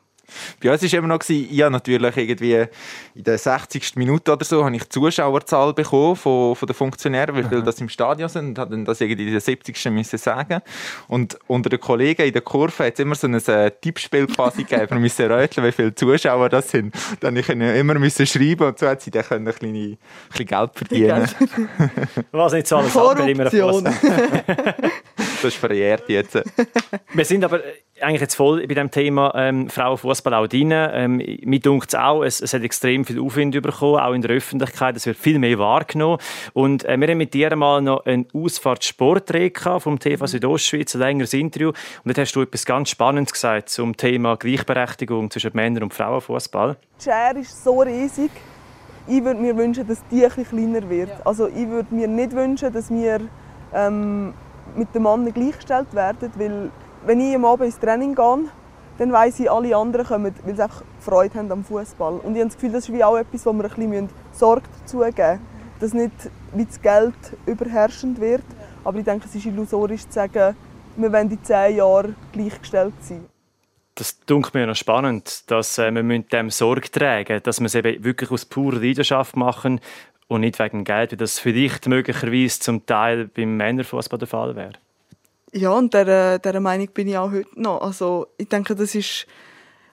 Bei 0.62 0.72
uns 0.72 0.82
war 0.82 0.98
immer 0.98 1.08
noch, 1.08 1.20
ich 1.28 1.62
habe 1.62 1.70
natürlich 1.72 2.16
irgendwie 2.16 2.66
in 3.14 3.24
der 3.24 3.38
60. 3.38 3.96
Minute 3.96 4.32
oder 4.32 4.44
so 4.44 4.64
habe 4.64 4.76
ich 4.76 4.82
die 4.84 4.88
Zuschauerzahl 4.88 5.74
bekommen 5.74 6.16
von, 6.16 6.54
von 6.54 6.66
den 6.66 6.74
Funktionären, 6.74 7.36
wie 7.36 7.42
viele 7.42 7.62
das 7.62 7.80
im 7.80 7.88
Stadion 7.88 8.28
sind, 8.28 8.48
und 8.48 8.58
habe 8.58 8.70
dann 8.70 8.84
das 8.84 9.00
irgendwie 9.00 9.26
in 9.26 9.32
der 9.32 9.40
70. 9.40 9.84
müssen 9.90 10.18
sagen. 10.18 10.60
Und 11.08 11.38
unter 11.46 11.68
den 11.70 11.80
Kollegen 11.80 12.22
in 12.22 12.32
der 12.32 12.42
Kurve 12.42 12.86
hat 12.86 12.94
es 12.94 13.00
immer 13.00 13.14
so 13.14 13.26
ein 13.26 13.34
äh, 13.34 13.70
Tippspiel 13.80 14.26
quasi 14.26 14.64
gegeben. 14.64 14.90
Wir 14.90 14.98
müssen 14.98 15.30
rätseln, 15.30 15.66
wie 15.66 15.72
viele 15.72 15.94
Zuschauer 15.94 16.48
das 16.48 16.70
sind. 16.70 16.94
Dann 17.20 17.36
ich 17.36 17.48
immer 17.48 17.94
müssen 17.94 18.26
schreiben 18.26 18.68
und 18.68 18.78
so 18.78 18.86
hat 18.86 19.02
sie 19.02 19.10
dann 19.10 19.24
können 19.24 19.48
ein 19.48 19.54
kleine, 19.54 19.78
ein 19.78 19.98
bisschen 20.30 20.46
Geld 20.46 20.70
verdienen. 20.74 21.28
Was 22.32 22.52
nicht 22.52 22.66
so 22.66 22.76
alles 22.76 22.94
hat, 22.94 23.28
immer 23.28 23.48
Korruption. 23.50 23.84
Das 25.40 25.54
ist 25.54 25.56
verjährt 25.56 26.08
jetzt. 26.08 26.34
Wir 27.14 27.24
sind 27.24 27.44
aber 27.44 27.60
eigentlich 28.00 28.20
jetzt 28.20 28.34
voll 28.34 28.66
bei 28.66 28.74
dem 28.74 28.90
Thema 28.90 29.32
ähm, 29.36 29.70
Frauenfußball 29.70 30.34
auch 30.34 30.46
drin. 30.48 30.72
Ähm, 30.72 31.22
mir 31.44 31.60
dunkt 31.60 31.88
es 31.88 31.94
auch, 31.94 32.24
es, 32.24 32.52
hat 32.52 32.62
extrem 32.62 33.04
viel 33.04 33.20
Aufwind 33.20 33.60
bekommen, 33.60 34.00
auch 34.00 34.12
in 34.14 34.22
der 34.22 34.32
Öffentlichkeit. 34.32 34.96
Es 34.96 35.06
wird 35.06 35.16
viel 35.16 35.38
mehr 35.38 35.58
wahrgenommen. 35.58 36.18
Und 36.54 36.84
äh, 36.84 36.98
wir 36.98 37.08
haben 37.08 37.18
mit 37.18 37.34
dir 37.34 37.54
mal 37.54 37.80
noch 37.80 38.04
einen 38.04 38.26
Ausfahrtsportdreh 38.32 39.50
gehabt 39.50 39.84
vom 39.84 40.00
TV 40.00 40.26
Südostschweiz, 40.26 40.96
ein 40.96 41.00
längeres 41.00 41.32
Interview. 41.34 41.68
Und 41.68 41.76
dort 42.06 42.18
hast 42.18 42.32
du 42.34 42.42
etwas 42.42 42.64
ganz 42.64 42.90
Spannendes 42.90 43.32
gesagt 43.32 43.68
zum 43.68 43.96
Thema 43.96 44.36
Gleichberechtigung 44.36 45.30
zwischen 45.30 45.50
Männern 45.54 45.84
und 45.84 45.94
Frauenfußball. 45.94 46.76
Die 46.98 47.04
Schere 47.04 47.38
ist 47.38 47.62
so 47.62 47.80
riesig. 47.80 48.32
Ich 49.06 49.24
würde 49.24 49.40
mir 49.40 49.56
wünschen, 49.56 49.86
dass 49.86 50.02
die 50.10 50.24
ein 50.24 50.32
bisschen 50.32 50.72
kleiner 50.72 50.90
wird. 50.90 51.10
Also 51.24 51.46
ich 51.46 51.68
würde 51.68 51.94
mir 51.94 52.08
nicht 52.08 52.32
wünschen, 52.32 52.72
dass 52.72 52.90
wir 52.90 53.20
ähm, 53.72 54.34
mit 54.76 54.94
den 54.94 55.02
Männern 55.02 55.32
gleichgestellt 55.32 55.92
werden, 55.94 56.32
weil 56.36 56.70
wenn 57.06 57.20
ich 57.20 57.34
am 57.34 57.44
Abend 57.44 57.66
ins 57.66 57.78
Training 57.78 58.14
gehe, 58.14 58.50
dann 58.98 59.12
weiss 59.12 59.38
ich, 59.38 59.50
alle 59.50 59.76
anderen 59.76 60.06
kommen, 60.06 60.34
weil 60.44 60.56
sie 60.56 60.62
einfach 60.62 60.82
Freude 61.00 61.38
haben 61.38 61.52
am 61.52 61.64
Fußball. 61.64 62.14
Und 62.14 62.34
ich 62.34 62.40
habe 62.40 62.48
das 62.50 62.54
Gefühl, 62.54 62.72
das 62.72 62.88
ist 62.88 62.92
wie 62.92 63.04
auch 63.04 63.16
etwas, 63.16 63.46
wo 63.46 63.52
wir 63.52 63.64
ein 63.64 63.70
bisschen 63.70 64.08
Sorge 64.32 64.68
dazu 64.80 64.98
geben 64.98 65.14
müssen. 65.16 65.58
Dass 65.80 65.94
nicht 65.94 66.30
wie 66.54 66.64
das 66.64 66.82
Geld 66.82 67.14
überherrschend 67.46 68.20
wird. 68.20 68.42
Aber 68.82 68.98
ich 68.98 69.04
denke, 69.04 69.26
es 69.28 69.34
ist 69.34 69.46
illusorisch 69.46 70.02
zu 70.08 70.12
sagen, 70.12 70.56
wir 70.96 71.12
wollen 71.12 71.30
in 71.30 71.44
zehn 71.44 71.76
Jahren 71.76 72.16
gleichgestellt 72.32 72.94
sein. 73.00 73.26
Das 73.94 74.18
dunkelt 74.20 74.54
mir 74.54 74.66
noch 74.66 74.76
spannend, 74.76 75.50
dass 75.50 75.78
äh, 75.78 75.92
wir 75.92 76.02
müssen 76.02 76.28
dem 76.28 76.50
Sorge 76.50 76.90
tragen 76.90 77.40
dass 77.42 77.58
wir 77.60 77.66
es 77.66 77.74
eben 77.74 78.04
wirklich 78.04 78.30
aus 78.30 78.44
purer 78.44 78.78
Leidenschaft 78.78 79.36
machen 79.36 79.80
und 80.28 80.42
nicht 80.42 80.58
wegen 80.58 80.84
Geld, 80.84 81.12
wie 81.12 81.16
das 81.16 81.38
vielleicht 81.38 81.88
möglicherweise 81.88 82.60
zum 82.60 82.86
Teil 82.86 83.28
beim 83.28 83.56
Männerfußball 83.56 84.18
der 84.18 84.28
Fall 84.28 84.54
wäre. 84.54 84.74
Ja, 85.52 85.70
und 85.70 85.94
dieser, 85.94 86.38
dieser 86.38 86.60
Meinung 86.60 86.88
bin 86.92 87.08
ich 87.08 87.16
auch 87.16 87.32
heute 87.32 87.48
noch. 87.60 87.80
Also, 87.80 88.28
ich 88.36 88.48
denke, 88.48 88.74
das 88.74 88.94
ist 88.94 89.26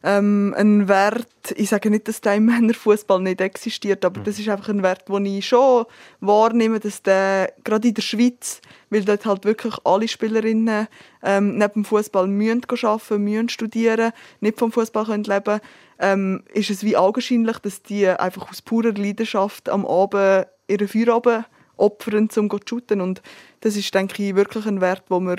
ähm, 0.04 0.54
ein 0.56 0.88
Wert, 0.88 1.28
ich 1.56 1.70
sage 1.70 1.90
nicht, 1.90 2.08
dass 2.08 2.22
der 2.22 2.36
im 2.36 2.46
Männerfußball 2.46 3.22
nicht 3.22 3.42
existiert, 3.42 4.04
aber 4.06 4.20
das 4.20 4.38
ist 4.38 4.50
einfach 4.50 4.70
ein 4.70 4.84
Wert, 4.84 5.08
den 5.10 5.26
ich 5.26 5.48
schon 5.48 5.86
wahrnehme, 6.20 6.80
dass 6.80 7.02
der, 7.02 7.54
gerade 7.64 7.88
in 7.88 7.94
der 7.96 8.04
Schweiz, 8.04 8.62
weil 8.92 9.04
dort 9.04 9.26
halt 9.26 9.46
wirklich 9.46 9.74
alle 9.84 10.08
Spielerinnen 10.08 10.88
ähm, 11.24 11.58
neben 11.58 11.74
dem 11.74 11.86
Fußball 11.86 12.26
arbeiten, 12.26 13.24
müssen 13.24 13.50
studieren, 13.50 14.12
nicht 14.42 14.60
vom 14.60 14.72
Fußball 14.72 15.06
können 15.06 15.24
leben 15.24 15.60
ähm, 16.00 16.44
ist 16.54 16.70
es 16.70 16.84
wie 16.84 16.98
augenscheinlich, 16.98 17.58
dass 17.60 17.82
die 17.82 18.08
einfach 18.08 18.50
aus 18.50 18.62
purer 18.62 18.94
Leidenschaft 18.94 19.70
am 19.70 19.86
Abend 19.86 20.48
ihren 20.68 20.88
Feierabend 20.88 21.46
opfern, 21.78 22.30
um 22.36 22.50
zu 22.50 22.60
shooten. 22.68 23.02
Und 23.02 23.22
das 23.62 23.76
ist, 23.76 23.94
denke 23.94 24.24
ich, 24.24 24.36
wirklich 24.36 24.66
ein 24.66 24.82
Wert, 24.82 25.04
wo 25.10 25.20
wir, 25.20 25.38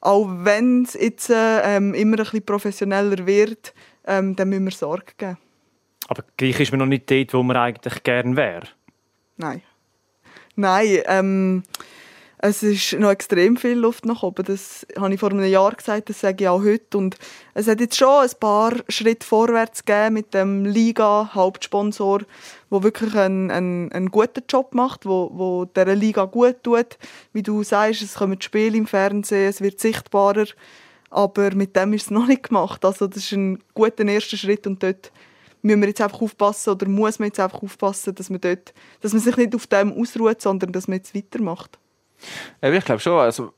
auch 0.00 0.28
wenn 0.28 0.82
es 0.82 0.94
jetzt 0.94 1.30
äh, 1.30 1.76
ähm, 1.76 1.94
immer 1.94 2.18
ein 2.18 2.24
bisschen 2.24 2.44
professioneller 2.44 3.26
wird, 3.26 3.74
ähm, 4.06 4.36
dann 4.36 4.48
müssen 4.48 4.64
wir 4.64 4.72
Sorge 4.72 5.12
geben. 5.16 5.38
Aber 6.08 6.24
gleich 6.36 6.58
ist 6.60 6.72
man 6.72 6.80
noch 6.80 6.86
nicht 6.86 7.10
dort, 7.10 7.32
wo 7.32 7.42
man 7.42 7.56
eigentlich 7.56 8.02
gerne 8.02 8.36
wäre. 8.36 8.66
Nein. 9.36 9.62
Nein, 10.56 10.98
ähm, 11.06 11.62
es 12.44 12.64
ist 12.64 12.94
noch 12.94 13.10
extrem 13.10 13.56
viel 13.56 13.78
Luft 13.78 14.04
nach 14.04 14.24
oben. 14.24 14.44
Das 14.44 14.84
habe 14.98 15.14
ich 15.14 15.20
vor 15.20 15.30
einem 15.30 15.44
Jahr 15.44 15.72
gesagt, 15.76 16.08
das 16.08 16.20
sage 16.20 16.42
ich 16.42 16.48
auch 16.48 16.64
heute. 16.64 16.98
Und 16.98 17.16
es 17.54 17.68
hat 17.68 17.78
jetzt 17.78 17.96
schon 17.96 18.08
ein 18.08 18.30
paar 18.40 18.74
Schritte 18.88 19.24
vorwärts 19.24 19.84
gegeben 19.84 20.14
mit 20.14 20.34
dem 20.34 20.64
Liga-Hauptsponsor, 20.64 22.22
der 22.68 22.82
wirklich 22.82 23.14
einen, 23.14 23.52
einen, 23.52 23.92
einen 23.92 24.10
guten 24.10 24.42
Job 24.48 24.74
macht, 24.74 25.06
wo, 25.06 25.30
wo 25.32 25.66
dieser 25.66 25.94
Liga 25.94 26.24
gut 26.24 26.64
tut. 26.64 26.98
Wie 27.32 27.44
du 27.44 27.62
sagst, 27.62 28.02
es 28.02 28.14
kommen 28.14 28.42
Spiele 28.42 28.76
im 28.76 28.88
Fernsehen, 28.88 29.48
es 29.48 29.60
wird 29.60 29.78
sichtbarer. 29.78 30.46
Aber 31.10 31.54
mit 31.54 31.76
dem 31.76 31.92
ist 31.92 32.06
es 32.06 32.10
noch 32.10 32.26
nicht 32.26 32.48
gemacht. 32.48 32.84
Also 32.84 33.06
das 33.06 33.18
ist 33.18 33.32
ein 33.32 33.62
guter 33.72 34.04
erster 34.04 34.36
Schritt 34.36 34.66
und 34.66 34.82
dort 34.82 35.12
müssen 35.62 35.80
wir 35.80 35.88
jetzt 35.88 36.00
einfach 36.00 36.20
aufpassen 36.20 36.70
oder 36.70 36.88
muss 36.88 37.20
man 37.20 37.28
jetzt 37.28 37.38
einfach 37.38 37.62
aufpassen, 37.62 38.16
dass 38.16 38.30
man, 38.30 38.40
dort, 38.40 38.74
dass 39.00 39.12
man 39.12 39.22
sich 39.22 39.36
nicht 39.36 39.54
auf 39.54 39.68
dem 39.68 39.92
ausruht, 39.92 40.42
sondern 40.42 40.72
dass 40.72 40.88
man 40.88 40.96
jetzt 40.96 41.14
weitermacht. 41.14 41.78
Ja, 42.60 42.72
ich 42.72 42.84
glaube 42.84 43.00
schon. 43.00 43.18
Also, 43.18 43.52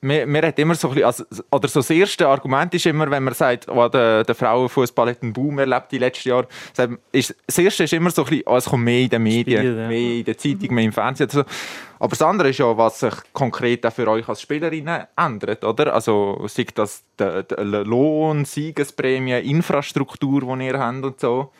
man, 0.00 0.30
man 0.30 0.44
hat 0.44 0.58
immer 0.58 0.74
so 0.74 0.88
ein 0.88 0.94
bisschen, 0.94 1.06
also, 1.06 1.24
oder 1.50 1.68
so 1.68 1.80
das 1.80 1.90
erste 1.90 2.26
Argument 2.26 2.72
ist 2.74 2.86
immer, 2.86 3.10
wenn 3.10 3.24
man 3.24 3.34
sagt, 3.34 3.68
oh, 3.68 3.88
der, 3.88 4.24
der 4.24 4.34
Frauenfußball 4.34 5.10
hat 5.10 5.22
einen 5.22 5.32
Boom 5.32 5.58
erlebt 5.58 5.90
die 5.90 5.98
letzten 5.98 6.28
Jahre. 6.28 6.48
Ist, 7.12 7.34
das 7.46 7.58
erste 7.58 7.84
ist 7.84 7.92
immer 7.92 8.10
so 8.10 8.22
ein 8.22 8.28
bisschen, 8.28 8.44
oh, 8.46 8.56
es 8.56 8.64
kommt 8.66 8.84
mehr 8.84 9.00
in 9.00 9.08
den 9.08 9.22
Medien, 9.22 9.58
Spiel, 9.58 9.78
ja. 9.78 9.88
mehr 9.88 10.18
in 10.18 10.24
der 10.24 10.38
Zeitung, 10.38 10.74
mehr 10.74 10.84
im 10.84 10.92
Fernsehen. 10.92 11.28
Also, 11.28 11.44
aber 11.98 12.10
das 12.10 12.22
andere 12.22 12.50
ist 12.50 12.58
ja, 12.58 12.76
was 12.76 13.00
sich 13.00 13.14
konkret 13.32 13.84
auch 13.84 13.92
für 13.92 14.06
euch 14.08 14.28
als 14.28 14.40
Spielerinnen 14.40 15.04
ändert, 15.16 15.64
oder? 15.64 15.92
Also, 15.94 16.44
sei 16.46 16.66
das 16.74 17.02
der, 17.18 17.42
der 17.42 17.84
Lohn, 17.84 18.44
Siegesprämie, 18.44 19.40
Infrastruktur, 19.40 20.56
die 20.56 20.66
ihr 20.66 20.78
habt 20.78 21.04
und 21.04 21.18
so. 21.18 21.50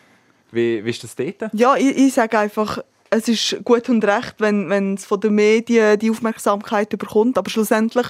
Wie, 0.51 0.85
wie 0.85 0.91
ist 0.91 1.05
das 1.05 1.15
dort? 1.15 1.53
Ja, 1.53 1.77
ich, 1.77 1.97
ich 1.97 2.15
sage 2.15 2.39
einfach, 2.39 2.79
es 3.11 3.29
ist 3.29 3.65
gut 3.65 3.89
und 3.89 4.05
recht, 4.05 4.35
wenn, 4.39 4.69
wenn 4.69 4.95
es 4.95 5.05
von 5.05 5.21
den 5.21 5.35
Medien 5.35 5.99
die 5.99 6.11
Aufmerksamkeit 6.11 6.91
bekommt, 6.91 7.39
aber 7.39 7.51
schlussendlich 7.51 8.07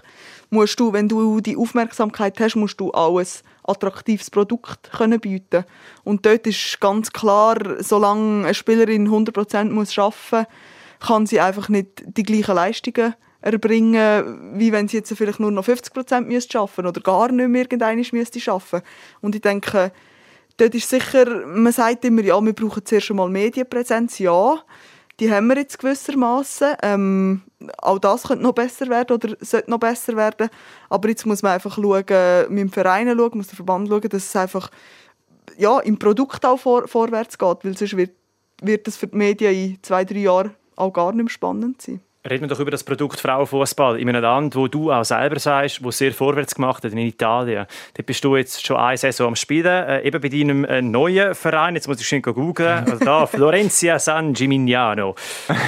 musst 0.51 0.81
du, 0.81 0.93
wenn 0.93 1.09
du 1.09 1.41
die 1.41 1.57
Aufmerksamkeit 1.57 2.39
hast, 2.41 2.57
musst 2.57 2.81
du 2.81 2.93
auch 2.93 3.19
ein 3.19 3.27
attraktives 3.65 4.31
Produkt 4.31 4.91
können 4.91 5.21
bieten 5.21 5.65
Und 6.05 6.27
dort 6.27 6.47
ist 6.47 6.81
ganz 6.81 7.13
klar, 7.13 7.59
solange 7.81 8.45
eine 8.45 8.55
Spielerin 8.55 9.09
100% 9.09 9.71
muss 9.71 9.99
arbeiten 9.99 10.47
kann 11.01 11.27
sie 11.27 11.39
einfach 11.39 11.69
nicht 11.69 12.03
die 12.05 12.25
gleichen 12.25 12.57
Leistungen 12.57 13.15
erbringen, 13.41 14.59
wie 14.59 14.73
wenn 14.73 14.89
sie 14.89 14.97
jetzt 14.97 15.17
vielleicht 15.17 15.39
nur 15.39 15.53
noch 15.53 15.65
50% 15.65 16.23
müsste 16.23 16.59
arbeiten 16.59 16.87
oder 16.87 17.01
gar 17.01 17.31
nicht 17.31 17.49
mehr 17.49 17.63
irgendeine 17.63 18.05
müsste. 18.11 18.41
Und 19.21 19.35
ich 19.37 19.41
denke, 19.41 19.93
dort 20.59 20.75
ist 20.75 20.91
sicher, 20.91 21.47
man 21.47 21.73
sagt 21.73 22.05
immer, 22.05 22.23
ja, 22.23 22.39
wir 22.45 22.53
brauchen 22.53 22.85
zuerst 22.85 23.11
einmal 23.11 23.31
Medienpräsenz, 23.31 24.19
ja. 24.19 24.63
Die 25.19 25.33
haben 25.33 25.49
wir 25.49 25.57
jetzt 25.57 25.79
gewissermaßen. 25.79 26.77
Ähm, 26.83 27.43
auch 27.79 27.99
das 27.99 28.25
könnte 28.25 28.45
noch 28.45 28.53
besser 28.53 28.89
werden 28.89 29.15
oder 29.15 29.37
sollte 29.41 29.71
noch 29.71 29.81
besser 29.81 30.15
werden. 30.15 30.49
Aber 30.89 31.09
jetzt 31.09 31.27
muss 31.27 31.43
man 31.43 31.53
einfach 31.53 31.75
schauen, 31.75 32.05
mit 32.51 32.61
dem 32.61 32.71
Verein 32.71 33.09
schauen, 33.09 33.31
muss 33.35 33.49
der 33.49 33.57
Verband 33.57 33.89
schauen, 33.89 34.09
dass 34.09 34.27
es 34.27 34.37
einfach 34.37 34.71
ja, 35.57 35.81
im 35.81 35.99
Produkt 35.99 36.45
auch 36.47 36.59
vor, 36.59 36.87
vorwärts 36.87 37.37
geht, 37.37 37.65
weil 37.65 37.77
sonst 37.77 37.97
wird, 37.97 38.13
wird 38.63 38.87
es 38.87 38.97
für 38.97 39.09
die 39.09 39.17
Medien 39.17 39.55
in 39.55 39.79
zwei, 39.83 40.05
drei 40.05 40.19
Jahren 40.19 40.55
auch 40.77 40.93
gar 40.93 41.13
nicht 41.13 41.25
mehr 41.25 41.31
spannend 41.31 41.83
sein. 41.83 42.01
Reden 42.29 42.43
wir 42.43 42.49
doch 42.49 42.59
über 42.59 42.73
das 42.73 42.83
Produkt 42.83 43.21
Frauenfußball 43.21 44.01
in 44.01 44.09
einem 44.09 44.23
Land, 44.23 44.57
wo 44.57 44.67
du 44.67 44.91
auch 44.91 45.05
selber 45.05 45.39
sagst, 45.39 45.85
wo 45.85 45.93
sehr 45.93 46.13
vorwärts 46.13 46.57
gemacht 46.57 46.83
hat, 46.83 46.91
in 46.91 46.99
Italien. 46.99 47.67
Da 47.95 48.03
bist 48.03 48.25
du 48.25 48.35
jetzt 48.35 48.67
schon 48.67 48.77
eine 48.77 48.97
Saison 48.97 49.29
am 49.29 49.37
Spielen, 49.37 49.67
äh, 49.67 50.03
eben 50.03 50.21
bei 50.21 50.29
deinem 50.29 50.65
äh, 50.65 50.83
neuen 50.83 51.37
Verein. 51.37 51.77
Jetzt 51.77 51.87
muss 51.87 52.01
ich 52.01 52.09
schon 52.09 52.21
googeln. 52.21 52.85
Also 52.89 53.05
da, 53.05 53.27
Florencia 53.27 54.01
San 54.01 54.33
Gimignano. 54.33 55.15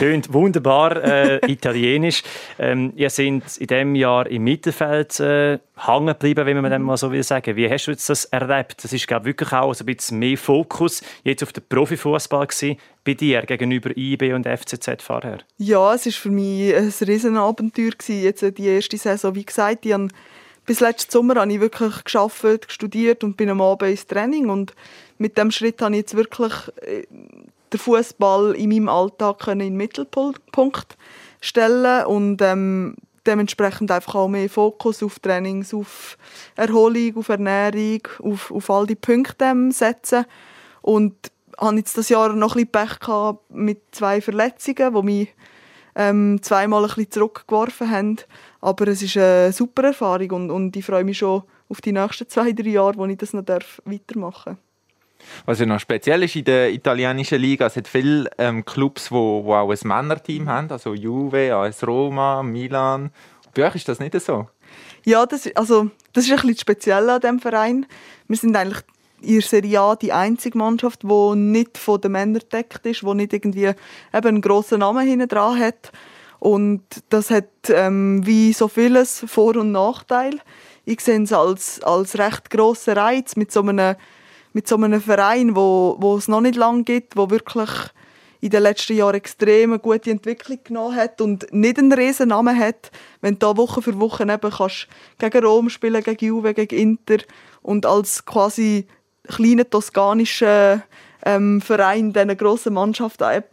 Tönt 0.00 0.32
wunderbar 0.32 0.96
äh, 1.04 1.38
italienisch. 1.46 2.22
Ähm, 2.58 2.92
ihr 2.96 3.10
seid 3.10 3.26
in 3.26 3.42
diesem 3.42 3.94
Jahr 3.94 4.26
im 4.26 4.42
Mittelfeld 4.42 5.20
äh, 5.20 5.58
hängen 5.87 6.09
geblieben, 6.09 6.47
wenn 6.47 6.61
man 6.61 6.71
dem 6.71 6.83
mal 6.83 6.97
so 6.97 7.11
will 7.11 7.23
sagen. 7.23 7.57
Wie 7.57 7.69
hast 7.71 7.87
du 7.87 7.90
jetzt 7.90 8.09
das 8.09 8.27
erlebt? 8.27 8.85
Das 8.85 8.93
ist 8.93 9.07
glaube 9.07 9.27
wirklich 9.27 9.53
auch 9.53 9.75
ein 9.79 9.87
bisschen 9.87 10.19
mehr 10.19 10.37
Fokus 10.37 11.03
jetzt 11.25 11.43
auf 11.43 11.53
den 11.53 11.64
Profifußball 11.69 12.49
bei 13.05 13.14
dir 13.14 13.43
gegenüber 13.43 13.97
IB 13.97 14.33
und 14.33 14.47
FCZ 14.47 15.03
vorher. 15.03 15.38
Ja, 15.59 15.95
es 15.95 16.07
ist 16.07 16.16
für 16.16 16.31
mich 16.31 16.75
ein 16.75 16.93
Riesenabenteuer 17.01 17.90
gewesen, 17.90 18.23
jetzt 18.23 18.59
die 18.59 18.66
erste 18.66 18.97
Saison. 18.97 19.35
Wie 19.35 19.45
gesagt, 19.45 19.87
ich 19.87 19.93
habe 19.93 20.09
bis 20.66 20.81
letzten 20.81 21.11
Sommer 21.11 21.37
habe 21.37 21.53
ich 21.53 21.61
wirklich 21.61 22.05
geschafft, 22.05 22.66
studiert 22.69 23.25
und 23.25 23.37
bin 23.37 23.51
am 23.51 23.61
Abend 23.61 23.90
ins 23.90 24.07
Training 24.07 24.51
und 24.51 24.75
mit 25.19 25.37
dem 25.37 25.51
Schritt 25.51 25.83
habe 25.83 25.95
ich 25.95 26.03
jetzt 26.03 26.16
wirklich 26.16 26.53
äh, 26.83 27.05
den 27.73 27.81
Fußball 27.81 28.55
in 28.55 28.69
meinem 28.69 28.88
Alltag 28.88 29.47
in 29.49 29.61
den 29.61 29.77
Mittelpunkt 29.77 30.97
stellen 31.40 32.07
und 32.07 32.43
ähm, 32.43 32.97
dementsprechend 33.26 33.90
einfach 33.90 34.14
auch 34.14 34.28
mehr 34.28 34.48
Fokus 34.48 35.02
auf 35.02 35.18
Trainings, 35.18 35.74
auf 35.74 36.16
Erholung, 36.56 37.16
auf 37.16 37.28
Ernährung, 37.28 38.02
auf, 38.20 38.50
auf 38.50 38.70
all 38.70 38.87
die 38.87 38.94
Punkte 38.94 39.54
setzen. 39.70 40.24
Und 40.83 41.14
habe 41.59 41.76
jetzt 41.76 41.96
das 41.98 42.09
Jahr 42.09 42.33
noch 42.33 42.56
ein 42.56 42.66
bisschen 42.66 42.98
Pech 42.98 43.35
mit 43.50 43.83
zwei 43.92 44.20
Verletzungen, 44.20 44.94
die 44.94 45.02
mich 45.02 45.35
ähm, 45.94 46.38
zweimal 46.42 46.83
ein 46.83 46.88
bisschen 46.88 47.11
zurückgeworfen 47.11 47.90
haben. 47.90 48.16
Aber 48.61 48.88
es 48.88 49.02
ist 49.02 49.16
eine 49.16 49.52
super 49.52 49.85
Erfahrung 49.85 50.30
und, 50.30 50.50
und 50.50 50.76
ich 50.76 50.85
freue 50.85 51.04
mich 51.04 51.18
schon 51.18 51.42
auf 51.68 51.80
die 51.80 51.92
nächsten 51.92 52.28
zwei, 52.28 52.52
drei 52.52 52.70
Jahre, 52.70 52.96
wo 52.96 53.06
ich 53.06 53.18
das 53.18 53.33
noch 53.33 53.44
weitermachen 53.46 54.56
darf. 54.56 54.69
Was 55.46 55.61
ja 55.61 55.66
noch 55.66 55.80
speziell 55.80 56.22
ist 56.22 56.37
in 56.37 56.44
der 56.44 56.70
italienischen 56.70 57.40
Liga, 57.40 57.66
es 57.66 57.76
hat 57.76 57.88
viele 57.88 58.30
ähm, 58.38 58.64
Clubs, 58.64 59.06
die 59.06 59.11
wo, 59.12 59.44
wo 59.44 59.54
auch 59.54 59.70
ein 59.70 59.78
Männerteam 59.83 60.48
haben, 60.48 60.70
also 60.70 60.94
Juve, 60.94 61.54
AS 61.54 61.87
Roma, 61.87 62.42
Milan. 62.42 63.11
Bei 63.54 63.66
euch 63.66 63.76
ist 63.76 63.88
das 63.88 64.00
nicht 64.00 64.18
so? 64.20 64.48
Ja, 65.04 65.26
das, 65.26 65.48
also, 65.56 65.90
das 66.12 66.24
ist 66.24 66.30
ein 66.30 66.37
bisschen 66.37 66.59
speziell 66.59 67.09
an 67.09 67.20
diesem 67.20 67.40
Verein. 67.40 67.87
Wir 68.28 68.37
sind 68.37 68.56
eigentlich 68.56 68.83
in 69.22 69.35
der 69.35 69.42
Serie 69.42 69.80
A 69.80 69.96
die 69.96 70.12
einzige 70.12 70.56
Mannschaft, 70.56 71.02
die 71.02 71.37
nicht 71.37 71.78
von 71.78 72.00
den 72.00 72.12
Männern 72.12 72.42
deckt 72.52 72.87
ist, 72.87 73.02
die 73.02 73.14
nicht 73.14 73.33
irgendwie 73.33 73.66
eben 73.66 73.76
einen 74.12 74.40
grossen 74.40 74.80
Namen 74.80 75.06
hinten 75.06 75.28
dran 75.28 75.59
hat. 75.59 75.92
Und 76.38 76.83
das 77.11 77.30
hat 77.30 77.48
ähm, 77.68 78.24
wie 78.24 78.52
so 78.52 78.68
vieles 78.68 79.24
Vor- 79.26 79.56
und 79.56 79.72
Nachteil. 79.72 80.40
Ich 80.87 81.00
sehe 81.00 81.20
es 81.22 81.33
als, 81.33 81.83
als 81.83 82.18
recht 82.18 82.50
grossen 82.50 82.94
Reiz 82.94 83.37
mit 83.37 83.52
so 83.52 83.61
einem 83.61 83.96
mit 84.52 84.68
so 84.68 84.76
einem 84.76 85.00
Verein, 85.00 85.54
wo, 85.56 85.96
wo 85.98 86.16
es 86.16 86.28
noch 86.28 86.40
nicht 86.40 86.56
lange 86.56 86.84
gibt, 86.84 87.16
wo 87.16 87.30
wirklich 87.30 87.70
in 88.40 88.50
den 88.50 88.62
letzten 88.62 88.96
Jahren 88.96 89.14
extrem 89.14 89.80
gute 89.80 90.10
Entwicklung 90.10 90.58
genommen 90.64 90.96
hat 90.96 91.20
und 91.20 91.52
nicht 91.52 91.78
einen 91.78 91.92
riesen 91.92 92.28
Namen 92.28 92.58
hat, 92.58 92.90
wenn 93.20 93.34
du 93.34 93.40
da 93.40 93.56
Woche 93.56 93.82
für 93.82 94.00
Woche 94.00 94.22
eben 94.22 94.50
kannst 94.50 94.88
gegen 95.18 95.44
Rom 95.44 95.68
spielen, 95.68 96.02
gegen 96.02 96.24
Juve, 96.24 96.54
gegen 96.54 96.78
Inter 96.78 97.22
und 97.62 97.84
als 97.84 98.24
quasi 98.24 98.86
kleiner 99.28 99.68
toskanischer 99.68 100.82
ähm, 101.24 101.60
Verein 101.60 102.12
diesen 102.12 102.36
grossen 102.36 102.74
Mannschaft 102.74 103.22
ein 103.22 103.44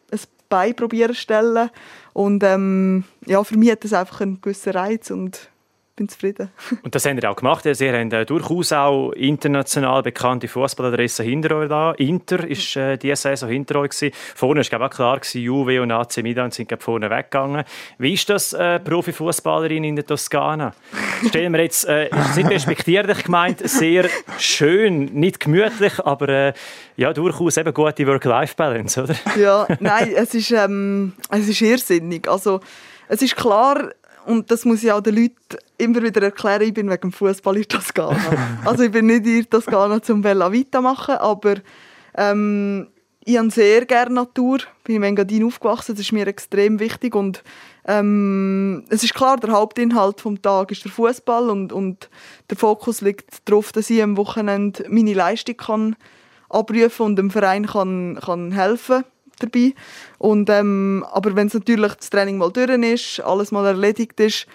Bein 0.49 0.75
probieren 0.75 1.13
stellen. 1.13 1.69
Und 2.13 2.41
ähm, 2.43 3.03
ja, 3.25 3.43
für 3.43 3.57
mich 3.57 3.71
hat 3.71 3.83
das 3.83 3.91
einfach 3.91 4.21
einen 4.21 4.39
gewissen 4.39 4.71
Reiz 4.71 5.11
und 5.11 5.49
bin 5.97 6.07
zufrieden. 6.07 6.49
Und 6.83 6.95
das 6.95 7.05
haben 7.05 7.17
ihr 7.17 7.29
auch 7.29 7.35
gemacht. 7.35 7.67
Sie 7.69 7.91
haben 7.91 8.11
äh, 8.11 8.25
durchaus 8.25 8.71
auch 8.71 9.11
international 9.11 10.03
bekannte 10.03 10.47
Fußballadressen 10.47 11.25
hinter 11.25 11.57
euch 11.57 11.67
da. 11.67 11.91
Inter 11.93 12.47
ist 12.47 12.75
äh, 12.77 12.97
diese 12.97 13.15
Saison 13.17 13.49
hinter 13.49 13.79
euch 13.79 13.89
gewesen. 13.89 14.15
Vorne 14.35 14.61
war 14.71 14.81
auch 14.81 14.89
klar 14.89 15.19
gewesen, 15.19 15.41
Juve 15.41 15.81
und 15.81 15.91
AC 15.91 16.17
Milan 16.17 16.51
sind 16.51 16.71
vorne 16.81 17.09
weggegangen. 17.09 17.65
Wie 17.97 18.13
ist 18.13 18.29
das 18.29 18.53
äh, 18.53 18.79
Profifußballerin 18.79 19.83
in 19.83 19.95
der 19.95 20.05
Toskana? 20.05 20.73
Stellen 21.27 21.51
wir 21.51 21.63
jetzt, 21.63 21.85
äh, 21.85 22.09
nicht 22.35 22.49
respektierlich 22.49 23.23
gemeint, 23.23 23.67
sehr 23.67 24.07
schön, 24.37 25.05
nicht 25.05 25.39
gemütlich, 25.39 25.99
aber 26.05 26.29
äh, 26.29 26.53
ja 26.95 27.11
durchaus 27.11 27.57
eben 27.57 27.73
gute 27.73 28.05
Work-Life-Balance, 28.05 29.03
oder? 29.03 29.15
Ja, 29.35 29.67
nein, 29.79 30.13
es 30.15 30.35
ist 30.35 30.51
ähm, 30.51 31.13
es 31.31 31.47
ist 31.47 31.61
irrsinnig. 31.61 32.29
Also 32.29 32.61
es 33.07 33.21
ist 33.21 33.35
klar 33.35 33.91
und 34.27 34.51
das 34.51 34.65
muss 34.65 34.83
ich 34.83 34.91
auch 34.91 35.01
den 35.01 35.15
Leuten 35.15 35.57
immer 35.77 36.03
wieder 36.03 36.21
erklären, 36.21 36.61
ich 36.61 36.73
bin 36.73 36.89
wegen 36.89 37.01
dem 37.01 37.11
Fußball 37.11 37.57
in 37.57 37.67
Toskana. 37.67 38.19
also 38.65 38.83
ich 38.83 38.91
bin 38.91 39.05
nicht 39.05 39.25
in 39.25 39.49
Toskana 39.49 40.01
zum 40.01 40.21
Bella 40.21 40.51
Vita 40.51 40.81
machen, 40.81 41.15
aber 41.15 41.55
ähm, 42.15 42.87
ich 43.23 43.37
habe 43.37 43.49
sehr 43.49 43.85
gerne 43.85 44.15
Natur. 44.15 44.57
Ich 44.57 44.83
bin 44.83 44.97
in 44.97 45.03
Engadin 45.03 45.45
aufgewachsen, 45.45 45.93
das 45.95 46.01
ist 46.01 46.11
mir 46.11 46.27
extrem 46.27 46.79
wichtig 46.79 47.15
und 47.15 47.43
ähm, 47.85 48.83
es 48.89 49.03
ist 49.03 49.13
klar, 49.13 49.37
der 49.37 49.51
Hauptinhalt 49.51 50.23
des 50.23 50.41
Tages 50.41 50.79
ist 50.79 50.85
der 50.85 50.91
Fußball 50.91 51.49
und, 51.49 51.71
und 51.71 52.09
der 52.49 52.57
Fokus 52.57 53.01
liegt 53.01 53.49
darauf, 53.49 53.71
dass 53.71 53.89
ich 53.89 54.03
am 54.03 54.17
Wochenende 54.17 54.85
meine 54.89 55.13
Leistung 55.13 55.55
kann 55.55 55.95
abrufen 56.49 57.05
und 57.05 57.15
dem 57.15 57.31
Verein 57.31 57.65
kann, 57.65 58.19
kann 58.21 58.51
helfen 58.51 59.03
dabei. 59.39 59.73
Und, 60.17 60.49
ähm, 60.49 61.05
aber 61.11 61.35
wenn 61.35 61.47
es 61.47 61.53
natürlich 61.53 61.93
das 61.93 62.09
Training 62.09 62.37
mal 62.37 62.51
durch 62.51 62.69
ist, 62.69 63.19
alles 63.21 63.51
mal 63.51 63.65
erledigt 63.65 64.19
ist, 64.19 64.47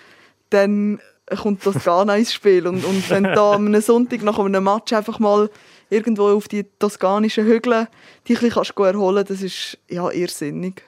dann 0.51 1.01
kommt 1.41 1.62
Toskana 1.62 2.16
ins 2.16 2.33
Spiel. 2.33 2.66
Und, 2.66 2.85
und 2.85 3.09
wenn 3.11 3.24
da 3.24 3.53
am 3.53 3.80
Sonntag 3.80 4.22
nach 4.22 4.39
einem 4.39 4.64
Match 4.64 4.93
einfach 4.93 5.18
mal 5.18 5.51
irgendwo 5.91 6.28
auf 6.28 6.49
die 6.49 6.64
toskanischen 6.78 7.47
Hügel 7.47 7.89
dich 8.28 8.43
ein 8.43 8.49
bisschen 8.49 8.85
erholen 8.85 9.16
kannst, 9.16 9.30
das 9.30 9.43
ist 9.43 9.78
ja 9.89 10.11
irrsinnig. 10.11 10.83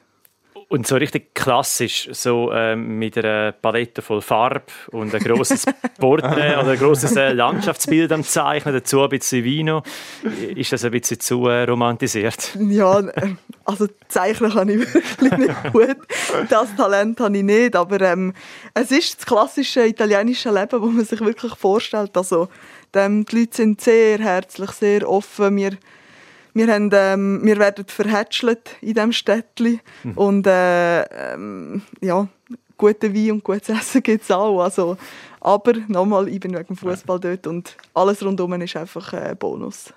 Und 0.75 0.89
so 0.89 0.97
richtig 0.97 1.37
klassisch, 1.37 2.09
so 2.11 2.51
ähm, 2.53 2.99
mit 2.99 3.17
einer 3.17 3.53
Palette 3.53 4.03
voll 4.03 4.21
Farbe 4.21 4.65
und 4.91 5.15
ein 5.15 5.23
grosses 5.23 5.67
Porträt 6.01 6.57
oder 6.57 6.71
ein 6.71 6.79
grosses 6.81 7.15
äh, 7.15 7.33
Landschaftsbild 7.33 8.11
am 8.11 8.25
Zeichnen, 8.25 8.75
dazu 8.75 9.01
ein 9.01 9.09
bisschen 9.09 9.45
Vino. 9.45 9.85
Ist 10.57 10.73
das 10.73 10.85
ein 10.85 10.91
bisschen 10.91 11.21
zu 11.21 11.47
äh, 11.47 11.63
romantisiert? 11.63 12.59
Ja, 12.59 12.99
äh, 12.99 13.37
also 13.65 13.87
zeichnen 14.09 14.51
kann 14.51 14.69
ich 14.69 14.81
wirklich 14.95 15.33
nicht 15.39 15.73
gut. 15.73 15.97
Das 16.51 16.75
Talent 16.75 17.21
habe 17.21 17.37
ich 17.37 17.45
nicht, 17.45 17.77
aber 17.77 18.01
ähm, 18.01 18.35
es 18.75 18.91
ist 18.91 19.19
das 19.19 19.27
klassische 19.27 19.87
italienische 19.87 20.51
Leben, 20.51 20.83
wo 20.83 20.87
man 20.87 21.05
sich 21.05 21.21
wirklich 21.21 21.55
vorstellt. 21.55 22.17
Also, 22.17 22.49
ähm, 22.97 23.25
die 23.25 23.39
Leute 23.39 23.59
sind 23.59 23.81
sehr 23.81 24.19
herzlich, 24.19 24.73
sehr 24.73 25.09
offen. 25.09 25.55
Wir 25.55 25.79
wir, 26.55 26.73
haben, 26.73 26.91
ähm, 26.93 27.41
wir 27.43 27.59
werden 27.59 27.85
verhätschelt 27.87 28.77
in 28.81 28.95
diesem 28.95 29.13
Städtchen. 29.13 29.81
Mhm. 30.05 30.13
Und 30.13 30.47
äh, 30.47 31.03
ähm, 31.35 31.83
ja, 32.01 32.29
guten 32.79 33.15
Wein 33.15 33.33
und 33.33 33.45
gutes 33.45 33.69
Essen 33.69 34.03
gibt 34.03 34.23
es 34.23 34.31
auch. 34.31 34.63
Also, 34.63 34.97
aber 35.41 35.73
nochmal, 35.89 36.29
ich 36.29 36.41
bin 36.41 36.55
wegen 36.55 36.67
dem 36.67 36.77
Fußball 36.77 37.21
dort 37.21 37.47
und 37.47 37.77
alles 37.93 38.25
rundum 38.25 38.61
ist 38.63 38.77
einfach 38.77 39.13
ein 39.13 39.33
äh, 39.33 39.35
Bonus. 39.35 39.93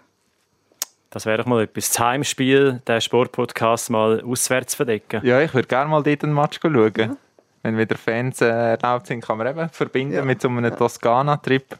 Das 1.09 1.25
wäre 1.25 1.37
doch 1.37 1.45
mal 1.45 1.63
etwas. 1.63 1.89
Das 1.89 1.99
Heimspiel, 1.99 2.81
den 2.87 3.01
Sportpodcast 3.01 3.89
mal 3.89 4.21
auswärts 4.21 4.75
verdecken. 4.75 5.25
Ja, 5.25 5.39
ich 5.41 5.53
würde 5.53 5.67
gerne 5.67 5.89
mal 5.89 6.03
dort 6.03 6.23
einen 6.23 6.33
Match 6.33 6.59
schauen. 6.61 6.93
Ja. 6.97 7.15
Wenn 7.63 7.77
wieder 7.77 7.97
Fans 7.97 8.41
äh, 8.41 8.47
erlaubt 8.47 9.07
sind, 9.07 9.21
kann 9.21 9.37
man 9.37 9.47
eben 9.47 9.69
verbinden 9.69 10.15
ja. 10.15 10.25
mit 10.25 10.41
so 10.41 10.47
einem 10.47 10.75
Toskana-Trip 10.75 11.77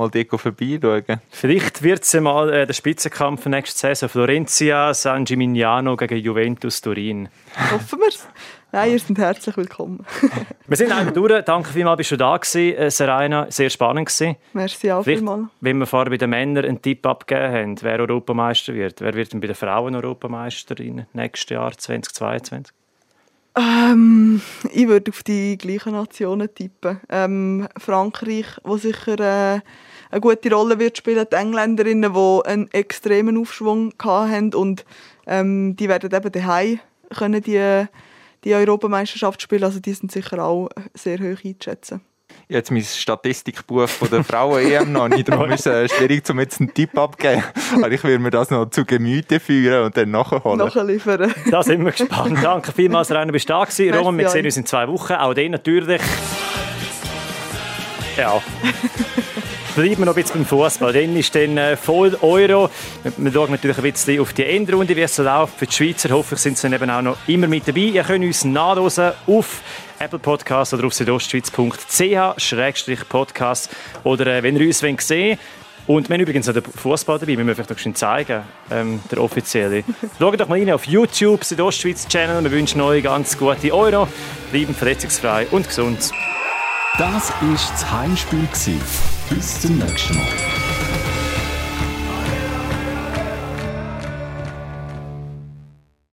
mal 0.00 0.10
die 0.10 0.24
vorbeischauen. 0.24 1.20
Vielleicht 1.30 1.82
wird 1.82 2.02
es 2.02 2.14
mal 2.14 2.52
äh, 2.52 2.66
der 2.66 2.74
Spitzenkampf 2.74 3.46
nächste 3.46 3.78
Saison. 3.78 4.08
Florencia 4.08 4.94
San 4.94 5.24
Gimignano 5.24 5.96
gegen 5.96 6.16
Juventus 6.16 6.80
Turin. 6.80 7.28
Hoffen 7.70 7.98
wir 7.98 8.08
es. 8.08 8.26
Nein, 8.72 8.92
ihr 8.92 8.98
seid 9.00 9.18
herzlich 9.18 9.56
willkommen. 9.56 10.06
wir 10.66 10.76
sind 10.76 10.92
einmal 10.92 11.12
durch. 11.12 11.44
Danke 11.44 11.70
vielmals, 11.70 11.98
bist 11.98 12.12
du 12.12 12.16
da 12.16 12.36
gewesen, 12.36 12.76
äh, 12.76 12.90
Serena. 12.90 13.46
Sehr 13.50 13.68
spannend 13.68 14.08
gewesen. 14.08 14.36
Merci 14.52 14.92
auch 14.92 15.02
vielmals. 15.02 15.48
Wenn 15.60 15.78
wir 15.78 15.86
vorher 15.86 16.10
bei 16.10 16.16
den 16.16 16.30
Männern 16.30 16.64
einen 16.64 16.80
Tipp 16.80 17.04
abgegeben 17.04 17.52
haben, 17.52 17.82
wer 17.82 17.98
Europameister 18.00 18.72
wird, 18.74 19.00
wer 19.00 19.14
wird 19.14 19.32
denn 19.32 19.40
bei 19.40 19.48
den 19.48 19.56
Frauen 19.56 19.94
Europameisterin 19.96 21.06
nächstes 21.12 21.50
Jahr 21.50 21.76
2022? 21.76 22.72
Ähm, 23.56 24.40
ich 24.72 24.86
würde 24.86 25.10
auf 25.10 25.22
die 25.22 25.58
gleichen 25.58 25.92
Nationen 25.92 26.54
tippen. 26.54 27.00
Ähm, 27.08 27.68
Frankreich, 27.76 28.46
wo 28.62 28.76
sicher 28.76 29.18
äh, 29.18 29.60
eine 30.10 30.20
gute 30.20 30.52
Rolle 30.52 30.78
wird 30.78 30.98
spielen, 30.98 31.26
die 31.30 31.36
Engländerinnen, 31.36 32.12
die 32.12 32.40
einen 32.44 32.70
extremen 32.72 33.36
Aufschwung 33.36 33.92
hatten 34.02 34.54
und 34.54 34.84
ähm, 35.26 35.76
die 35.76 35.88
werden 35.88 36.12
eben 36.12 36.32
daheim 36.32 36.80
können 37.10 37.42
die, 37.42 37.86
die 38.44 38.54
Europameisterschaft 38.54 39.42
spielen, 39.42 39.64
also 39.64 39.80
die 39.80 39.92
sind 39.92 40.12
sicher 40.12 40.44
auch 40.44 40.68
sehr 40.94 41.18
hoch 41.18 41.44
einzuschätzen 41.44 42.02
jetzt 42.48 42.70
mein 42.70 42.82
Statistikbuch 42.82 43.88
von 43.88 44.10
der 44.10 44.24
Frauen-EM 44.24 44.92
noch 44.92 45.08
nicht. 45.08 45.28
Darum 45.28 45.50
ist 45.50 45.66
es 45.66 45.92
schwierig, 45.92 46.28
um 46.30 46.40
jetzt 46.40 46.60
einen 46.60 46.74
Tipp 46.74 46.96
abzugeben. 46.98 47.44
Aber 47.76 47.90
ich 47.90 48.02
will 48.04 48.18
mir 48.18 48.30
das 48.30 48.50
noch 48.50 48.68
zu 48.70 48.84
Gemüte 48.84 49.40
führen 49.40 49.86
und 49.86 49.96
dann 49.96 50.10
nachholen. 50.10 50.58
Nachliefern. 50.58 51.32
Da 51.50 51.62
sind 51.62 51.84
wir 51.84 51.92
gespannt. 51.92 52.38
Danke 52.42 52.72
vielmals, 52.72 53.10
Rainer, 53.10 53.32
bist 53.32 53.48
du 53.48 53.52
da 53.52 53.64
gewesen. 53.64 53.94
Roman, 53.94 54.18
wir 54.18 54.28
sehen 54.28 54.44
uns 54.44 54.56
in 54.56 54.66
zwei 54.66 54.88
Wochen. 54.88 55.14
Auch 55.14 55.34
den 55.34 55.52
natürlich. 55.52 56.00
Ja. 58.16 58.42
Bleiben 59.76 59.98
wir 59.98 60.06
noch 60.06 60.16
ein 60.16 60.22
bisschen 60.22 60.40
beim 60.40 60.46
Fußball. 60.46 60.92
Dann 60.92 61.16
ist 61.16 61.34
dann 61.34 61.56
äh, 61.56 61.76
voll 61.76 62.18
Euro. 62.22 62.68
Wir 63.16 63.32
schauen 63.32 63.52
natürlich 63.52 63.78
ein 63.78 63.92
bisschen 63.92 64.20
auf 64.20 64.32
die 64.32 64.44
Endrunde, 64.44 64.96
wie 64.96 65.02
es 65.02 65.14
so 65.14 65.22
läuft. 65.22 65.58
Für 65.58 65.66
die 65.66 65.72
Schweizer 65.72 66.10
hoffe 66.10 66.34
ich, 66.34 66.40
sind 66.40 66.58
sie 66.58 66.68
dann 66.68 66.72
eben 66.72 66.90
auch 66.90 67.02
noch 67.02 67.16
immer 67.28 67.46
mit 67.46 67.68
dabei. 67.68 67.80
Ihr 67.80 68.02
könnt 68.02 68.24
uns 68.24 68.44
nachlesen 68.44 69.12
auf 69.26 69.62
Apple 70.00 70.18
Podcast 70.18 70.74
oder 70.74 70.86
auf 70.86 70.94
südostschweiz.ch-podcast 70.94 73.70
oder 74.02 74.26
äh, 74.26 74.42
wenn 74.42 74.56
ihr 74.56 74.66
uns 74.66 74.78
sehen 74.78 74.98
wollt, 74.98 75.38
und 75.86 76.08
wir 76.08 76.14
haben 76.14 76.22
übrigens 76.22 76.48
auch 76.48 76.52
den 76.52 76.62
Fußball 76.62 77.18
dabei, 77.18 77.36
wir 77.36 77.44
müssen 77.44 77.56
vielleicht 77.56 77.70
noch 77.70 77.78
schön 77.78 77.94
zeigen, 77.94 78.42
ähm, 78.70 79.00
der 79.10 79.20
offizielle. 79.20 79.84
Schaut 80.18 80.40
doch 80.40 80.48
mal 80.48 80.58
rein 80.58 80.70
auf 80.70 80.86
YouTube, 80.86 81.44
Südostschweiz-Channel. 81.44 82.42
Wir 82.44 82.52
wünschen 82.52 82.80
euch 82.80 83.02
ganz 83.02 83.36
gute 83.36 83.74
Euro, 83.74 84.08
bleiben 84.52 84.74
verletzungsfrei 84.74 85.46
und 85.50 85.66
gesund. 85.66 86.12
Das 86.96 87.30
war 87.30 87.50
das 87.50 87.90
Heimspiel. 87.90 88.46
Bis 89.30 89.60
zum 89.60 89.78
nächsten 89.78 90.16
Mal. 90.16 90.59